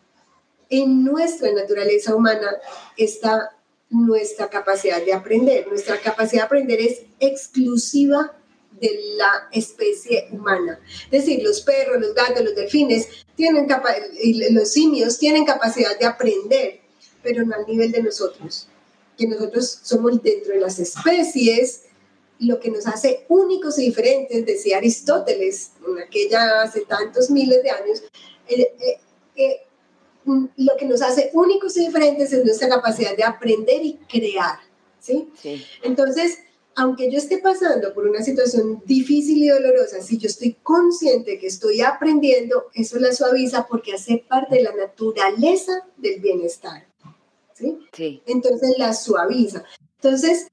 en 0.69 1.05
nuestra 1.05 1.51
naturaleza 1.53 2.15
humana 2.15 2.51
está 2.99 3.58
nuestra 3.91 4.49
capacidad 4.49 5.05
de 5.05 5.13
aprender. 5.13 5.67
Nuestra 5.69 6.01
capacidad 6.01 6.43
de 6.43 6.47
aprender 6.47 6.81
es 6.81 7.03
exclusiva 7.21 8.35
de 8.81 9.01
la 9.17 9.49
especie 9.53 10.29
humana. 10.31 10.81
Es 11.11 11.25
decir, 11.25 11.43
los 11.43 11.61
perros, 11.63 12.01
los 12.01 12.15
gatos, 12.15 12.45
los 12.45 12.55
delfines, 12.55 13.09
tienen 13.35 13.67
los 14.51 14.73
simios 14.73 15.19
tienen 15.19 15.45
capacidad 15.45 15.99
de 15.99 16.07
aprender, 16.07 16.81
pero 17.23 17.45
no 17.45 17.55
al 17.55 17.67
nivel 17.67 17.93
de 17.93 18.03
nosotros. 18.03 18.69
Que 19.17 19.27
nosotros 19.27 19.81
somos 19.83 20.23
dentro 20.23 20.55
de 20.55 20.61
las 20.61 20.79
especies, 20.79 21.83
lo 22.41 22.61
que 22.61 22.71
nos 22.71 22.87
hace 22.87 23.25
únicos 23.29 23.79
y 23.79 23.87
diferentes, 23.87 24.47
decía 24.47 24.77
Aristóteles, 24.77 25.73
en 25.87 26.03
aquella 26.03 26.63
hace 26.63 26.83
tantos 26.83 27.31
miles 27.31 27.63
de 27.63 27.71
años, 27.71 28.03
eh, 28.49 28.75
eh, 28.79 29.01
eh, 29.37 29.61
lo 30.57 30.77
que 30.79 30.87
nos 30.87 31.03
hace 31.03 31.31
únicos 31.33 31.77
y 31.77 31.87
diferentes 31.87 32.33
es 32.33 32.45
nuestra 32.45 32.69
capacidad 32.69 33.17
de 33.17 33.25
aprender 33.25 33.85
y 33.85 33.95
crear, 34.09 34.59
¿sí? 35.01 35.29
Entonces, 35.83 36.39
aunque 36.79 37.11
yo 37.11 37.19
esté 37.19 37.39
pasando 37.39 37.93
por 37.93 38.07
una 38.07 38.23
situación 38.23 38.83
difícil 38.85 39.39
y 39.39 39.49
dolorosa, 39.49 40.01
si 40.01 40.17
yo 40.17 40.29
estoy 40.29 40.57
consciente 40.63 41.39
que 41.39 41.49
estoy 41.49 41.81
aprendiendo, 41.81 42.67
eso 42.73 43.01
la 43.01 43.13
suaviza 43.13 43.67
porque 43.67 43.95
hace 43.95 44.25
parte 44.29 44.57
de 44.57 44.63
la 44.63 44.73
naturaleza 44.73 45.73
del 45.97 46.21
bienestar, 46.21 46.87
¿sí? 47.55 47.79
sí. 47.93 48.23
Entonces 48.27 48.75
la 48.79 48.95
suaviza. 48.95 49.65
Entonces, 50.01 50.47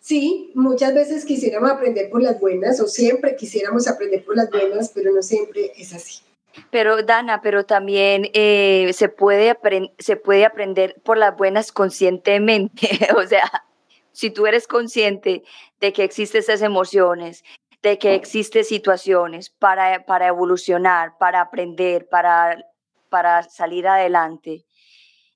sí, 0.00 0.50
muchas 0.54 0.92
veces 0.94 1.24
quisiéramos 1.24 1.70
aprender 1.70 2.10
por 2.10 2.22
las 2.22 2.40
buenas 2.40 2.80
o 2.80 2.88
siempre 2.88 3.36
quisiéramos 3.36 3.86
aprender 3.86 4.24
por 4.24 4.36
las 4.36 4.50
buenas, 4.50 4.90
pero 4.92 5.12
no 5.12 5.22
siempre 5.22 5.72
es 5.76 5.94
así. 5.94 6.25
Pero 6.70 7.02
Dana, 7.02 7.40
pero 7.40 7.64
también 7.64 8.30
eh, 8.34 8.90
se, 8.92 9.08
puede 9.08 9.56
se 9.98 10.16
puede 10.16 10.44
aprender 10.44 11.00
por 11.04 11.18
las 11.18 11.36
buenas 11.36 11.72
conscientemente. 11.72 13.08
o 13.16 13.26
sea, 13.26 13.64
si 14.12 14.30
tú 14.30 14.46
eres 14.46 14.66
consciente 14.66 15.44
de 15.80 15.92
que 15.92 16.04
existen 16.04 16.40
esas 16.40 16.62
emociones, 16.62 17.44
de 17.82 17.98
que 17.98 18.14
existen 18.14 18.64
situaciones 18.64 19.50
para, 19.50 20.04
para 20.06 20.28
evolucionar, 20.28 21.18
para 21.18 21.40
aprender, 21.40 22.08
para, 22.08 22.64
para 23.10 23.42
salir 23.44 23.86
adelante. 23.86 24.64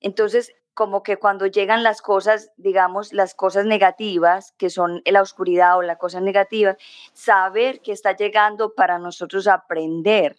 Entonces, 0.00 0.52
como 0.74 1.02
que 1.02 1.18
cuando 1.18 1.46
llegan 1.46 1.82
las 1.82 2.00
cosas, 2.00 2.50
digamos, 2.56 3.12
las 3.12 3.34
cosas 3.34 3.66
negativas, 3.66 4.54
que 4.56 4.70
son 4.70 5.02
la 5.04 5.20
oscuridad 5.20 5.76
o 5.76 5.82
la 5.82 5.96
cosa 5.96 6.20
negativa, 6.20 6.76
saber 7.12 7.80
que 7.82 7.92
está 7.92 8.16
llegando 8.16 8.74
para 8.74 8.98
nosotros 8.98 9.46
aprender 9.46 10.36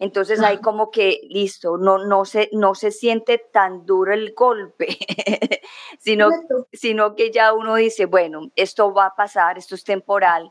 entonces 0.00 0.40
ahí 0.40 0.58
como 0.58 0.90
que, 0.90 1.20
listo, 1.28 1.76
no, 1.76 1.98
no, 1.98 2.24
se, 2.24 2.48
no 2.52 2.74
se 2.74 2.90
siente 2.90 3.36
tan 3.52 3.84
duro 3.84 4.14
el 4.14 4.32
golpe, 4.32 4.96
sino, 6.00 6.30
sino 6.72 7.14
que 7.14 7.30
ya 7.30 7.52
uno 7.52 7.74
dice, 7.74 8.06
bueno, 8.06 8.50
esto 8.56 8.94
va 8.94 9.06
a 9.06 9.14
pasar, 9.14 9.58
esto 9.58 9.74
es 9.74 9.84
temporal, 9.84 10.50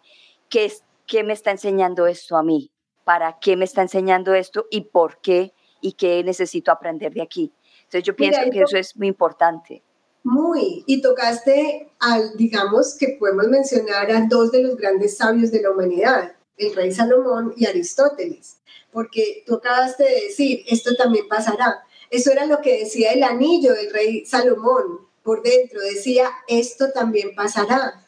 ¿qué, 0.50 0.72
¿qué 1.08 1.24
me 1.24 1.34
está 1.34 1.50
enseñando 1.50 2.06
esto 2.06 2.38
a 2.38 2.44
mí? 2.44 2.72
¿Para 3.04 3.40
qué 3.40 3.58
me 3.58 3.66
está 3.66 3.82
enseñando 3.82 4.36
esto 4.36 4.68
y 4.70 4.82
por 4.82 5.20
qué? 5.20 5.52
¿Y 5.82 5.94
qué 5.94 6.24
necesito 6.24 6.72
aprender 6.72 7.12
de 7.12 7.24
aquí? 7.24 7.52
Entonces 7.80 8.04
yo 8.04 8.16
pienso 8.16 8.42
que 8.52 8.62
eso 8.62 8.78
es 8.78 8.96
muy 8.96 9.08
importante. 9.08 9.82
Muy, 10.22 10.84
y 10.86 11.02
tocaste 11.02 11.92
al, 12.00 12.38
digamos 12.38 12.96
que 13.00 13.18
podemos 13.20 13.48
mencionar 13.48 14.12
a 14.12 14.28
dos 14.30 14.52
de 14.52 14.62
los 14.62 14.78
grandes 14.78 15.18
sabios 15.18 15.50
de 15.50 15.64
la 15.64 15.72
humanidad, 15.72 16.36
el 16.60 16.76
rey 16.76 16.92
Salomón 16.92 17.54
y 17.58 17.66
Aristóteles 17.66 18.60
porque 18.92 19.44
tú 19.46 19.56
acabaste 19.56 20.04
de 20.04 20.22
decir, 20.28 20.64
esto 20.68 20.96
también 20.96 21.28
pasará. 21.28 21.86
Eso 22.10 22.32
era 22.32 22.46
lo 22.46 22.62
que 22.62 22.80
decía 22.80 23.12
el 23.12 23.24
anillo 23.24 23.74
del 23.74 23.94
rey 23.94 24.26
Salomón 24.26 25.08
por 25.24 25.44
dentro, 25.44 25.80
decía, 25.82 26.32
esto 26.48 26.92
también 26.92 27.36
pasará. 27.36 28.06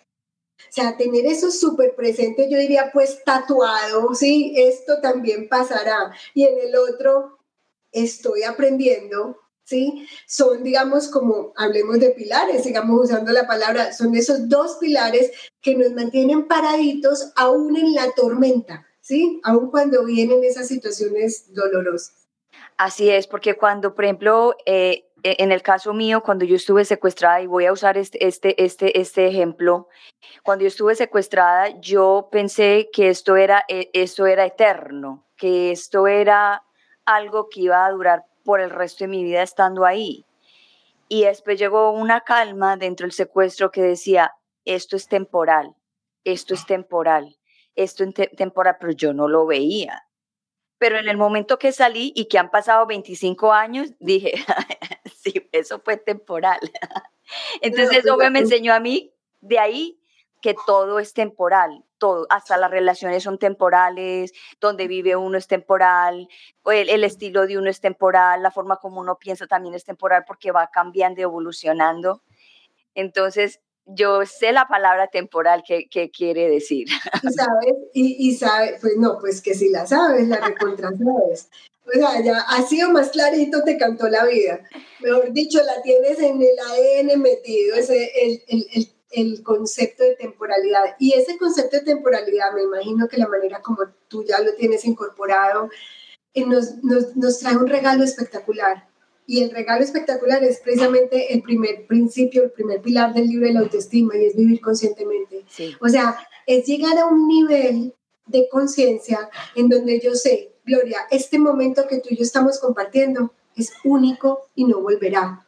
O 0.57 0.73
sea, 0.73 0.97
tener 0.97 1.25
eso 1.25 1.51
súper 1.51 1.95
presente, 1.95 2.49
yo 2.49 2.57
diría, 2.57 2.89
pues 2.93 3.23
tatuado, 3.23 4.15
sí, 4.15 4.53
esto 4.55 5.01
también 5.01 5.47
pasará. 5.49 6.13
Y 6.33 6.45
en 6.45 6.57
el 6.59 6.75
otro, 6.75 7.37
estoy 7.91 8.43
aprendiendo, 8.43 9.39
¿sí? 9.71 10.05
Son, 10.27 10.63
digamos, 10.63 11.07
como, 11.07 11.53
hablemos 11.55 11.99
de 11.99 12.09
pilares, 12.09 12.63
sigamos 12.63 13.05
usando 13.05 13.31
la 13.31 13.47
palabra, 13.47 13.93
son 13.93 14.13
esos 14.15 14.49
dos 14.49 14.77
pilares 14.79 15.31
que 15.61 15.75
nos 15.75 15.93
mantienen 15.93 16.47
paraditos 16.47 17.31
aún 17.37 17.77
en 17.77 17.93
la 17.93 18.11
tormenta. 18.11 18.85
¿sí? 18.99 19.39
Aun 19.43 19.71
cuando 19.71 20.03
vienen 20.03 20.43
esas 20.43 20.67
situaciones 20.67 21.53
dolorosas. 21.53 22.27
Así 22.77 23.09
es, 23.09 23.27
porque 23.27 23.55
cuando, 23.55 23.95
por 23.95 24.03
ejemplo, 24.03 24.55
eh, 24.65 25.05
e, 25.23 25.35
en 25.39 25.51
el 25.51 25.61
caso 25.61 25.93
mío, 25.93 26.21
cuando 26.21 26.43
yo 26.45 26.55
estuve 26.55 26.83
secuestrada, 26.83 27.41
y 27.41 27.47
voy 27.47 27.65
a 27.65 27.71
usar 27.71 27.97
este, 27.97 28.25
este, 28.27 28.61
este, 28.61 28.99
este 28.99 29.27
ejemplo, 29.27 29.87
cuando 30.43 30.63
yo 30.63 30.67
estuve 30.67 30.95
secuestrada, 30.95 31.79
yo 31.79 32.27
pensé 32.29 32.89
que 32.91 33.09
esto 33.09 33.37
era, 33.37 33.63
e, 33.69 33.89
esto 33.93 34.25
era 34.25 34.45
eterno, 34.45 35.27
que 35.37 35.71
esto 35.71 36.07
era 36.07 36.63
algo 37.05 37.47
que 37.49 37.61
iba 37.61 37.85
a 37.85 37.91
durar 37.91 38.25
por 38.43 38.61
el 38.61 38.69
resto 38.69 39.03
de 39.03 39.09
mi 39.09 39.23
vida 39.23 39.43
estando 39.43 39.85
ahí. 39.85 40.25
Y 41.07 41.23
después 41.23 41.59
llegó 41.59 41.91
una 41.91 42.21
calma 42.21 42.77
dentro 42.77 43.05
del 43.05 43.11
secuestro 43.11 43.71
que 43.71 43.81
decía, 43.81 44.33
esto 44.65 44.95
es 44.95 45.07
temporal, 45.07 45.75
esto 46.23 46.53
es 46.53 46.65
temporal 46.65 47.37
esto 47.75 48.03
en 48.03 48.13
temporada, 48.13 48.77
pero 48.79 48.93
yo 48.93 49.13
no 49.13 49.27
lo 49.27 49.45
veía. 49.45 50.07
Pero 50.77 50.97
en 50.97 51.07
el 51.07 51.17
momento 51.17 51.59
que 51.59 51.71
salí 51.71 52.11
y 52.15 52.25
que 52.25 52.39
han 52.39 52.49
pasado 52.49 52.85
25 52.87 53.53
años, 53.53 53.93
dije, 53.99 54.33
sí, 55.15 55.47
eso 55.51 55.79
fue 55.79 55.97
temporal. 55.97 56.59
Entonces 57.61 58.03
eso 58.03 58.17
me 58.17 58.39
enseñó 58.39 58.73
a 58.73 58.79
mí 58.79 59.13
de 59.41 59.59
ahí 59.59 60.00
que 60.41 60.55
todo 60.65 60.99
es 60.99 61.13
temporal, 61.13 61.85
todo, 61.97 62.25
hasta 62.29 62.57
las 62.57 62.71
relaciones 62.71 63.23
son 63.23 63.37
temporales, 63.37 64.33
donde 64.59 64.87
vive 64.87 65.15
uno 65.15 65.37
es 65.37 65.47
temporal, 65.47 66.27
el, 66.65 66.89
el, 66.89 67.03
estilo 67.03 67.45
de 67.47 67.57
uno 67.57 67.69
es 67.69 67.79
temporal, 67.79 68.41
la 68.41 68.51
forma 68.51 68.77
como 68.77 68.99
uno 68.99 69.17
piensa 69.17 69.47
también 69.47 69.75
es 69.75 69.85
temporal 69.85 70.23
porque 70.25 70.51
va 70.51 70.69
cambiando 70.71 71.21
y 71.21 71.23
evolucionando. 71.23 72.23
Entonces, 72.95 73.61
yo 73.85 74.25
sé 74.25 74.51
la 74.51 74.67
palabra 74.67 75.07
temporal 75.07 75.63
que, 75.65 76.11
quiere 76.11 76.49
decir. 76.49 76.87
Y 77.23 77.33
sabes, 77.33 77.75
y, 77.93 78.35
sabes, 78.35 78.79
pues 78.81 78.93
no, 78.97 79.17
pues 79.19 79.41
que 79.41 79.53
si 79.53 79.69
la 79.69 79.85
sabes, 79.85 80.27
la 80.27 80.37
recontra 80.37 80.89
sabes. 80.89 81.49
O 81.85 81.91
sea, 81.91 82.21
ya 82.21 82.39
ha 82.41 82.61
sido 82.61 82.89
más 82.91 83.09
clarito 83.09 83.63
te 83.63 83.77
cantó 83.77 84.07
la 84.07 84.25
vida. 84.25 84.61
Mejor 84.99 85.33
dicho, 85.33 85.59
la 85.63 85.81
tienes 85.81 86.19
en 86.19 86.41
el 86.41 86.59
ADN 86.59 87.19
metido, 87.21 87.75
ese, 87.75 88.11
el, 88.23 88.43
el, 88.47 88.67
el, 88.73 88.91
concepto 89.43 90.03
de 90.03 90.15
temporalidad. 90.15 90.95
Y 90.99 91.13
ese 91.13 91.37
concepto 91.37 91.77
de 91.77 91.83
temporalidad, 91.83 92.53
me 92.53 92.63
imagino 92.63 93.07
que 93.07 93.17
la 93.17 93.27
manera 93.27 93.61
como 93.61 93.79
tú 94.07 94.23
ya 94.23 94.39
lo 94.39 94.53
tienes 94.53 94.85
incorporado, 94.85 95.69
eh, 96.33 96.45
nos, 96.45 96.83
nos, 96.83 97.15
nos 97.15 97.39
trae 97.39 97.57
un 97.57 97.67
regalo 97.67 98.03
espectacular 98.03 98.91
y 99.31 99.43
el 99.43 99.51
regalo 99.51 99.81
espectacular 99.81 100.43
es 100.43 100.59
precisamente 100.59 101.33
el 101.33 101.41
primer 101.41 101.87
principio, 101.87 102.43
el 102.43 102.51
primer 102.51 102.81
pilar 102.81 103.13
del 103.13 103.27
libro 103.27 103.47
de 103.47 103.53
la 103.53 103.61
autoestima 103.61 104.17
y 104.17 104.25
es 104.25 104.35
vivir 104.35 104.59
conscientemente. 104.59 105.45
O 105.79 105.87
sea, 105.87 106.17
es 106.45 106.65
llegar 106.65 106.97
a 106.97 107.05
un 107.05 107.29
nivel 107.29 107.93
de 108.25 108.49
conciencia 108.49 109.29
en 109.55 109.69
donde 109.69 110.01
yo 110.01 110.15
sé, 110.15 110.51
Gloria, 110.65 110.99
este 111.11 111.39
momento 111.39 111.87
que 111.87 111.99
tú 111.99 112.09
y 112.11 112.17
yo 112.17 112.23
estamos 112.23 112.59
compartiendo 112.59 113.33
es 113.55 113.71
único 113.85 114.41
y 114.53 114.65
no 114.65 114.81
volverá. 114.81 115.45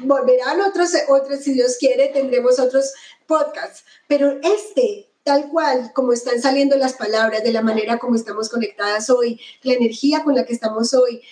Volverán 0.00 0.60
otros, 0.60 0.90
otros, 1.08 1.40
si 1.40 1.52
Dios 1.52 1.76
quiere, 1.78 2.08
tendremos 2.08 2.58
otros 2.58 2.92
podcasts, 3.26 3.84
pero 4.08 4.38
este 4.42 5.06
tal 5.22 5.48
cual 5.48 5.92
como 5.94 6.12
están 6.12 6.40
saliendo 6.40 6.76
las 6.76 6.94
palabras, 6.94 7.42
de 7.42 7.52
la 7.52 7.62
manera 7.62 7.98
como 7.98 8.16
estamos 8.16 8.48
conectadas 8.48 9.10
hoy, 9.10 9.40
la 9.62 9.74
energía 9.74 10.24
con 10.24 10.34
la 10.34 10.44
que 10.44 10.54
estamos 10.54 10.94
hoy, 10.94 11.22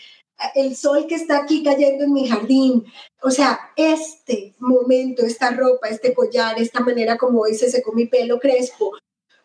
el 0.55 0.77
sol 0.77 1.07
que 1.09 1.17
está 1.17 1.39
aquí 1.39 1.63
cayendo 1.63 2.05
en 2.05 2.13
mi 2.13 2.29
jardín. 2.29 2.85
O 3.23 3.31
sea, 3.31 3.59
este 3.77 4.55
momento, 4.59 5.25
esta 5.25 5.51
ropa, 5.51 5.89
este 5.89 6.15
collar, 6.15 6.61
esta 6.61 6.81
manera 6.81 7.17
como 7.17 7.41
hoy 7.41 7.55
se 7.55 7.71
secó 7.71 7.93
mi 7.93 8.07
pelo 8.07 8.39
crespo, 8.39 8.97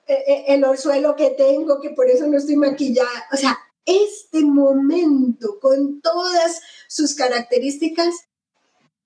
eh, 0.05 0.23
eh, 0.27 0.43
el 0.49 0.63
orzuelo 0.63 1.15
que 1.15 1.31
tengo, 1.31 1.79
que 1.79 1.91
por 1.91 2.09
eso 2.09 2.27
no 2.27 2.37
estoy 2.37 2.57
maquillada. 2.57 3.27
O 3.31 3.37
sea, 3.37 3.57
este 3.85 4.41
momento 4.41 5.59
con 5.59 6.01
todas 6.01 6.61
sus 6.87 7.15
características 7.15 8.13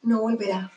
no 0.02 0.22
volverá. 0.22 0.72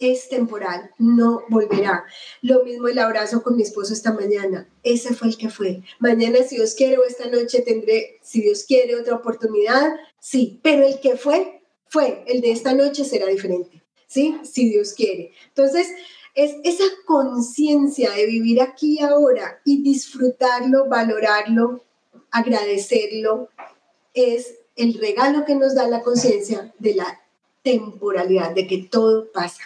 es 0.00 0.30
temporal, 0.30 0.90
no 0.98 1.42
volverá. 1.50 2.04
Lo 2.40 2.64
mismo 2.64 2.88
el 2.88 2.98
abrazo 2.98 3.42
con 3.42 3.56
mi 3.56 3.62
esposo 3.62 3.92
esta 3.92 4.12
mañana, 4.12 4.66
ese 4.82 5.14
fue 5.14 5.28
el 5.28 5.36
que 5.36 5.50
fue. 5.50 5.82
Mañana, 5.98 6.38
si 6.42 6.56
Dios 6.56 6.74
quiere, 6.74 6.96
o 6.96 7.04
esta 7.04 7.28
noche 7.28 7.60
tendré, 7.60 8.18
si 8.22 8.40
Dios 8.40 8.64
quiere, 8.64 8.96
otra 8.96 9.16
oportunidad, 9.16 9.92
sí, 10.18 10.58
pero 10.62 10.86
el 10.86 11.00
que 11.00 11.16
fue, 11.16 11.62
fue, 11.86 12.24
el 12.26 12.40
de 12.40 12.50
esta 12.50 12.72
noche 12.72 13.04
será 13.04 13.26
diferente, 13.26 13.82
¿sí? 14.06 14.38
Si 14.42 14.70
Dios 14.70 14.94
quiere. 14.94 15.32
Entonces, 15.48 15.88
es 16.34 16.54
esa 16.64 16.84
conciencia 17.04 18.10
de 18.12 18.24
vivir 18.24 18.62
aquí 18.62 19.00
y 19.00 19.02
ahora 19.02 19.60
y 19.64 19.82
disfrutarlo, 19.82 20.88
valorarlo, 20.88 21.84
agradecerlo, 22.30 23.50
es 24.14 24.54
el 24.76 24.94
regalo 24.94 25.44
que 25.44 25.56
nos 25.56 25.74
da 25.74 25.86
la 25.88 26.02
conciencia 26.02 26.72
de 26.78 26.94
la 26.94 27.20
temporalidad, 27.62 28.54
de 28.54 28.66
que 28.66 28.88
todo 28.90 29.30
pasa. 29.32 29.62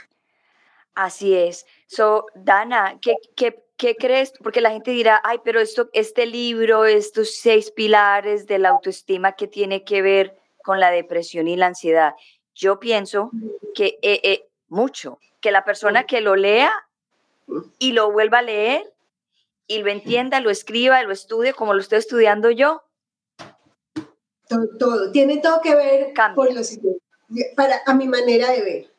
Así 0.95 1.35
es. 1.35 1.67
So, 1.87 2.27
Dana, 2.35 2.99
¿qué, 3.01 3.17
qué, 3.37 3.65
qué 3.77 3.97
crees? 3.97 4.33
Porque 4.43 4.61
la 4.61 4.71
gente 4.71 4.93
dirá, 4.93 5.21
ay, 5.25 5.39
pero 5.45 5.61
esto, 5.61 5.91
este 5.93 6.27
libro, 6.27 6.85
estos 6.85 7.35
seis 7.35 7.71
pilares 7.71 8.47
de 8.47 8.59
la 8.59 8.71
autoestima 8.71 9.33
que 9.33 9.49
tiene 9.49 9.85
que 9.85 10.03
ver 10.03 10.37
con 10.63 10.81
la 10.81 10.91
depresión 10.91 11.49
y 11.49 11.57
la 11.57 11.67
ansiedad. 11.67 12.15
Yo 12.55 12.79
pienso 12.79 13.31
que 13.75 13.99
eh, 14.03 14.21
eh, 14.23 14.49
mucho, 14.69 15.19
que 15.41 15.51
la 15.51 15.65
persona 15.65 16.05
que 16.05 16.21
lo 16.21 16.37
lea 16.37 16.73
y 17.79 17.93
lo 17.93 18.11
vuelva 18.13 18.39
a 18.39 18.43
leer 18.43 18.93
y 19.67 19.79
lo 19.79 19.91
entienda, 19.91 20.41
lo 20.41 20.51
escriba, 20.51 21.03
lo 21.03 21.13
estudie 21.13 21.53
como 21.53 21.75
lo 21.75 21.81
estoy 21.81 21.99
estudiando 21.99 22.51
yo. 22.51 22.83
Todo, 24.49 24.69
todo. 24.79 25.13
tiene 25.13 25.39
todo 25.39 25.61
que 25.63 25.75
ver 25.75 26.13
por 26.35 26.53
lo 26.53 26.63
siguiente, 26.63 27.01
para, 27.57 27.83
a 27.87 27.95
mi 27.95 28.09
manera 28.09 28.51
de 28.53 28.63
ver. 28.63 28.95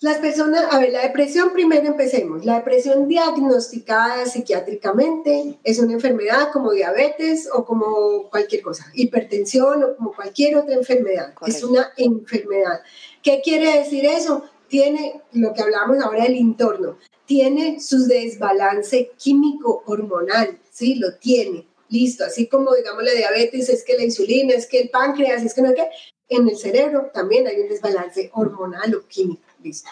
Las 0.00 0.18
personas, 0.18 0.64
a 0.70 0.78
ver, 0.78 0.92
la 0.92 1.02
depresión 1.02 1.52
primero 1.52 1.84
empecemos. 1.88 2.44
La 2.44 2.58
depresión 2.58 3.08
diagnosticada 3.08 4.26
psiquiátricamente 4.26 5.58
es 5.64 5.80
una 5.80 5.94
enfermedad 5.94 6.52
como 6.52 6.70
diabetes 6.70 7.48
o 7.52 7.64
como 7.64 8.30
cualquier 8.30 8.62
cosa, 8.62 8.86
hipertensión 8.94 9.82
o 9.82 9.96
como 9.96 10.12
cualquier 10.14 10.56
otra 10.56 10.74
enfermedad. 10.74 11.34
Es 11.44 11.64
una 11.64 11.92
enfermedad. 11.96 12.80
¿Qué 13.24 13.40
quiere 13.42 13.76
decir 13.76 14.06
eso? 14.06 14.44
Tiene 14.68 15.20
lo 15.32 15.52
que 15.52 15.62
hablamos 15.62 15.98
ahora 15.98 16.24
del 16.24 16.36
entorno, 16.36 16.98
tiene 17.26 17.80
su 17.80 18.06
desbalance 18.06 19.10
químico 19.16 19.82
hormonal, 19.86 20.60
¿sí? 20.70 20.94
Lo 20.94 21.16
tiene. 21.16 21.66
Listo, 21.88 22.24
así 22.24 22.46
como 22.46 22.72
digamos 22.74 23.02
la 23.02 23.12
diabetes 23.12 23.68
es 23.68 23.82
que 23.82 23.96
la 23.96 24.04
insulina, 24.04 24.54
es 24.54 24.66
que 24.66 24.82
el 24.82 24.90
páncreas, 24.90 25.42
es 25.42 25.54
que 25.54 25.62
no 25.62 25.74
qué, 25.74 25.88
en 26.28 26.48
el 26.48 26.56
cerebro 26.56 27.10
también 27.12 27.46
hay 27.46 27.60
un 27.60 27.68
desbalance 27.68 28.30
hormonal 28.34 28.94
o 28.94 29.06
químico. 29.06 29.42
Listo. 29.62 29.88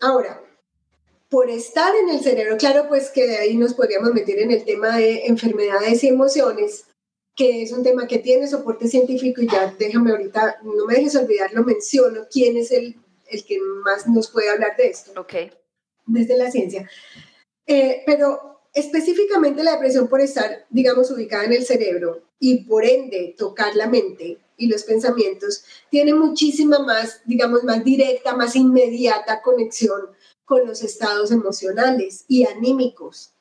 Ahora, 0.00 0.42
por 1.28 1.48
estar 1.50 1.94
en 1.94 2.08
el 2.08 2.20
cerebro, 2.20 2.56
claro, 2.56 2.86
pues 2.88 3.10
que 3.10 3.26
de 3.26 3.36
ahí 3.36 3.56
nos 3.56 3.74
podríamos 3.74 4.12
meter 4.12 4.38
en 4.40 4.50
el 4.50 4.64
tema 4.64 4.96
de 4.96 5.26
enfermedades 5.26 6.02
y 6.02 6.08
emociones, 6.08 6.86
que 7.36 7.62
es 7.62 7.72
un 7.72 7.84
tema 7.84 8.06
que 8.06 8.18
tiene 8.18 8.48
soporte 8.48 8.88
científico 8.88 9.40
y 9.40 9.48
ya 9.48 9.74
déjame 9.78 10.10
ahorita, 10.10 10.60
no 10.62 10.86
me 10.86 10.94
dejes 10.94 11.16
olvidar, 11.16 11.52
lo 11.52 11.62
menciono, 11.62 12.22
quién 12.30 12.56
es 12.56 12.72
el, 12.72 12.96
el 13.28 13.44
que 13.44 13.58
más 13.84 14.06
nos 14.08 14.30
puede 14.30 14.50
hablar 14.50 14.76
de 14.76 14.88
esto. 14.88 15.18
Ok. 15.20 15.34
Desde 16.06 16.36
la 16.36 16.50
ciencia. 16.50 16.90
Eh, 17.66 18.02
pero 18.04 18.59
específicamente 18.72 19.64
la 19.64 19.72
depresión 19.72 20.08
por 20.08 20.20
estar, 20.20 20.66
digamos, 20.70 21.10
ubicada 21.10 21.44
en 21.44 21.52
el 21.52 21.64
cerebro 21.64 22.22
y 22.38 22.64
por 22.64 22.84
ende 22.84 23.34
tocar 23.36 23.74
la 23.76 23.88
mente, 23.88 24.38
y 24.60 24.68
los 24.68 24.84
pensamientos, 24.84 25.64
tiene 25.88 26.14
muchísima 26.14 26.78
más, 26.80 27.22
digamos, 27.24 27.64
más 27.64 27.82
directa, 27.82 28.36
más 28.36 28.54
inmediata 28.54 29.40
conexión 29.42 30.10
con 30.44 30.66
los 30.66 30.82
estados 30.82 31.30
emocionales 31.30 32.24
y 32.28 32.46
anímicos. 32.46 33.32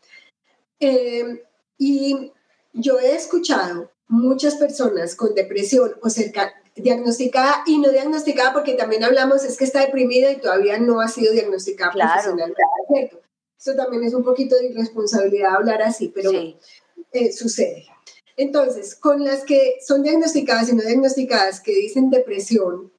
Eh, 0.79 1.43
y 1.77 2.31
yo 2.71 2.99
he 2.99 3.15
escuchado 3.15 3.91
muchas 4.07 4.55
personas 4.55 5.15
con 5.15 5.35
depresión 5.35 5.95
o 6.01 6.09
cerca, 6.09 6.53
diagnosticada 6.75 7.63
y 7.65 7.79
no 7.79 7.89
diagnosticada, 7.89 8.53
porque 8.53 8.75
también 8.75 9.03
hablamos, 9.03 9.43
es 9.43 9.57
que 9.57 9.65
está 9.65 9.81
deprimida 9.81 10.31
y 10.31 10.39
todavía 10.39 10.79
no 10.79 11.01
ha 11.01 11.09
sido 11.09 11.33
diagnosticada 11.33 11.91
profesionalmente, 11.91 12.61
¿cierto? 12.87 13.21
Eso 13.59 13.75
también 13.75 14.03
es 14.03 14.13
un 14.13 14.23
poquito 14.23 14.55
de 14.55 14.67
irresponsabilidad 14.67 15.55
hablar 15.55 15.81
así, 15.81 16.11
pero 16.13 16.31
eh, 16.31 17.31
sucede. 17.33 17.85
Entonces, 18.37 18.95
con 18.95 19.23
las 19.25 19.43
que 19.43 19.79
son 19.85 20.01
diagnosticadas 20.01 20.69
y 20.69 20.75
no 20.75 20.81
diagnosticadas, 20.81 21.59
que 21.59 21.73
dicen 21.73 22.09
depresión, 22.09 22.91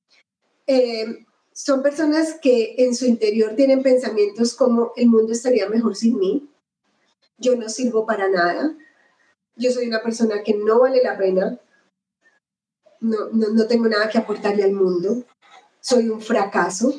eh, 0.67 1.25
son 1.53 1.83
personas 1.83 2.37
que 2.41 2.75
en 2.79 2.95
su 2.95 3.07
interior 3.07 3.57
tienen 3.57 3.83
pensamientos 3.83 4.55
como 4.55 4.93
el 4.97 5.09
mundo 5.09 5.33
estaría 5.33 5.69
mejor 5.69 5.97
sin 5.97 6.19
mí, 6.19 6.49
yo 7.39 7.57
no 7.57 7.69
sirvo 7.69 8.05
para 8.07 8.29
nada, 8.29 8.77
yo 9.57 9.71
soy 9.71 9.87
una 9.87 10.03
persona 10.03 10.43
que 10.43 10.55
no 10.55 10.81
vale 10.81 11.03
la 11.03 11.17
pena, 11.17 11.59
no, 13.01 13.31
no, 13.31 13.67
tengo 13.67 13.89
nada 13.89 14.09
que 14.11 14.19
aportarle 14.19 14.63
al 14.63 14.73
mundo, 14.73 15.25
soy 15.81 16.11
un 16.11 16.21
fracaso, 16.21 16.95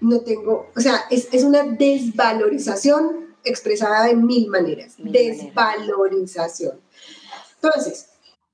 no 0.00 0.20
tengo, 0.20 0.70
o 0.74 0.80
sea, 0.80 1.04
es, 1.10 1.28
es 1.32 1.44
una 1.44 1.62
desvalorización 1.62 3.36
expresada 3.44 4.06
de 4.06 4.16
mil 4.16 4.48
maneras, 4.48 4.94
desvalorización. 4.98 6.80
Entonces, 7.60 8.10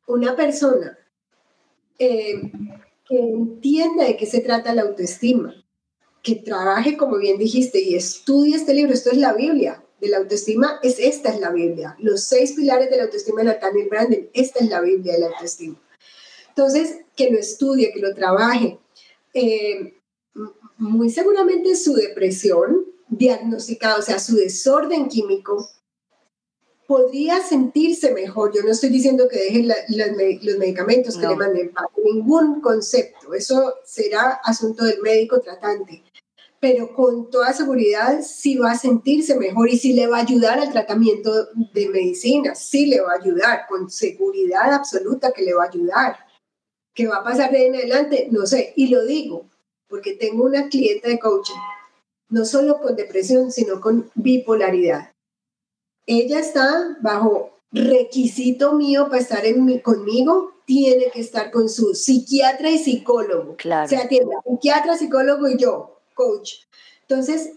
una 0.07 0.37
persona 0.37 0.99
eh, 1.99 2.51
que 3.07 3.19
entienda 3.19 4.05
de 4.05 4.17
qué 4.17 4.27
se 4.27 4.41
trata 4.41 4.75
la 4.75 4.83
autoestima, 4.83 5.55
que 6.23 6.37
trabaje, 6.37 6.97
como 6.97 7.19
bien 7.19 7.39
dijiste, 7.39 7.81
y 7.81 7.95
estudie 7.95 8.57
este 8.57 8.75
libro, 8.75 8.95
esto 8.95 9.11
es 9.11 9.19
la 9.19 9.35
Biblia 9.35 9.83
de 10.01 10.09
la 10.09 10.19
autoestima, 10.19 10.81
es 10.83 10.99
esta 10.99 11.31
es 11.31 11.41
la 11.41 11.51
Biblia. 11.51 11.97
Los 11.99 12.25
seis 12.25 12.53
pilares 12.53 12.91
de 12.91 12.97
la 12.97 13.05
autoestima 13.05 13.43
de 13.43 13.49
Nathaniel 13.49 13.89
Branden, 13.91 14.31
esta 14.33 14.61
es 14.61 14.71
la 14.71 14.81
Biblia 14.81 15.15
de 15.15 15.21
la 15.21 15.27
autoestima. 15.27 15.81
Entonces, 16.49 17.01
que 17.17 17.31
lo 17.31 17.39
estudie, 17.39 17.93
que 17.93 18.01
lo 18.01 18.15
trabaje. 18.15 18.79
Eh, 19.35 19.95
muy 20.79 21.11
seguramente 21.11 21.77
su 21.77 21.95
depresión 21.95 22.85
diagnosticada, 23.09 23.97
o 23.97 24.03
sea, 24.03 24.19
su 24.19 24.37
desorden 24.37 25.09
químico, 25.09 25.69
podría 26.87 27.43
sentirse 27.43 28.13
mejor. 28.13 28.55
Yo 28.55 28.63
no 28.63 28.71
estoy 28.71 28.91
diciendo 28.91 29.29
que 29.29 29.39
dejen 29.39 29.69
los 29.69 30.59
medicamentos 30.59 31.17
que 31.17 31.27
le 31.27 31.37
manden, 31.37 31.73
ningún 32.05 32.61
concepto. 32.61 33.35
Eso 33.35 33.75
será 33.85 34.41
asunto 34.45 34.85
del 34.85 35.01
médico 35.01 35.41
tratante. 35.41 36.03
Pero 36.61 36.95
con 36.95 37.31
toda 37.31 37.53
seguridad 37.53 38.23
sí 38.23 38.57
va 38.57 38.73
a 38.73 38.79
sentirse 38.79 39.39
mejor 39.39 39.69
y 39.69 39.79
sí 39.79 39.93
le 39.93 40.07
va 40.07 40.19
a 40.19 40.23
ayudar 40.23 40.59
al 40.59 40.73
tratamiento 40.73 41.47
de 41.75 41.89
medicina, 41.91 42.55
sí 42.55 42.87
le 42.87 43.03
va 43.03 43.13
a 43.13 43.21
ayudar, 43.21 43.67
con 43.69 43.91
seguridad 43.91 44.73
absoluta 44.73 45.33
que 45.33 45.43
le 45.43 45.53
va 45.53 45.65
a 45.65 45.69
ayudar. 45.69 46.17
¿Qué 46.95 47.07
va 47.07 47.17
a 47.17 47.25
pasar 47.25 47.51
de 47.51 47.59
ahí 47.59 47.67
en 47.67 47.75
adelante? 47.75 48.29
No 48.31 48.47
sé. 48.47 48.73
Y 48.77 48.87
lo 48.89 49.05
digo 49.05 49.51
porque 49.95 50.15
tengo 50.15 50.45
una 50.45 50.69
clienta 50.69 51.09
de 51.09 51.21
coaching, 51.21 51.55
no 52.29 52.45
solo 52.45 52.81
con 52.81 52.97
depresión, 52.97 53.53
sino 53.53 53.81
con 53.81 54.11
bipolaridad 54.15 55.15
ella 56.07 56.39
está 56.39 56.97
bajo 57.01 57.59
requisito 57.73 58.75
mío 58.75 59.09
para 59.09 59.23
estar 59.23 59.45
en 59.45 59.79
conmigo, 59.81 60.53
tiene 60.65 61.11
que 61.11 61.21
estar 61.21 61.51
con 61.51 61.69
su 61.69 61.95
psiquiatra 61.95 62.71
y 62.71 62.79
psicólogo. 62.79 63.57
Claro. 63.57 63.87
O 63.87 63.89
sea, 63.89 64.09
tiene 64.09 64.27
psiquiatra, 64.47 64.97
psicólogo 64.97 65.49
y 65.49 65.59
yo, 65.59 66.01
coach. 66.15 66.55
Entonces, 67.03 67.53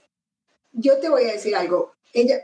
yo 0.73 0.97
te 0.97 1.09
voy 1.09 1.23
a 1.25 1.33
decir 1.33 1.55
algo. 1.55 1.93
Ella, 2.13 2.37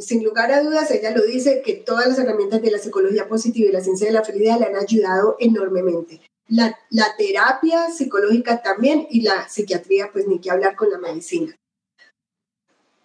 sin 0.00 0.24
lugar 0.24 0.50
a 0.52 0.62
dudas, 0.62 0.90
ella 0.90 1.10
lo 1.10 1.24
dice 1.24 1.62
que 1.62 1.74
todas 1.74 2.06
las 2.06 2.18
herramientas 2.18 2.62
de 2.62 2.70
la 2.70 2.78
psicología 2.78 3.28
positiva 3.28 3.68
y 3.68 3.72
la 3.72 3.80
ciencia 3.80 4.06
de 4.06 4.12
la 4.12 4.24
felicidad 4.24 4.58
le 4.58 4.66
han 4.66 4.76
ayudado 4.76 5.36
enormemente. 5.38 6.20
La, 6.48 6.74
terapia 7.16 7.90
psicológica 7.90 8.62
también 8.62 9.06
y 9.10 9.20
la 9.20 9.48
psiquiatría, 9.48 10.10
pues 10.12 10.26
ni 10.26 10.40
que 10.40 10.50
hablar 10.50 10.76
con 10.76 10.90
la 10.90 10.98
medicina. 10.98 11.54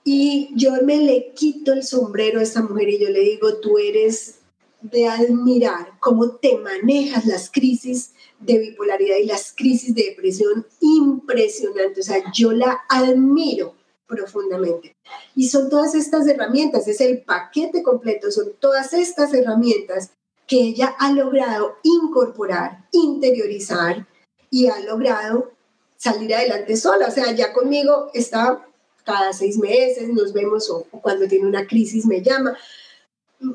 Y 0.05 0.49
yo 0.55 0.71
me 0.83 0.97
le 0.97 1.33
quito 1.33 1.73
el 1.73 1.83
sombrero 1.83 2.39
a 2.39 2.43
esta 2.43 2.61
mujer 2.61 2.89
y 2.89 2.99
yo 2.99 3.09
le 3.09 3.19
digo, 3.19 3.57
tú 3.59 3.77
eres 3.77 4.39
de 4.81 5.07
admirar 5.07 5.93
cómo 5.99 6.35
te 6.35 6.57
manejas 6.57 7.25
las 7.25 7.49
crisis 7.49 8.13
de 8.39 8.57
bipolaridad 8.57 9.17
y 9.17 9.25
las 9.25 9.53
crisis 9.53 9.95
de 9.95 10.03
depresión 10.03 10.65
impresionante. 10.81 12.01
O 12.01 12.03
sea, 12.03 12.23
yo 12.33 12.51
la 12.51 12.81
admiro 12.89 13.75
profundamente. 14.05 14.95
Y 15.35 15.49
son 15.49 15.69
todas 15.69 15.95
estas 15.95 16.27
herramientas, 16.27 16.87
es 16.87 17.01
el 17.01 17.21
paquete 17.23 17.83
completo, 17.83 18.31
son 18.31 18.53
todas 18.59 18.93
estas 18.93 19.33
herramientas 19.33 20.11
que 20.47 20.59
ella 20.59 20.95
ha 20.99 21.11
logrado 21.11 21.77
incorporar, 21.83 22.87
interiorizar 22.91 24.07
y 24.49 24.67
ha 24.67 24.79
logrado 24.81 25.51
salir 25.97 26.33
adelante 26.35 26.75
sola. 26.75 27.07
O 27.07 27.11
sea, 27.11 27.31
ya 27.31 27.53
conmigo 27.53 28.09
está 28.13 28.65
cada 29.03 29.33
seis 29.33 29.57
meses 29.57 30.09
nos 30.09 30.33
vemos 30.33 30.69
o, 30.69 30.83
cuando 31.01 31.27
tiene 31.27 31.45
una 31.45 31.67
crisis 31.67 32.05
me 32.05 32.21
llama 32.21 32.57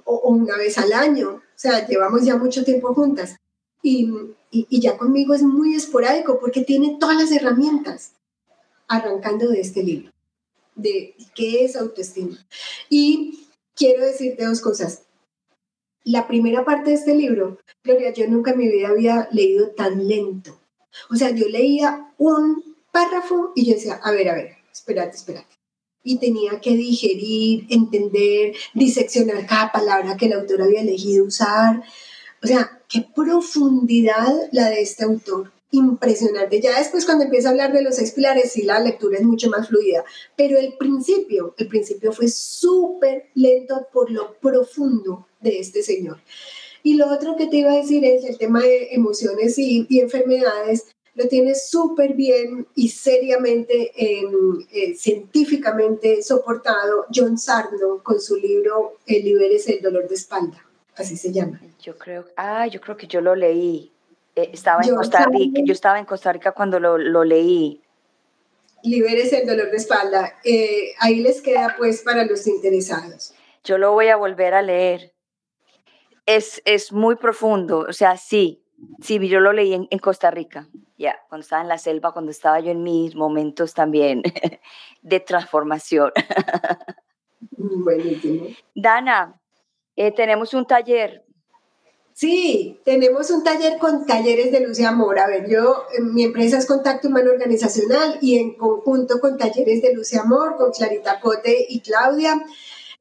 o, 0.05 0.30
una 0.30 0.57
vez 0.57 0.78
al 0.78 0.93
año. 0.93 1.30
O 1.30 1.43
sea, 1.59 1.86
llevamos 1.86 2.24
ya 2.24 2.36
mucho 2.36 2.64
tiempo 2.64 2.95
juntas 2.95 3.36
y, 3.82 4.11
y, 4.51 4.80
ya 4.80 4.97
conmigo 4.97 5.34
es 5.34 5.43
muy 5.43 5.74
esporádico 5.74 6.39
porque 6.39 6.62
tiene 6.62 6.97
todas 7.01 7.16
las 7.16 7.32
herramientas. 7.32 8.12
arrancando 8.91 9.49
de 9.51 9.61
este 9.61 9.82
libro, 9.82 10.11
de 10.74 11.14
qué 11.34 11.64
es 11.64 11.76
autoestima. 11.76 12.39
Y 12.89 13.47
quiero 13.74 14.05
decirte 14.05 14.47
dos 14.47 14.62
cosas. 14.62 15.03
La 16.09 16.27
primera 16.27 16.65
parte 16.65 16.89
de 16.89 16.97
este 16.97 17.15
libro, 17.15 17.59
Gloria, 17.85 18.15
yo 18.15 18.27
nunca 18.29 18.53
en 18.53 18.59
mi 18.59 18.67
vida 18.67 18.89
había 18.89 19.29
leído 19.31 19.73
tan 19.73 20.09
lento. 20.09 20.59
O 21.11 21.17
sea, 21.17 21.33
yo 21.33 21.47
leía 21.49 22.15
un 22.17 22.65
párrafo 22.91 23.53
y 23.55 23.67
yo 23.67 23.75
decía, 23.75 24.01
a 24.03 24.11
ver, 24.13 24.31
a 24.31 24.35
ver, 24.35 24.53
espérate, 24.73 25.17
espérate. 25.17 25.55
Y 26.03 26.17
tenía 26.17 26.61
que 26.63 26.71
digerir, 26.71 27.67
entender, 27.69 28.55
diseccionar 28.73 29.47
cada 29.47 29.71
palabra 29.71 30.17
que 30.17 30.25
el 30.25 30.33
autor 30.33 30.63
había 30.63 30.81
elegido 30.81 31.27
usar. 31.27 31.83
O 32.43 32.47
sea, 32.47 32.81
qué 32.89 33.07
profundidad 33.15 34.35
la 34.51 34.71
de 34.71 34.81
este 34.81 35.05
autor 35.05 35.53
impresionante. 35.73 36.63
Ya 36.63 36.79
después 36.79 37.05
cuando 37.05 37.25
empieza 37.25 37.49
a 37.49 37.51
hablar 37.51 37.75
de 37.75 37.83
los 37.83 37.97
seis 37.97 38.13
pilares, 38.13 38.53
sí, 38.53 38.63
la 38.63 38.81
lectura 38.81 39.19
es 39.19 39.25
mucho 39.25 39.51
más 39.51 39.69
fluida, 39.69 40.07
pero 40.39 40.57
el 40.57 40.73
principio, 40.79 41.55
el 41.59 41.69
principio 41.69 42.13
fue 42.13 42.29
súper 42.29 43.27
lento 43.35 43.89
por 43.93 44.11
lo 44.11 44.39
profundo 44.39 45.28
de 45.41 45.59
este 45.59 45.82
señor. 45.82 46.18
Y 46.82 46.95
lo 46.95 47.12
otro 47.12 47.36
que 47.36 47.47
te 47.47 47.59
iba 47.59 47.72
a 47.72 47.76
decir 47.76 48.05
es 48.05 48.24
el 48.24 48.39
tema 48.39 48.61
de 48.61 48.95
emociones 48.95 49.59
y, 49.59 49.86
enfermedades, 50.01 50.86
lo 51.14 51.26
tiene 51.26 51.55
súper 51.55 52.14
bien 52.14 52.66
y 52.76 52.91
seriamente, 52.91 53.93
eh, 53.97 54.95
científicamente 54.97 56.22
soportado 56.22 57.07
John 57.12 57.36
Sarno 57.36 58.01
con 58.03 58.20
su 58.20 58.36
libro 58.36 58.99
El 59.07 59.24
Liberes 59.24 59.68
el 59.68 59.82
dolor 59.82 60.09
de 60.09 60.14
espalda, 60.14 60.64
así 60.95 61.16
se 61.16 61.32
llama. 61.32 61.61
Yo 61.82 61.99
creo, 61.99 62.24
ah, 62.36 62.66
yo 62.68 62.80
creo 62.80 62.97
que 62.97 63.09
yo 63.09 63.20
lo 63.20 63.34
leí, 63.34 63.91
eh, 64.39 64.51
estaba 64.53 64.82
en 64.84 64.95
Costa 64.95 65.26
Rica, 65.26 65.61
yo 65.64 65.72
estaba 65.72 65.99
en 65.99 66.05
Costa 66.05 66.32
Rica 66.32 66.53
cuando 66.53 66.78
lo, 66.78 66.97
lo 66.97 67.24
leí. 67.24 67.82
Liberes 68.84 69.32
el 69.32 69.47
dolor 69.47 69.70
de 69.72 69.76
espalda. 69.76 70.39
Eh, 70.45 70.93
ahí 71.01 71.16
les 71.16 71.43
queda 71.43 71.74
pues 71.76 72.03
para 72.03 72.24
los 72.24 72.47
interesados. 72.47 73.34
Yo 73.64 73.78
lo 73.78 73.93
voy 73.93 74.09
a 74.09 74.16
volver 74.16 74.55
a 74.55 74.62
leer. 74.62 75.12
Es, 76.29 76.61
es 76.66 76.93
muy 76.93 77.16
profundo, 77.16 77.87
o 77.89 77.93
sea, 77.95 78.18
sí, 78.18 78.62
sí, 79.01 79.18
yo 79.29 79.41
lo 79.41 79.55
leí 79.55 79.72
en, 79.72 79.99
Costa 79.99 80.31
Rica, 80.31 80.68
ya, 80.99 81.16
cuando 81.31 81.43
estaba 81.43 81.62
en 81.62 81.68
la 81.68 81.79
selva, 81.79 82.12
cuando 82.12 82.31
estaba 82.31 82.61
yo 82.61 82.70
en 82.70 82.83
mis 82.83 83.14
momentos 83.14 83.72
también 83.72 84.22
de 85.03 85.20
transformación. 85.20 86.12
Buenísimo. 87.51 88.49
Dana, 88.74 89.41
eh, 89.97 90.12
tenemos 90.12 90.53
un 90.53 90.66
taller 90.66 91.24
Sí, 92.18 92.81
tenemos 92.85 93.31
un 93.31 93.45
taller 93.45 93.79
con 93.79 94.05
talleres 94.05 94.51
de 94.51 94.59
luz 94.59 94.81
y 94.81 94.85
amor. 94.85 95.20
A 95.20 95.29
ver, 95.29 95.49
yo, 95.49 95.85
eh, 95.97 96.01
mi 96.01 96.24
empresa 96.24 96.59
es 96.59 96.66
Contacto 96.66 97.07
Humano 97.07 97.31
Organizacional 97.31 98.18
y 98.20 98.41
en 98.41 98.57
conjunto 98.57 99.20
con 99.20 99.39
talleres 99.39 99.83
de 99.83 99.95
luz 99.95 100.12
y 100.12 100.18
amor, 100.18 100.57
con 100.57 100.72
Clarita 100.72 101.20
Cote 101.20 101.66
y 101.68 101.79
Claudia, 101.79 102.45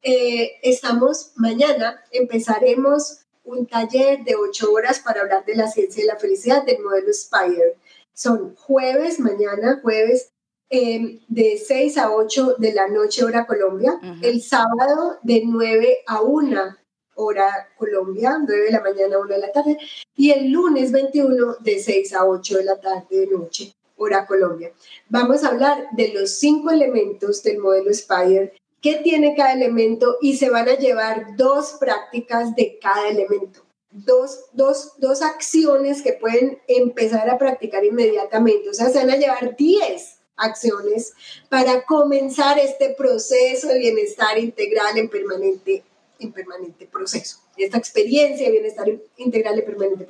eh, 0.01 0.59
estamos 0.61 1.31
mañana, 1.35 2.03
empezaremos 2.11 3.21
un 3.43 3.65
taller 3.65 4.23
de 4.23 4.35
ocho 4.35 4.71
horas 4.71 4.99
para 4.99 5.21
hablar 5.21 5.45
de 5.45 5.55
la 5.55 5.67
ciencia 5.67 6.03
y 6.03 6.07
la 6.07 6.17
felicidad 6.17 6.63
del 6.63 6.83
modelo 6.83 7.11
Spire. 7.13 7.77
Son 8.13 8.55
jueves, 8.55 9.19
mañana, 9.19 9.79
jueves, 9.81 10.29
em, 10.69 11.19
de 11.27 11.57
6 11.57 11.97
a 11.97 12.11
8 12.11 12.55
de 12.57 12.73
la 12.73 12.87
noche 12.87 13.23
hora 13.23 13.47
Colombia, 13.47 13.99
el 14.21 14.41
sábado 14.41 15.17
de 15.23 15.43
9 15.45 15.99
a 16.07 16.21
1 16.21 16.77
hora 17.15 17.69
Colombia, 17.77 18.37
9 18.45 18.65
de 18.65 18.71
la 18.71 18.81
mañana, 18.81 19.19
1 19.19 19.33
de 19.33 19.39
la 19.39 19.51
tarde, 19.51 19.77
y 20.15 20.31
el 20.31 20.51
lunes 20.51 20.91
21 20.91 21.55
de 21.59 21.79
6 21.79 22.13
a 22.13 22.25
8 22.25 22.57
de 22.57 22.63
la 22.63 22.79
tarde 22.79 23.05
de 23.09 23.27
noche, 23.27 23.73
hora 23.97 24.25
Colombia. 24.25 24.71
Vamos 25.09 25.43
a 25.43 25.49
hablar 25.49 25.87
de 25.91 26.09
los 26.13 26.31
cinco 26.39 26.69
elementos 26.69 27.43
del 27.43 27.59
modelo 27.59 27.93
Spire, 27.93 28.53
qué 28.81 28.95
tiene 29.03 29.35
cada 29.35 29.53
elemento 29.53 30.17
y 30.21 30.37
se 30.37 30.49
van 30.49 30.69
a 30.69 30.77
llevar 30.77 31.35
dos 31.35 31.77
prácticas 31.79 32.55
de 32.55 32.77
cada 32.81 33.09
elemento. 33.09 33.61
Dos, 33.89 34.45
dos, 34.53 34.93
dos 34.97 35.21
acciones 35.21 36.01
que 36.01 36.13
pueden 36.13 36.59
empezar 36.67 37.29
a 37.29 37.37
practicar 37.37 37.83
inmediatamente. 37.83 38.69
O 38.69 38.73
sea, 38.73 38.89
se 38.89 38.99
van 38.99 39.11
a 39.11 39.15
llevar 39.15 39.55
10 39.55 40.19
acciones 40.35 41.13
para 41.49 41.83
comenzar 41.83 42.59
este 42.59 42.93
proceso 42.95 43.67
de 43.69 43.79
bienestar 43.79 44.37
integral 44.37 44.97
en 44.97 45.09
permanente 45.09 45.83
en 46.19 46.31
permanente 46.31 46.87
proceso. 46.87 47.39
Esta 47.57 47.77
experiencia 47.77 48.45
de 48.45 48.51
bienestar 48.51 48.87
integral 49.17 49.59
y 49.59 49.61
permanente 49.63 50.07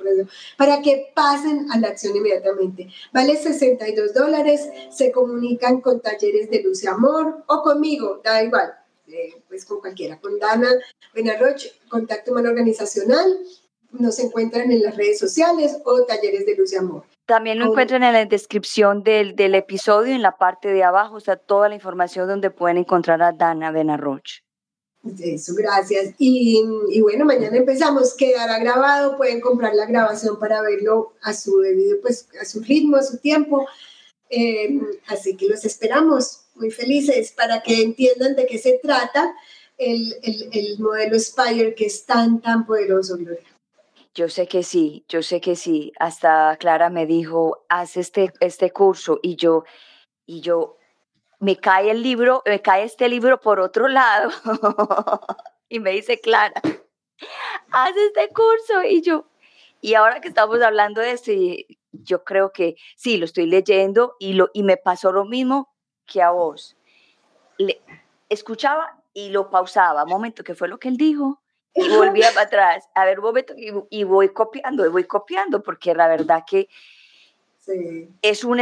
para 0.56 0.82
que 0.82 1.10
pasen 1.14 1.70
a 1.70 1.78
la 1.78 1.88
acción 1.88 2.16
inmediatamente. 2.16 2.88
Vale 3.12 3.36
62 3.36 4.14
dólares, 4.14 4.68
se 4.90 5.10
comunican 5.12 5.80
con 5.80 6.00
talleres 6.00 6.50
de 6.50 6.62
luz 6.62 6.84
y 6.84 6.86
amor 6.86 7.44
o 7.46 7.62
conmigo, 7.62 8.20
da 8.22 8.42
igual, 8.42 8.72
eh, 9.06 9.34
pues 9.48 9.64
con 9.64 9.80
cualquiera, 9.80 10.18
con 10.20 10.38
Dana 10.38 10.68
Benarroch, 11.14 11.62
Contacto 11.88 12.32
Humano 12.32 12.50
Organizacional, 12.50 13.38
nos 13.92 14.18
encuentran 14.18 14.70
en 14.70 14.82
las 14.82 14.96
redes 14.96 15.18
sociales 15.18 15.78
o 15.84 16.04
talleres 16.04 16.44
de 16.44 16.56
luz 16.56 16.72
y 16.72 16.76
amor. 16.76 17.04
También 17.26 17.58
lo 17.58 17.66
encuentran 17.66 18.02
en 18.02 18.12
la 18.12 18.24
descripción 18.24 19.02
del, 19.02 19.36
del 19.36 19.54
episodio, 19.54 20.14
en 20.14 20.22
la 20.22 20.36
parte 20.38 20.68
de 20.68 20.82
abajo 20.82 21.18
está 21.18 21.36
toda 21.36 21.68
la 21.68 21.74
información 21.74 22.26
donde 22.26 22.50
pueden 22.50 22.78
encontrar 22.78 23.22
a 23.22 23.32
Dana 23.32 23.70
Benarroch. 23.70 24.42
Eso, 25.20 25.54
gracias. 25.54 26.14
Y, 26.18 26.62
bueno, 27.00 27.24
mañana 27.24 27.56
empezamos. 27.56 28.14
Quedará 28.14 28.58
grabado, 28.58 29.16
pueden 29.16 29.40
comprar 29.40 29.74
la 29.74 29.86
grabación 29.86 30.38
para 30.38 30.60
verlo 30.60 31.14
a 31.22 31.32
su 31.32 31.58
debido, 31.60 32.00
pues 32.00 32.28
a 32.40 32.44
su 32.44 32.60
ritmo, 32.60 32.96
a 32.96 33.02
su 33.02 33.18
tiempo. 33.18 33.66
Em, 34.28 34.86
así 35.06 35.36
que 35.36 35.48
los 35.48 35.64
esperamos 35.64 36.42
muy 36.54 36.70
felices 36.70 37.32
para 37.32 37.62
que 37.62 37.82
entiendan 37.82 38.36
de 38.36 38.46
qué 38.46 38.58
se 38.58 38.78
trata 38.82 39.34
el, 39.78 40.16
el, 40.52 40.78
modelo 40.80 41.18
Spire 41.18 41.74
que 41.74 41.86
es 41.86 42.04
tan, 42.04 42.40
tan 42.40 42.66
poderoso, 42.66 43.16
Gloria. 43.16 43.46
Yo 44.14 44.28
sé 44.28 44.48
que 44.48 44.64
sí, 44.64 45.04
yo 45.08 45.22
sé 45.22 45.40
que 45.40 45.54
sí. 45.54 45.92
Hasta 45.98 46.56
Clara 46.58 46.90
me 46.90 47.06
dijo, 47.06 47.64
haz 47.68 47.96
este, 47.96 48.32
este 48.40 48.72
curso 48.72 49.20
y 49.22 49.36
yo, 49.36 49.64
y 50.26 50.40
yo, 50.40 50.77
me 51.40 51.56
cae 51.56 51.90
el 51.90 52.02
libro, 52.02 52.42
me 52.44 52.60
cae 52.60 52.84
este 52.84 53.08
libro 53.08 53.40
por 53.40 53.60
otro 53.60 53.88
lado 53.88 54.30
y 55.68 55.80
me 55.80 55.90
dice, 55.92 56.20
Clara, 56.20 56.60
haz 57.70 57.96
este 57.96 58.28
curso 58.28 58.82
y 58.84 59.02
yo, 59.02 59.26
y 59.80 59.94
ahora 59.94 60.20
que 60.20 60.28
estamos 60.28 60.60
hablando 60.62 61.00
de 61.00 61.12
esto, 61.12 61.32
yo 61.92 62.24
creo 62.24 62.52
que 62.52 62.76
sí, 62.96 63.16
lo 63.16 63.24
estoy 63.24 63.46
leyendo 63.46 64.16
y, 64.18 64.32
lo, 64.32 64.50
y 64.52 64.62
me 64.62 64.76
pasó 64.76 65.12
lo 65.12 65.24
mismo 65.24 65.72
que 66.06 66.22
a 66.22 66.30
vos. 66.30 66.76
Le, 67.58 67.80
escuchaba 68.28 69.00
y 69.14 69.30
lo 69.30 69.50
pausaba, 69.50 70.04
un 70.04 70.10
momento, 70.10 70.42
¿qué 70.42 70.54
fue 70.54 70.68
lo 70.68 70.78
que 70.78 70.88
él 70.88 70.96
dijo? 70.96 71.40
Y 71.74 71.88
volvía 71.88 72.30
para 72.34 72.46
atrás, 72.46 72.88
a 72.94 73.04
ver 73.04 73.20
un 73.20 73.26
momento, 73.26 73.54
y, 73.56 73.72
y 73.90 74.04
voy 74.04 74.30
copiando, 74.30 74.84
y 74.84 74.88
voy 74.88 75.04
copiando, 75.04 75.62
porque 75.62 75.94
la 75.94 76.08
verdad 76.08 76.44
que 76.46 76.68
es 78.22 78.44
un, 78.44 78.60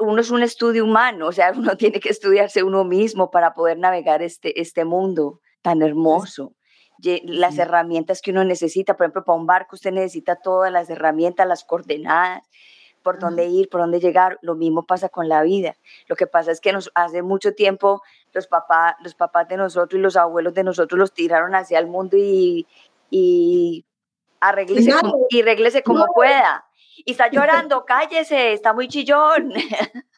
uno 0.00 0.20
es 0.20 0.30
un 0.30 0.42
estudio 0.42 0.84
humano, 0.84 1.28
o 1.28 1.32
sea, 1.32 1.52
uno 1.56 1.76
tiene 1.76 2.00
que 2.00 2.08
estudiarse 2.08 2.62
uno 2.62 2.84
mismo 2.84 3.30
para 3.30 3.54
poder 3.54 3.78
navegar 3.78 4.22
este, 4.22 4.60
este 4.60 4.84
mundo 4.84 5.40
tan 5.62 5.82
hermoso. 5.82 6.52
Las 7.24 7.58
herramientas 7.58 8.22
que 8.22 8.30
uno 8.30 8.44
necesita, 8.44 8.96
por 8.96 9.04
ejemplo, 9.04 9.24
para 9.24 9.38
un 9.38 9.46
barco 9.46 9.76
usted 9.76 9.92
necesita 9.92 10.36
todas 10.36 10.72
las 10.72 10.88
herramientas, 10.88 11.46
las 11.46 11.62
coordenadas, 11.62 12.42
por 13.02 13.18
dónde 13.18 13.46
ir, 13.46 13.68
por 13.68 13.82
dónde 13.82 14.00
llegar. 14.00 14.38
Lo 14.40 14.54
mismo 14.54 14.86
pasa 14.86 15.10
con 15.10 15.28
la 15.28 15.42
vida. 15.42 15.76
Lo 16.08 16.16
que 16.16 16.26
pasa 16.26 16.50
es 16.50 16.60
que 16.60 16.72
nos, 16.72 16.90
hace 16.94 17.22
mucho 17.22 17.54
tiempo 17.54 18.02
los, 18.32 18.46
papás 18.46 18.94
los 19.02 19.14
papás 19.14 19.46
de 19.48 19.58
nosotros 19.58 19.98
y 19.98 20.02
los 20.02 20.16
abuelos 20.16 20.54
de 20.54 20.64
nosotros 20.64 20.98
los 20.98 21.12
tiraron 21.12 21.54
hacia 21.54 21.78
el 21.78 21.86
mundo 21.86 22.16
y, 22.16 22.66
y 23.10 23.84
arreglese, 24.40 24.90
y 25.78 25.82
como 25.82 26.06
pueda 26.14 26.65
y 27.04 27.10
está 27.12 27.30
llorando, 27.30 27.84
cállese, 27.84 28.52
está 28.52 28.72
muy 28.72 28.88
chillón. 28.88 29.52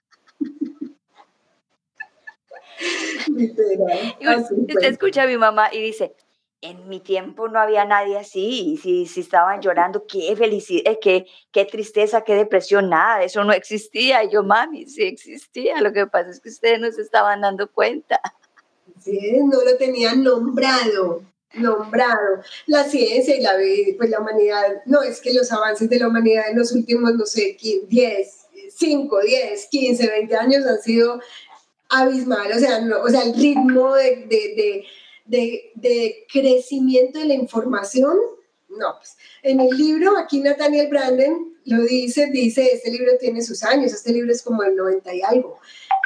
usted 3.31 4.85
escucha 4.85 5.25
a 5.25 5.27
mi 5.27 5.37
mamá 5.37 5.69
y 5.73 5.81
dice, 5.81 6.15
en 6.61 6.89
mi 6.89 7.01
tiempo 7.01 7.49
no 7.49 7.61
había 7.61 7.85
nadie 7.85 8.19
así, 8.19 8.79
si, 8.83 9.07
si 9.07 9.21
estaban 9.21 9.61
llorando, 9.61 10.07
qué 10.07 10.35
felicidad, 10.37 10.93
eh, 10.93 10.99
qué, 11.01 11.27
qué 11.53 11.65
tristeza, 11.65 12.23
qué 12.23 12.35
depresión, 12.35 12.89
nada, 12.89 13.23
eso 13.23 13.45
no 13.45 13.53
existía. 13.53 14.25
Y 14.25 14.31
yo, 14.31 14.43
mami, 14.43 14.87
sí 14.87 15.05
existía, 15.05 15.81
lo 15.81 15.93
que 15.93 16.07
pasa 16.07 16.31
es 16.31 16.41
que 16.41 16.49
ustedes 16.49 16.81
no 16.81 16.91
se 16.91 17.03
estaban 17.03 17.43
dando 17.43 17.71
cuenta. 17.71 18.21
Sí, 19.01 19.39
no 19.45 19.63
lo 19.63 19.77
tenían 19.77 20.25
nombrado 20.25 21.23
nombrado. 21.55 22.43
La 22.67 22.85
ciencia 22.85 23.37
y 23.37 23.41
la, 23.41 23.53
pues 23.97 24.11
la 24.11 24.21
humanidad, 24.21 24.83
no, 24.87 25.03
es 25.03 25.21
que 25.21 25.33
los 25.33 25.51
avances 25.53 25.89
de 25.89 25.99
la 25.99 26.09
humanidad 26.09 26.51
en 26.51 26.59
los 26.59 26.73
últimos, 26.73 27.15
no 27.15 27.27
sé, 27.27 27.57
10, 27.89 28.47
5, 28.77 29.21
10, 29.21 29.67
15, 29.71 30.09
20 30.09 30.37
años 30.37 30.67
han 30.67 30.81
sido 30.81 31.21
abismal, 31.89 32.53
o 32.55 32.59
sea, 32.59 32.87
o 33.03 33.09
sea 33.09 33.23
el 33.23 33.35
ritmo 33.35 33.95
de, 33.95 34.27
de, 34.27 34.85
de, 35.25 35.73
de, 35.75 36.27
crecimiento 36.31 37.19
de 37.19 37.27
la 37.27 37.35
información, 37.35 38.17
no, 38.69 38.95
pues 38.99 39.17
en 39.43 39.61
el 39.61 39.77
libro, 39.77 40.19
aquí 40.19 40.41
Nathaniel 40.41 40.89
Branden 40.89 41.57
lo 41.65 41.83
dice, 41.85 42.27
dice, 42.31 42.71
este 42.73 42.91
libro 42.91 43.13
tiene 43.19 43.43
sus 43.43 43.63
años, 43.63 43.93
este 43.93 44.13
libro 44.13 44.31
es 44.31 44.43
como 44.43 44.63
el 44.63 44.77
90 44.77 45.15
y 45.15 45.23
algo, 45.23 45.59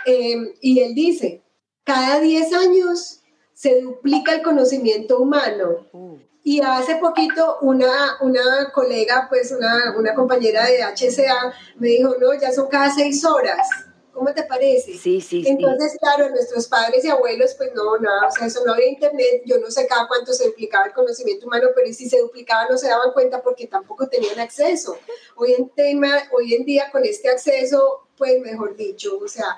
Eh, 0.05 0.55
y 0.61 0.81
él 0.81 0.95
dice, 0.95 1.43
cada 1.85 2.21
10 2.21 2.53
años 2.55 3.22
se 3.63 3.81
duplica 3.81 4.35
el 4.35 4.43
conocimiento 4.43 5.21
humano. 5.21 5.87
Uh. 5.93 6.19
Y 6.43 6.61
hace 6.61 6.97
poquito 6.97 7.59
una, 7.61 8.17
una 8.21 8.73
colega, 8.75 9.29
pues 9.29 9.53
una, 9.53 9.95
una 9.97 10.15
compañera 10.15 10.67
de 10.67 10.83
HCA, 10.83 11.55
me 11.77 11.87
dijo, 11.87 12.17
no, 12.21 12.35
ya 12.35 12.51
son 12.51 12.67
cada 12.67 12.93
seis 12.93 13.25
horas. 13.25 13.69
¿Cómo 14.13 14.35
te 14.35 14.43
parece? 14.43 14.99
Sí, 14.99 15.21
sí, 15.21 15.45
Entonces, 15.47 15.97
claro, 16.01 16.29
nuestros 16.31 16.67
padres 16.67 17.05
y 17.05 17.09
abuelos, 17.09 17.55
pues 17.57 17.71
no, 17.73 17.97
nada, 17.99 18.27
o 18.27 18.31
sea, 18.33 18.49
eso 18.49 18.63
no 18.67 18.73
había 18.73 18.89
internet, 18.89 19.43
yo 19.47 19.59
no 19.59 19.71
sé 19.71 19.87
cada 19.87 20.09
cuánto 20.09 20.33
se 20.33 20.49
duplicaba 20.49 20.87
el 20.87 20.93
conocimiento 20.93 21.47
humano, 21.47 21.69
pero 21.75 21.91
si 21.95 22.09
se 22.09 22.19
duplicaba 22.19 22.67
no 22.69 22.77
se 22.77 22.89
daban 22.89 23.13
cuenta 23.13 23.43
porque 23.43 23.69
tampoco 23.69 24.09
tenían 24.09 24.41
acceso. 24.41 24.99
Hoy 25.37 25.55
en, 25.57 25.71
tema, 25.71 26.11
hoy 26.33 26.55
en 26.55 26.65
día 26.65 26.91
con 26.91 27.05
este 27.05 27.31
acceso, 27.31 28.09
pues 28.19 28.41
mejor 28.41 28.77
dicho, 28.77 29.19
o 29.19 29.29
sea, 29.29 29.57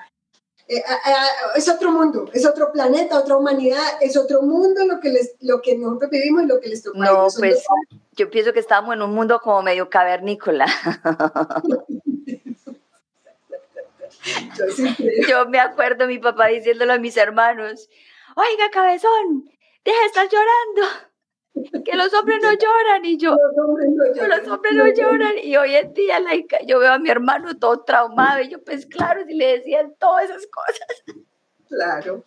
eh, 0.67 0.83
es 1.55 1.69
otro 1.69 1.91
mundo, 1.91 2.29
es 2.33 2.45
otro 2.45 2.71
planeta, 2.71 3.19
otra 3.19 3.37
humanidad, 3.37 3.97
es 4.01 4.17
otro 4.17 4.41
mundo 4.41 4.85
lo 4.85 4.99
que, 4.99 5.09
les, 5.09 5.35
lo 5.41 5.61
que 5.61 5.77
nosotros 5.77 6.09
vivimos 6.09 6.43
y 6.43 6.47
lo 6.47 6.59
que 6.59 6.69
les 6.69 6.81
toca. 6.81 6.97
No, 6.97 7.27
pues 7.37 7.63
yo 8.13 8.29
pienso 8.29 8.53
que 8.53 8.59
estamos 8.59 8.95
en 8.95 9.01
un 9.01 9.13
mundo 9.13 9.39
como 9.39 9.61
medio 9.61 9.89
cavernícola. 9.89 10.65
yo 15.27 15.45
me 15.47 15.59
acuerdo 15.59 16.07
mi 16.07 16.19
papá 16.19 16.47
diciéndolo 16.47 16.93
a 16.93 16.97
mis 16.97 17.17
hermanos, 17.17 17.89
oiga 18.35 18.71
cabezón, 18.71 19.49
deja 19.83 19.99
de 19.99 20.05
estar 20.05 20.29
llorando 20.29 21.14
que 21.85 21.95
los 21.95 22.13
hombres 22.13 22.39
no 22.41 22.51
lloran 22.51 23.05
y 23.05 23.17
yo, 23.17 23.31
los 23.31 23.65
hombres 23.65 23.89
no 23.89 24.05
lloran, 24.13 24.39
los 24.39 24.47
hombres 24.47 24.73
no 24.73 24.87
lloran 24.87 25.33
y 25.41 25.55
hoy 25.55 25.75
en 25.75 25.93
día 25.93 26.19
yo 26.67 26.79
veo 26.79 26.91
a 26.91 26.99
mi 26.99 27.09
hermano 27.09 27.57
todo 27.57 27.83
traumado 27.83 28.41
y 28.41 28.49
yo 28.49 28.63
pues 28.63 28.85
claro, 28.85 29.23
si 29.25 29.33
le 29.33 29.57
decían 29.57 29.95
todas 29.99 30.25
esas 30.25 30.47
cosas. 30.47 31.25
Claro, 31.67 32.23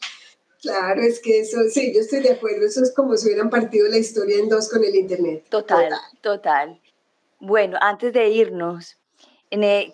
claro, 0.61 1.01
es 1.03 1.21
que 1.21 1.41
eso, 1.41 1.59
sí, 1.71 1.95
yo 1.95 2.01
estoy 2.01 2.21
de 2.21 2.33
acuerdo, 2.33 2.67
eso 2.67 2.83
es 2.83 2.93
como 2.95 3.17
si 3.17 3.29
hubieran 3.29 3.51
partido 3.51 3.89
la 3.89 3.99
historia 3.99 4.39
en 4.39 4.49
dos 4.49 4.69
con 4.69 4.83
el 4.83 4.95
Internet. 4.95 5.45
Total, 5.49 5.93
total. 6.21 6.81
Bueno, 7.39 7.79
antes 7.81 8.13
de 8.13 8.29
irnos, 8.31 8.99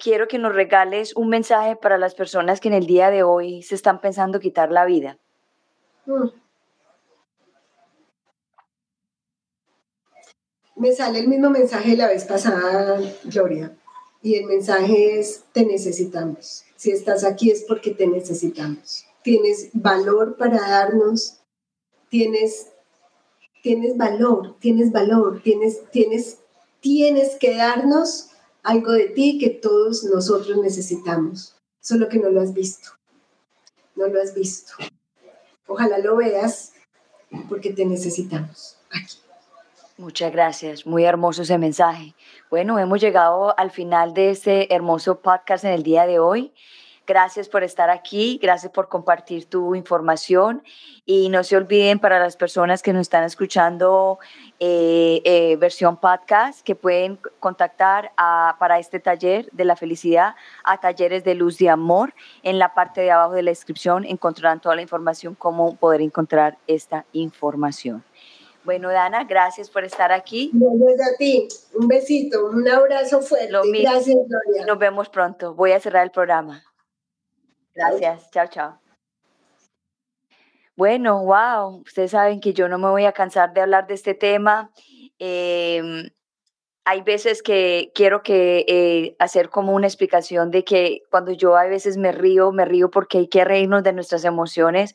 quiero 0.00 0.28
que 0.28 0.38
nos 0.38 0.54
regales 0.54 1.14
un 1.14 1.28
mensaje 1.28 1.76
para 1.76 1.98
las 1.98 2.14
personas 2.14 2.60
que 2.60 2.68
en 2.68 2.74
el 2.74 2.86
día 2.86 3.10
de 3.10 3.22
hoy 3.22 3.62
se 3.62 3.74
están 3.74 4.00
pensando 4.00 4.40
quitar 4.40 4.72
la 4.72 4.84
vida. 4.84 5.18
Mm. 6.06 6.28
Me 10.76 10.92
sale 10.92 11.20
el 11.20 11.28
mismo 11.28 11.50
mensaje 11.50 11.96
la 11.96 12.08
vez 12.08 12.24
pasada, 12.24 13.00
Gloria, 13.24 13.76
y 14.22 14.36
el 14.36 14.46
mensaje 14.46 15.18
es, 15.18 15.44
te 15.52 15.64
necesitamos. 15.64 16.64
Si 16.76 16.90
estás 16.90 17.24
aquí 17.24 17.50
es 17.50 17.62
porque 17.62 17.92
te 17.92 18.06
necesitamos. 18.06 19.06
Tienes 19.22 19.70
valor 19.72 20.36
para 20.36 20.60
darnos, 20.68 21.40
tienes, 22.08 22.68
tienes 23.62 23.96
valor, 23.96 24.56
tienes 24.58 24.92
valor, 24.92 25.40
tienes, 25.42 25.88
tienes, 25.90 26.38
tienes 26.80 27.36
que 27.36 27.56
darnos 27.56 28.30
algo 28.62 28.92
de 28.92 29.08
ti 29.08 29.38
que 29.38 29.50
todos 29.50 30.04
nosotros 30.04 30.58
necesitamos, 30.58 31.56
solo 31.80 32.08
que 32.08 32.18
no 32.18 32.30
lo 32.30 32.40
has 32.40 32.52
visto. 32.52 32.90
No 33.94 34.08
lo 34.08 34.20
has 34.20 34.34
visto. 34.34 34.72
Ojalá 35.66 35.98
lo 35.98 36.16
veas 36.16 36.72
porque 37.48 37.72
te 37.72 37.84
necesitamos 37.84 38.78
aquí. 38.90 39.23
Muchas 39.96 40.32
gracias, 40.32 40.86
muy 40.86 41.04
hermoso 41.04 41.42
ese 41.42 41.56
mensaje. 41.56 42.16
Bueno, 42.50 42.80
hemos 42.80 43.00
llegado 43.00 43.56
al 43.56 43.70
final 43.70 44.12
de 44.12 44.30
este 44.30 44.74
hermoso 44.74 45.20
podcast 45.20 45.64
en 45.64 45.70
el 45.70 45.84
día 45.84 46.04
de 46.04 46.18
hoy. 46.18 46.52
Gracias 47.06 47.48
por 47.48 47.62
estar 47.62 47.90
aquí, 47.90 48.40
gracias 48.42 48.72
por 48.72 48.88
compartir 48.88 49.44
tu 49.44 49.76
información 49.76 50.64
y 51.06 51.28
no 51.28 51.44
se 51.44 51.56
olviden 51.56 52.00
para 52.00 52.18
las 52.18 52.36
personas 52.36 52.82
que 52.82 52.92
nos 52.92 53.02
están 53.02 53.22
escuchando 53.22 54.18
eh, 54.58 55.20
eh, 55.24 55.56
versión 55.60 55.98
podcast 55.98 56.62
que 56.62 56.74
pueden 56.74 57.20
contactar 57.38 58.10
para 58.58 58.80
este 58.80 58.98
taller 58.98 59.48
de 59.52 59.64
la 59.64 59.76
felicidad 59.76 60.34
a 60.64 60.80
talleres 60.80 61.22
de 61.22 61.36
luz 61.36 61.58
de 61.58 61.68
amor. 61.68 62.14
En 62.42 62.58
la 62.58 62.74
parte 62.74 63.02
de 63.02 63.12
abajo 63.12 63.34
de 63.34 63.42
la 63.42 63.50
descripción 63.52 64.04
encontrarán 64.04 64.60
toda 64.60 64.74
la 64.74 64.82
información, 64.82 65.36
cómo 65.36 65.76
poder 65.76 66.00
encontrar 66.00 66.58
esta 66.66 67.04
información. 67.12 68.02
Bueno, 68.64 68.90
Dana, 68.90 69.24
gracias 69.24 69.68
por 69.68 69.84
estar 69.84 70.10
aquí. 70.10 70.50
Gracias 70.54 71.12
a 71.12 71.16
ti. 71.18 71.48
Un 71.74 71.86
besito, 71.86 72.46
un 72.46 72.66
abrazo 72.66 73.20
fuerte. 73.20 73.52
Gracias, 73.82 74.16
Gloria. 74.26 74.64
Nos 74.66 74.78
vemos 74.78 75.10
pronto. 75.10 75.54
Voy 75.54 75.72
a 75.72 75.80
cerrar 75.80 76.04
el 76.04 76.10
programa. 76.10 76.64
Gracias. 77.74 78.30
Chao, 78.30 78.46
chao. 78.48 78.80
Bueno, 80.76 81.24
wow. 81.24 81.82
Ustedes 81.82 82.12
saben 82.12 82.40
que 82.40 82.54
yo 82.54 82.68
no 82.68 82.78
me 82.78 82.88
voy 82.88 83.04
a 83.04 83.12
cansar 83.12 83.52
de 83.52 83.60
hablar 83.60 83.86
de 83.86 83.94
este 83.94 84.14
tema. 84.14 84.70
Em, 85.18 86.08
hay 86.86 87.02
veces 87.02 87.42
que 87.42 87.92
quiero 87.94 88.22
que 88.22 88.64
eh, 88.66 89.16
hacer 89.18 89.50
como 89.50 89.72
una 89.72 89.86
explicación 89.86 90.50
de 90.50 90.64
que 90.64 91.02
cuando 91.10 91.32
yo 91.32 91.56
a 91.56 91.64
veces 91.66 91.98
me 91.98 92.12
río, 92.12 92.50
me 92.50 92.64
río 92.64 92.90
porque 92.90 93.18
hay 93.18 93.28
que 93.28 93.44
reírnos 93.44 93.82
de 93.82 93.92
nuestras 93.92 94.24
emociones 94.24 94.94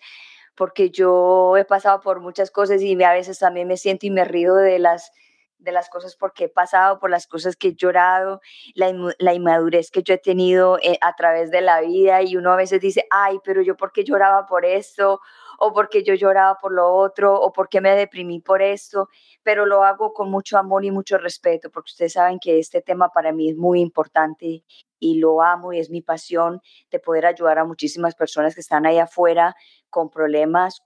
porque 0.60 0.90
yo 0.90 1.56
he 1.56 1.64
pasado 1.64 2.02
por 2.02 2.20
muchas 2.20 2.52
cosas 2.52 2.82
y 2.82 3.02
a 3.02 3.14
veces 3.14 3.40
también 3.40 3.66
me 3.66 3.78
siento 3.78 4.06
y 4.06 4.10
me 4.10 4.26
río 4.26 4.56
de 4.56 4.78
las, 4.78 5.14
de 5.58 5.72
las 5.72 5.88
cosas 5.90 6.18
porque 6.18 6.44
he 6.44 6.50
pasado, 6.50 7.00
por 7.00 7.10
las 7.10 7.28
cosas 7.28 7.56
que 7.56 7.70
he 7.70 7.76
llorado, 7.76 8.42
la, 8.76 8.94
la 9.20 9.34
inmadurez 9.34 9.90
que 9.90 10.04
yo 10.04 10.16
he 10.16 10.18
tenido 10.18 10.78
eh, 10.84 10.98
a 11.00 11.16
través 11.16 11.50
de 11.50 11.62
la 11.62 11.80
vida 11.80 12.24
y 12.24 12.36
uno 12.36 12.52
a 12.52 12.58
veces 12.58 12.82
dice, 12.82 13.08
ay, 13.10 13.40
pero 13.42 13.62
yo 13.62 13.78
por 13.78 13.94
qué 13.94 14.04
lloraba 14.04 14.48
por 14.48 14.66
esto, 14.66 15.22
o 15.60 15.72
porque 15.72 16.04
yo 16.04 16.14
lloraba 16.14 16.58
por 16.58 16.74
lo 16.74 16.94
otro, 16.94 17.40
o 17.40 17.54
por 17.54 17.70
qué 17.70 17.80
me 17.80 17.96
deprimí 17.96 18.42
por 18.42 18.62
esto, 18.62 19.08
pero 19.44 19.66
lo 19.66 19.86
hago 19.86 20.12
con 20.14 20.30
mucho 20.30 20.58
amor 20.58 20.84
y 20.84 20.92
mucho 20.92 21.18
respeto, 21.18 21.70
porque 21.70 21.92
ustedes 21.92 22.14
saben 22.14 22.40
que 22.40 22.60
este 22.60 22.82
tema 22.82 23.10
para 23.10 23.32
mí 23.32 23.50
es 23.50 23.56
muy 23.56 23.80
importante 23.80 24.66
y 25.00 25.20
lo 25.20 25.42
amo 25.42 25.72
y 25.72 25.80
es 25.80 25.90
mi 25.90 26.02
pasión 26.02 26.62
de 26.92 27.00
poder 27.00 27.26
ayudar 27.26 27.60
a 27.60 27.66
muchísimas 27.66 28.16
personas 28.16 28.56
que 28.56 28.62
están 28.62 28.86
ahí 28.86 28.98
afuera 29.00 29.56
con 29.90 30.10
problemas 30.10 30.84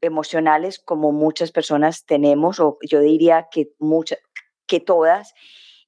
emocionales 0.00 0.78
como 0.78 1.12
muchas 1.12 1.50
personas 1.50 2.04
tenemos, 2.06 2.60
o 2.60 2.78
yo 2.82 3.00
diría 3.00 3.48
que 3.50 3.72
muchas, 3.78 4.18
que 4.66 4.80
todas, 4.80 5.34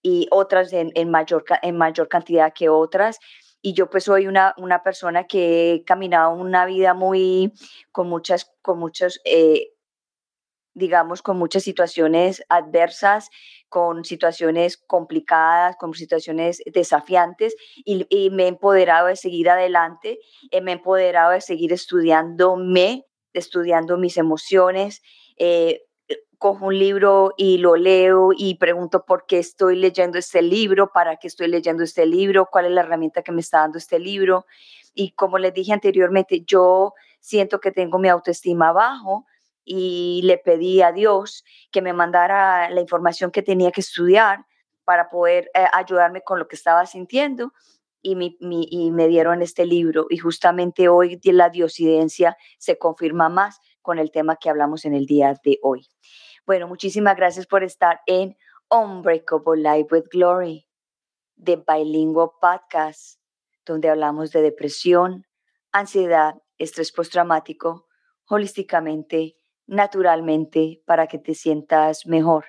y 0.03 0.26
otras 0.31 0.72
en, 0.72 1.11
mayor, 1.11 1.45
en 1.62 1.76
mayor 1.76 2.09
cantidad 2.09 2.53
que 2.53 2.68
otras. 2.68 3.18
Y 3.62 3.74
yo 3.74 3.91
pues 3.91 4.05
soy 4.05 4.26
una, 4.26 4.55
una 4.57 4.83
persona 4.83 5.24
que 5.24 5.74
he 5.74 5.85
caminado 5.85 6.33
una 6.33 6.64
vida 6.64 6.95
muy, 6.95 7.53
con 7.93 8.09
muchas, 8.09 8.51
con 8.62 8.78
muchos, 8.78 9.20
eh, 9.24 9.72
digamos, 10.75 11.23
con 11.23 11.37
muchas 11.37 11.62
situaciones 11.62 12.43
adversas, 12.49 13.31
con 13.68 14.05
situaciones 14.05 14.77
complicadas, 14.77 15.77
con 15.77 15.95
situaciones 15.95 16.62
desafiantes 16.66 17.57
y, 17.85 18.31
me 18.31 18.45
he 18.45 18.49
empoderado 18.49 19.09
de 19.09 19.16
seguir 19.16 19.51
adelante, 19.51 20.18
eh, 20.51 20.61
me 20.61 20.73
he 20.73 20.75
empoderado 20.75 21.33
de 21.33 21.41
seguir 21.41 21.73
estudiándome, 21.73 23.07
estudiando 23.33 23.97
mis 23.97 24.16
emociones. 24.16 25.03
Eh, 25.37 25.83
cojo 26.41 26.66
un 26.66 26.79
libro 26.79 27.35
y 27.37 27.59
lo 27.59 27.77
leo 27.77 28.31
y 28.35 28.55
pregunto 28.55 29.05
por 29.05 29.27
qué 29.27 29.39
estoy 29.39 29.77
leyendo 29.77 30.16
este 30.16 30.41
libro, 30.41 30.91
para 30.91 31.16
qué 31.16 31.29
estoy 31.29 31.49
leyendo 31.49 31.85
este 31.85 32.07
libro, 32.07 32.49
cuál 32.51 32.64
es 32.64 32.73
la 32.73 32.81
herramienta 32.81 33.21
que 33.21 33.31
me 33.31 33.43
está 33.43 33.59
dando 33.59 33.77
este 33.77 33.99
libro. 33.99 34.47
Y 34.95 35.11
como 35.11 35.37
les 35.37 35.53
dije 35.53 35.75
anteriormente, 35.75 36.43
yo 36.47 36.95
siento 37.21 37.61
que 37.61 37.73
tengo 37.73 37.99
mi 37.99 38.09
autoestima 38.09 38.73
bajo, 38.73 39.27
y 39.64 40.22
le 40.24 40.38
pedí 40.38 40.82
a 40.82 40.92
Dios 40.92 41.44
que 41.70 41.82
me 41.82 41.92
mandara 41.92 42.70
la 42.70 42.80
información 42.80 43.30
que 43.30 43.42
tenía 43.42 43.70
que 43.70 43.80
estudiar 43.80 44.46
para 44.84 45.08
poder 45.08 45.50
eh, 45.54 45.66
ayudarme 45.72 46.22
con 46.22 46.38
lo 46.38 46.48
que 46.48 46.56
estaba 46.56 46.86
sintiendo 46.86 47.52
y, 48.02 48.90
me 48.90 49.08
dieron 49.08 49.42
este 49.42 49.66
libro 49.66 50.06
y 50.08 50.16
justamente 50.16 50.88
hoy 50.88 51.20
la 51.24 51.50
diosidencia 51.50 52.36
se 52.58 52.78
confirma 52.78 53.28
más 53.28 53.61
con 53.82 53.98
el 53.98 54.11
tema 54.11 54.36
que 54.36 54.50
hablamos 54.50 54.84
en 54.84 54.94
el 54.94 55.06
día 55.06 55.34
de 55.44 55.58
hoy. 55.62 55.86
Bueno, 56.46 56.66
muchísimas 56.66 57.16
gracias 57.16 57.46
por 57.46 57.62
estar 57.62 58.00
en 58.06 58.36
Unbreakable 58.70 59.62
Life 59.62 59.88
with 59.90 60.04
Glory, 60.11 60.66
de 61.36 61.56
Bilingual 61.56 62.30
Podcast, 62.40 63.20
donde 63.64 63.88
hablamos 63.88 64.32
de 64.32 64.42
depresión, 64.42 65.26
ansiedad, 65.72 66.34
estrés 66.58 66.92
postraumático, 66.92 67.86
holísticamente 68.28 69.36
naturalmente 69.71 70.83
para 70.85 71.07
que 71.07 71.18
te 71.18 71.35
sientas 71.35 72.05
mejor. 72.05 72.45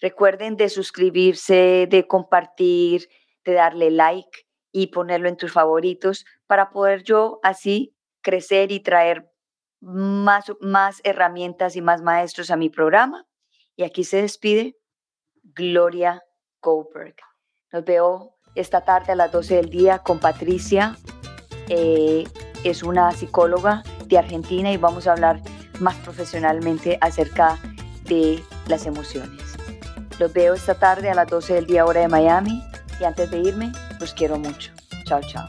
Recuerden 0.00 0.56
de 0.56 0.68
suscribirse, 0.68 1.88
de 1.90 2.06
compartir, 2.06 3.08
de 3.44 3.54
darle 3.54 3.90
like 3.90 4.46
y 4.70 4.88
ponerlo 4.88 5.28
en 5.28 5.38
tus 5.38 5.52
favoritos 5.52 6.26
para 6.46 6.70
poder 6.70 7.02
yo 7.02 7.40
así 7.42 7.96
crecer 8.20 8.72
y 8.72 8.80
traer 8.80 9.32
más, 9.80 10.52
más 10.60 11.00
herramientas 11.02 11.76
y 11.76 11.80
más 11.80 12.02
maestros 12.02 12.50
a 12.50 12.56
mi 12.56 12.68
programa. 12.68 13.26
Y 13.74 13.84
aquí 13.84 14.04
se 14.04 14.20
despide 14.20 14.76
Gloria 15.42 16.22
Goldberg. 16.60 17.16
Nos 17.72 17.84
veo 17.84 18.36
esta 18.54 18.82
tarde 18.82 19.12
a 19.12 19.16
las 19.16 19.32
12 19.32 19.56
del 19.56 19.70
día 19.70 20.00
con 20.00 20.20
Patricia. 20.20 20.98
Eh, 21.70 22.24
es 22.64 22.82
una 22.82 23.10
psicóloga 23.12 23.82
de 24.04 24.18
Argentina 24.18 24.70
y 24.70 24.76
vamos 24.76 25.06
a 25.06 25.12
hablar 25.12 25.40
más 25.80 25.96
profesionalmente 25.96 26.98
acerca 27.00 27.58
de 28.04 28.42
las 28.66 28.86
emociones. 28.86 29.40
Los 30.18 30.32
veo 30.32 30.54
esta 30.54 30.74
tarde 30.74 31.10
a 31.10 31.14
las 31.14 31.28
12 31.28 31.54
del 31.54 31.66
día 31.66 31.84
hora 31.84 32.00
de 32.00 32.08
Miami 32.08 32.62
y 33.00 33.04
antes 33.04 33.30
de 33.30 33.38
irme, 33.38 33.72
los 33.98 34.12
quiero 34.12 34.38
mucho. 34.38 34.72
Chao, 35.06 35.20
chao. 35.22 35.48